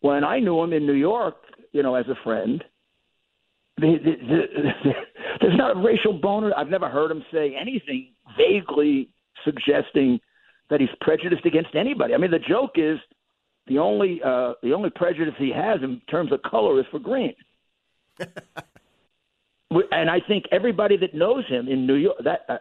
When 0.00 0.24
I 0.24 0.40
knew 0.40 0.62
him 0.62 0.72
in 0.72 0.86
New 0.86 0.92
York, 0.92 1.36
you 1.72 1.82
know, 1.82 1.94
as 1.94 2.06
a 2.08 2.14
friend, 2.22 2.62
the, 3.78 3.96
the, 4.04 4.12
the, 4.84 4.92
there's 5.40 5.56
not 5.56 5.76
a 5.76 5.80
racial 5.80 6.12
boner. 6.12 6.52
I've 6.56 6.68
never 6.68 6.88
heard 6.88 7.10
him 7.10 7.24
say 7.32 7.56
anything 7.58 8.12
vaguely 8.36 9.08
suggesting 9.44 10.20
that 10.70 10.80
he's 10.80 10.90
prejudiced 11.00 11.46
against 11.46 11.74
anybody. 11.74 12.14
I 12.14 12.18
mean, 12.18 12.30
the 12.30 12.38
joke 12.38 12.72
is 12.76 12.98
the 13.68 13.78
only 13.78 14.20
uh, 14.24 14.54
the 14.62 14.72
only 14.72 14.90
prejudice 14.90 15.34
he 15.38 15.50
has 15.52 15.80
in 15.82 16.00
terms 16.10 16.32
of 16.32 16.40
color 16.42 16.78
is 16.80 16.86
for 16.90 16.98
green. 16.98 17.34
and 19.90 20.10
I 20.10 20.20
think 20.26 20.44
everybody 20.52 20.96
that 20.98 21.14
knows 21.14 21.46
him 21.48 21.68
in 21.68 21.86
New 21.86 21.94
York 21.94 22.16
that 22.24 22.40
uh, 22.48 22.58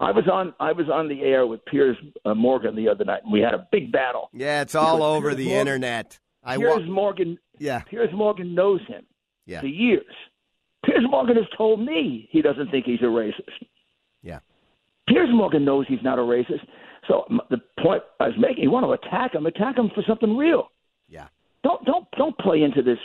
I 0.00 0.10
was 0.12 0.24
on 0.30 0.54
I 0.60 0.72
was 0.72 0.88
on 0.92 1.08
the 1.08 1.22
air 1.22 1.46
with 1.46 1.64
Piers 1.66 1.96
uh, 2.24 2.34
Morgan 2.34 2.74
the 2.76 2.88
other 2.88 3.04
night 3.04 3.22
and 3.24 3.32
we 3.32 3.40
had 3.40 3.54
a 3.54 3.66
big 3.72 3.92
battle. 3.92 4.30
Yeah, 4.32 4.62
it's 4.62 4.74
all 4.74 4.96
Because 4.98 5.16
over 5.16 5.28
Piers 5.30 5.36
the 5.38 5.44
Morgan- 5.46 5.60
internet. 5.60 6.18
I 6.44 6.58
wa- 6.58 6.76
Piers 6.76 6.88
Morgan 6.88 7.38
Yeah. 7.58 7.80
Piers 7.82 8.10
Morgan 8.14 8.54
knows 8.54 8.80
him 8.86 9.04
Yeah. 9.46 9.60
for 9.60 9.66
years. 9.66 10.14
Piers 10.84 11.04
Morgan 11.08 11.36
has 11.36 11.46
told 11.56 11.80
me 11.80 12.28
he 12.30 12.42
doesn't 12.42 12.70
think 12.70 12.84
he's 12.86 13.00
a 13.00 13.04
racist. 13.06 13.64
Yeah. 14.22 14.40
Piers 15.08 15.30
Morgan 15.32 15.64
knows 15.64 15.86
he's 15.88 16.02
not 16.02 16.18
a 16.18 16.22
racist. 16.22 16.66
So 17.08 17.24
the 17.50 17.58
point 17.82 18.02
I 18.20 18.28
was 18.28 18.36
making, 18.38 18.64
you 18.64 18.70
want 18.70 18.86
to 18.86 18.92
attack 18.92 19.34
him, 19.34 19.46
attack 19.46 19.76
him 19.76 19.90
for 19.94 20.02
something 20.06 20.36
real. 20.36 20.68
Yeah. 21.08 21.28
Don't 21.62 21.84
don't 21.84 22.06
don't 22.16 22.36
play 22.38 22.62
into 22.62 22.82
this. 22.82 22.98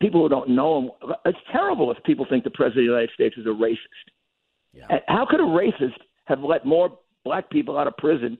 People 0.00 0.22
who 0.22 0.28
don't 0.28 0.50
know 0.50 0.78
him, 1.00 1.12
it's 1.24 1.38
terrible 1.52 1.90
if 1.90 2.02
people 2.04 2.26
think 2.28 2.44
the 2.44 2.50
president 2.50 2.80
of 2.80 2.84
the 2.88 2.92
United 2.92 3.10
States 3.14 3.36
is 3.36 3.46
a 3.46 3.50
racist. 3.50 3.78
And 4.90 5.00
How 5.08 5.24
could 5.28 5.40
a 5.40 5.44
racist 5.44 5.96
have 6.24 6.40
let 6.40 6.66
more 6.66 6.98
black 7.24 7.48
people 7.50 7.78
out 7.78 7.86
of 7.86 7.96
prison 7.96 8.38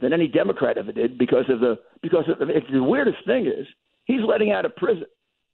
than 0.00 0.12
any 0.12 0.26
Democrat 0.26 0.76
ever 0.76 0.92
did 0.92 1.16
because 1.16 1.44
of 1.48 1.60
the 1.60 1.78
because 2.02 2.24
of 2.28 2.38
the, 2.38 2.54
it's 2.54 2.66
the 2.72 2.82
weirdest 2.82 3.18
thing 3.26 3.46
is 3.46 3.66
he's 4.04 4.20
letting 4.26 4.50
out 4.50 4.64
of 4.64 4.74
prison 4.76 5.04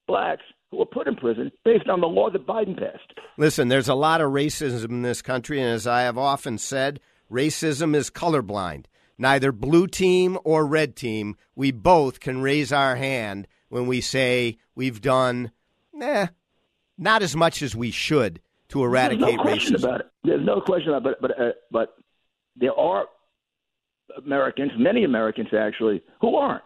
blacks 0.06 0.42
who 0.70 0.78
were 0.78 0.86
put 0.86 1.06
in 1.06 1.14
prison 1.16 1.52
based 1.64 1.88
on 1.88 2.00
the 2.00 2.06
law 2.06 2.30
that 2.30 2.46
Biden 2.46 2.76
passed. 2.78 3.12
Listen, 3.36 3.68
there's 3.68 3.88
a 3.88 3.94
lot 3.94 4.20
of 4.20 4.32
racism 4.32 4.90
in 4.90 5.02
this 5.02 5.22
country, 5.22 5.60
and 5.60 5.70
as 5.70 5.86
I 5.86 6.02
have 6.02 6.18
often 6.18 6.58
said, 6.58 7.00
racism 7.30 7.94
is 7.94 8.10
colorblind. 8.10 8.86
Neither 9.18 9.52
blue 9.52 9.86
team 9.86 10.38
or 10.44 10.66
red 10.66 10.96
team, 10.96 11.36
we 11.54 11.70
both 11.72 12.20
can 12.20 12.40
raise 12.40 12.72
our 12.72 12.96
hand 12.96 13.46
when 13.68 13.86
we 13.86 14.00
say 14.00 14.58
we've 14.74 15.00
done, 15.00 15.52
eh, 16.00 16.28
not 16.96 17.22
as 17.22 17.36
much 17.36 17.62
as 17.62 17.76
we 17.76 17.90
should 17.90 18.40
to 18.68 18.82
eradicate 18.82 19.20
There's 19.20 19.36
no 19.36 19.42
question 19.42 19.74
racism. 19.74 19.84
about 19.84 20.00
it. 20.00 20.06
There's 20.24 20.46
no 20.46 20.60
question 20.60 20.94
about 20.94 21.12
it. 21.12 21.18
But 21.20 21.28
but 21.36 21.40
uh, 21.40 21.50
but 21.70 21.94
there 22.56 22.74
are 22.74 23.06
Americans, 24.24 24.72
many 24.76 25.04
Americans 25.04 25.48
actually, 25.52 26.02
who 26.20 26.36
aren't. 26.36 26.64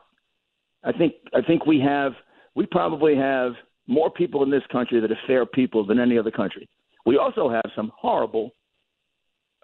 I 0.84 0.92
think 0.92 1.14
I 1.34 1.40
think 1.42 1.66
we 1.66 1.80
have 1.80 2.12
we 2.54 2.66
probably 2.66 3.16
have 3.16 3.52
more 3.86 4.10
people 4.10 4.42
in 4.42 4.50
this 4.50 4.62
country 4.70 5.00
that 5.00 5.10
are 5.10 5.18
fair 5.26 5.44
people 5.44 5.84
than 5.84 5.98
any 5.98 6.18
other 6.18 6.30
country. 6.30 6.68
We 7.04 7.18
also 7.18 7.50
have 7.50 7.70
some 7.76 7.92
horrible 7.96 8.52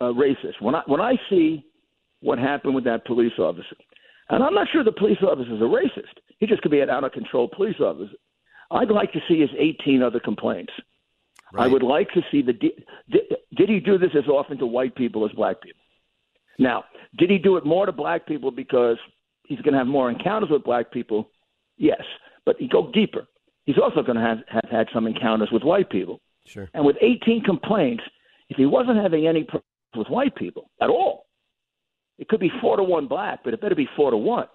uh, 0.00 0.06
racists. 0.06 0.60
When 0.60 0.74
I 0.74 0.82
when 0.86 1.00
I 1.00 1.14
see 1.28 1.64
what 2.20 2.38
happened 2.38 2.74
with 2.74 2.84
that 2.84 3.04
police 3.04 3.32
officer, 3.38 3.76
and 4.28 4.42
I'm 4.42 4.54
not 4.54 4.68
sure 4.72 4.84
the 4.84 4.92
police 4.92 5.18
officer 5.22 5.54
is 5.54 5.60
a 5.60 5.64
racist. 5.64 6.20
He 6.38 6.46
just 6.46 6.62
could 6.62 6.70
be 6.70 6.80
an 6.80 6.90
out 6.90 7.04
of 7.04 7.12
control 7.12 7.48
police 7.48 7.80
officer. 7.80 8.12
I'd 8.70 8.90
like 8.90 9.12
to 9.12 9.20
see 9.28 9.40
his 9.40 9.50
18 9.58 10.02
other 10.02 10.20
complaints. 10.20 10.72
I 11.56 11.66
would 11.66 11.82
like 11.82 12.10
to 12.12 12.22
see 12.30 12.42
the 12.42 12.52
did, 12.52 12.72
did 13.56 13.68
he 13.68 13.80
do 13.80 13.98
this 13.98 14.10
as 14.16 14.28
often 14.28 14.58
to 14.58 14.66
white 14.66 14.94
people 14.94 15.24
as 15.24 15.32
black 15.32 15.60
people? 15.60 15.80
Now, 16.58 16.84
did 17.18 17.30
he 17.30 17.38
do 17.38 17.56
it 17.56 17.64
more 17.64 17.86
to 17.86 17.92
black 17.92 18.26
people 18.26 18.50
because 18.50 18.98
he's 19.44 19.60
going 19.62 19.72
to 19.72 19.78
have 19.78 19.86
more 19.86 20.10
encounters 20.10 20.50
with 20.50 20.62
black 20.62 20.92
people? 20.92 21.30
Yes, 21.76 22.02
but 22.44 22.56
he 22.58 22.68
go 22.68 22.90
deeper. 22.92 23.26
He's 23.64 23.78
also 23.78 24.02
going 24.02 24.16
to 24.16 24.22
have, 24.22 24.38
have 24.48 24.70
had 24.70 24.86
some 24.92 25.06
encounters 25.06 25.50
with 25.50 25.62
white 25.62 25.90
people. 25.90 26.20
Sure. 26.46 26.68
And 26.74 26.84
with 26.84 26.96
18 27.00 27.42
complaints, 27.42 28.04
if 28.48 28.56
he 28.56 28.66
wasn't 28.66 28.98
having 28.98 29.26
any 29.26 29.46
with 29.96 30.08
white 30.08 30.34
people 30.36 30.70
at 30.80 30.88
all, 30.90 31.26
it 32.18 32.28
could 32.28 32.40
be 32.40 32.50
four 32.60 32.76
to 32.76 32.82
one 32.82 33.06
black, 33.08 33.40
but 33.44 33.54
it 33.54 33.60
better 33.60 33.74
be 33.74 33.88
four 33.96 34.10
to 34.10 34.16
one. 34.16 34.46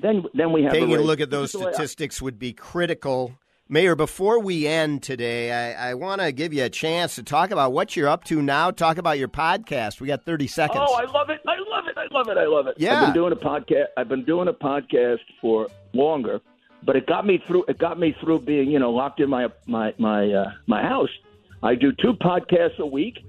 Then, 0.00 0.24
then 0.34 0.52
we 0.52 0.64
have 0.64 0.72
Taking 0.72 0.92
a 0.92 0.96
race. 0.98 1.06
look 1.06 1.20
at 1.20 1.30
those 1.30 1.52
This 1.52 1.54
is 1.54 1.60
the 1.60 1.66
way 1.66 1.70
I- 1.70 1.74
statistics 1.74 2.20
would 2.22 2.38
be 2.38 2.52
critical. 2.52 3.38
Mayor, 3.68 3.94
before 3.96 4.40
we 4.40 4.66
end 4.66 5.02
today, 5.02 5.50
I, 5.74 5.90
I 5.90 5.94
want 5.94 6.20
to 6.20 6.32
give 6.32 6.52
you 6.52 6.64
a 6.64 6.68
chance 6.68 7.14
to 7.14 7.22
talk 7.22 7.50
about 7.50 7.72
what 7.72 7.96
you're 7.96 8.08
up 8.08 8.24
to 8.24 8.42
now. 8.42 8.70
Talk 8.70 8.98
about 8.98 9.18
your 9.18 9.28
podcast. 9.28 10.00
We 10.02 10.06
got 10.06 10.24
30 10.26 10.46
seconds. 10.48 10.80
Oh, 10.86 10.94
I 10.94 11.04
love 11.10 11.30
it! 11.30 11.40
I 11.46 11.56
love 11.70 11.84
it! 11.88 11.96
I 11.96 12.06
love 12.14 12.28
it! 12.28 12.36
I 12.36 12.44
love 12.44 12.66
it! 12.66 12.74
Yeah. 12.76 13.00
I've 13.00 13.06
been 13.06 13.14
doing 13.14 13.32
a 13.32 13.36
podcast. 13.36 13.84
I've 13.96 14.08
been 14.08 14.24
doing 14.24 14.48
a 14.48 14.52
podcast 14.52 15.20
for 15.40 15.68
longer, 15.94 16.40
but 16.82 16.94
it 16.94 17.06
got 17.06 17.24
me 17.26 17.42
through. 17.46 17.64
It 17.68 17.78
got 17.78 17.98
me 17.98 18.14
through 18.20 18.40
being, 18.40 18.70
you 18.70 18.78
know, 18.78 18.90
locked 18.90 19.20
in 19.20 19.30
my 19.30 19.48
my 19.66 19.94
my 19.98 20.30
uh, 20.30 20.52
my 20.66 20.82
house. 20.82 21.08
I 21.62 21.74
do 21.74 21.90
two 21.92 22.12
podcasts 22.12 22.78
a 22.80 22.86
week, 22.86 23.24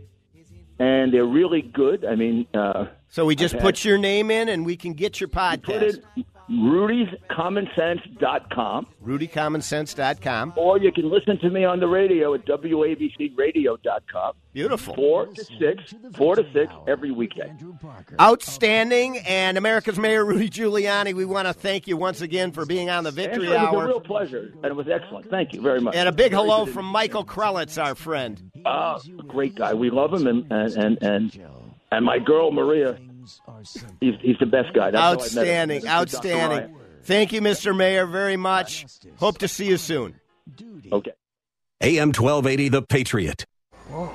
and 0.80 1.14
they're 1.14 1.26
really 1.26 1.62
good. 1.62 2.06
I 2.06 2.16
mean, 2.16 2.48
uh, 2.54 2.86
so 3.10 3.26
we 3.26 3.36
just 3.36 3.56
I've 3.56 3.62
put 3.62 3.78
had- 3.80 3.86
your 3.86 3.98
name 3.98 4.30
in 4.32 4.50
and 4.50 4.66
we 4.66 4.76
can 4.76 4.94
get 4.94 5.20
your 5.20 5.30
podcast. 5.30 5.64
put 5.64 5.84
in 5.84 6.26
Rudy'sCommonSense.com. 6.50 8.88
RudyCommonSense.com. 9.04 10.54
Or 10.56 10.78
you 10.78 10.92
can 10.92 11.10
listen 11.10 11.40
to 11.40 11.50
me 11.50 11.66
on 11.66 11.80
the 11.80 11.88
radio 11.88 12.34
at 12.34 12.46
WABCRadio.com. 12.46 14.34
Beautiful. 14.54 14.96
Four 14.96 15.28
to 15.28 15.44
six, 15.44 15.94
four 16.16 16.36
to 16.36 16.46
six 16.54 16.72
every 16.88 17.12
weekday. 17.12 17.52
Outstanding. 18.22 19.18
And 19.20 19.58
America's 19.58 20.00
Mayor 20.00 20.24
Rudy 20.24 20.50
Giuliani, 20.50 21.14
we 21.14 21.26
want 21.26 21.48
to 21.48 21.54
thank 21.54 21.88
you 21.88 21.98
once 21.98 22.22
again 22.22 22.52
for 22.52 22.66
being 22.66 22.90
on 22.90 23.04
the 23.04 23.12
Victory 23.12 23.48
Angela, 23.48 23.68
it 23.68 23.76
was 23.76 23.84
a 23.84 23.88
real 23.88 24.00
pleasure, 24.00 24.52
and 24.56 24.66
it 24.66 24.76
was 24.76 24.88
excellent. 24.88 25.30
Thank 25.30 25.54
you 25.54 25.62
very 25.62 25.82
much. 25.82 25.96
And 25.96 26.08
a 26.08 26.12
big 26.14 26.32
hello 26.32 26.66
from 26.66 26.86
Michael 26.86 27.26
Krelitz, 27.26 27.84
our 27.84 27.96
friend. 27.96 28.52
Uh, 28.66 29.00
great 29.28 29.56
guy. 29.56 29.74
We 29.74 29.90
love 29.90 30.14
him, 30.14 30.26
and 30.28 30.50
and 30.52 30.74
and 30.78 31.04
and, 31.04 31.40
and 31.92 32.06
my 32.06 32.20
girl 32.20 32.52
Maria. 32.52 32.98
He's, 34.00 34.14
he's 34.22 34.38
the 34.40 34.46
best 34.46 34.74
guy. 34.74 34.92
That's 34.92 35.04
how 35.04 35.12
met. 35.12 35.22
Outstanding. 35.22 35.88
Outstanding. 35.88 36.76
Thank 37.04 37.34
you, 37.34 37.42
Mr. 37.42 37.76
Mayor, 37.76 38.06
very 38.06 38.38
much. 38.38 38.86
Hope 39.18 39.38
to 39.40 39.48
see 39.48 39.68
you 39.68 39.78
soon. 39.78 40.20
Okay. 40.92 41.12
AM 41.82 42.10
1280, 42.10 42.70
The 42.70 42.82
Patriot. 42.82 43.46
Whoa. 43.90 44.12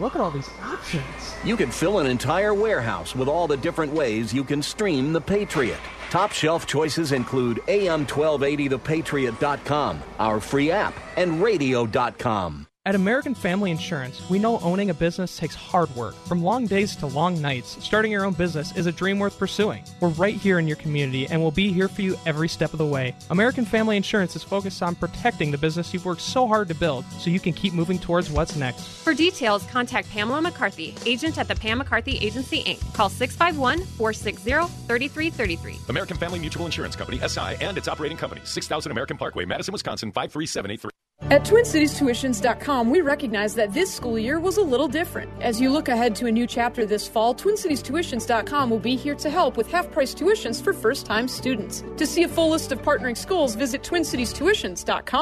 Look 0.00 0.14
at 0.14 0.20
all 0.20 0.30
these 0.30 0.48
options. 0.62 1.04
You 1.44 1.56
can 1.56 1.70
fill 1.70 1.98
an 2.00 2.06
entire 2.06 2.54
warehouse 2.54 3.14
with 3.14 3.28
all 3.28 3.46
the 3.46 3.56
different 3.56 3.92
ways 3.92 4.34
you 4.34 4.44
can 4.44 4.62
stream 4.62 5.12
The 5.12 5.20
Patriot. 5.20 5.78
Top 6.10 6.32
shelf 6.32 6.66
choices 6.66 7.12
include 7.12 7.58
AM1280thepatriot.com, 7.68 10.02
our 10.18 10.40
free 10.40 10.70
app, 10.70 10.94
and 11.16 11.42
radio.com. 11.42 12.66
At 12.84 12.96
American 12.96 13.32
Family 13.32 13.70
Insurance, 13.70 14.28
we 14.28 14.40
know 14.40 14.58
owning 14.58 14.90
a 14.90 14.94
business 14.94 15.36
takes 15.36 15.54
hard 15.54 15.88
work. 15.94 16.16
From 16.26 16.42
long 16.42 16.66
days 16.66 16.96
to 16.96 17.06
long 17.06 17.40
nights, 17.40 17.76
starting 17.80 18.10
your 18.10 18.24
own 18.24 18.32
business 18.32 18.76
is 18.76 18.86
a 18.86 18.92
dream 18.92 19.20
worth 19.20 19.38
pursuing. 19.38 19.84
We're 20.00 20.08
right 20.08 20.34
here 20.34 20.58
in 20.58 20.66
your 20.66 20.78
community 20.78 21.28
and 21.28 21.40
we'll 21.40 21.52
be 21.52 21.72
here 21.72 21.86
for 21.86 22.02
you 22.02 22.18
every 22.26 22.48
step 22.48 22.72
of 22.72 22.78
the 22.78 22.86
way. 22.86 23.14
American 23.30 23.64
Family 23.64 23.96
Insurance 23.96 24.34
is 24.34 24.42
focused 24.42 24.82
on 24.82 24.96
protecting 24.96 25.52
the 25.52 25.58
business 25.58 25.94
you've 25.94 26.04
worked 26.04 26.22
so 26.22 26.48
hard 26.48 26.66
to 26.66 26.74
build 26.74 27.04
so 27.20 27.30
you 27.30 27.38
can 27.38 27.52
keep 27.52 27.72
moving 27.72 28.00
towards 28.00 28.32
what's 28.32 28.56
next. 28.56 28.84
For 29.04 29.14
details, 29.14 29.64
contact 29.70 30.10
Pamela 30.10 30.40
McCarthy, 30.40 30.96
agent 31.06 31.38
at 31.38 31.46
the 31.46 31.54
Pam 31.54 31.78
McCarthy 31.78 32.18
Agency, 32.18 32.64
Inc. 32.64 32.80
Call 32.94 33.08
651 33.08 33.86
460 33.96 34.50
3333. 34.88 35.78
American 35.88 36.16
Family 36.16 36.40
Mutual 36.40 36.66
Insurance 36.66 36.96
Company, 36.96 37.20
SI, 37.28 37.54
and 37.60 37.78
its 37.78 37.86
operating 37.86 38.18
company, 38.18 38.40
6000 38.42 38.90
American 38.90 39.16
Parkway, 39.16 39.44
Madison, 39.44 39.70
Wisconsin, 39.70 40.10
53783. 40.10 40.91
At 41.30 41.44
TwinCitiesTuitions.com, 41.44 42.90
we 42.90 43.00
recognize 43.00 43.54
that 43.54 43.72
this 43.72 43.94
school 43.94 44.18
year 44.18 44.40
was 44.40 44.56
a 44.56 44.62
little 44.62 44.88
different. 44.88 45.30
As 45.40 45.60
you 45.60 45.70
look 45.70 45.88
ahead 45.88 46.16
to 46.16 46.26
a 46.26 46.32
new 46.32 46.46
chapter 46.46 46.84
this 46.84 47.06
fall, 47.06 47.34
TwinCitiesTuitions.com 47.34 48.68
will 48.68 48.80
be 48.80 48.96
here 48.96 49.14
to 49.14 49.30
help 49.30 49.56
with 49.56 49.70
half 49.70 49.90
price 49.90 50.14
tuitions 50.14 50.62
for 50.62 50.72
first 50.72 51.06
time 51.06 51.28
students. 51.28 51.84
To 51.96 52.06
see 52.06 52.24
a 52.24 52.28
full 52.28 52.50
list 52.50 52.72
of 52.72 52.82
partnering 52.82 53.16
schools, 53.16 53.54
visit 53.54 53.82
TwinCitiesTuitions.com. 53.82 55.20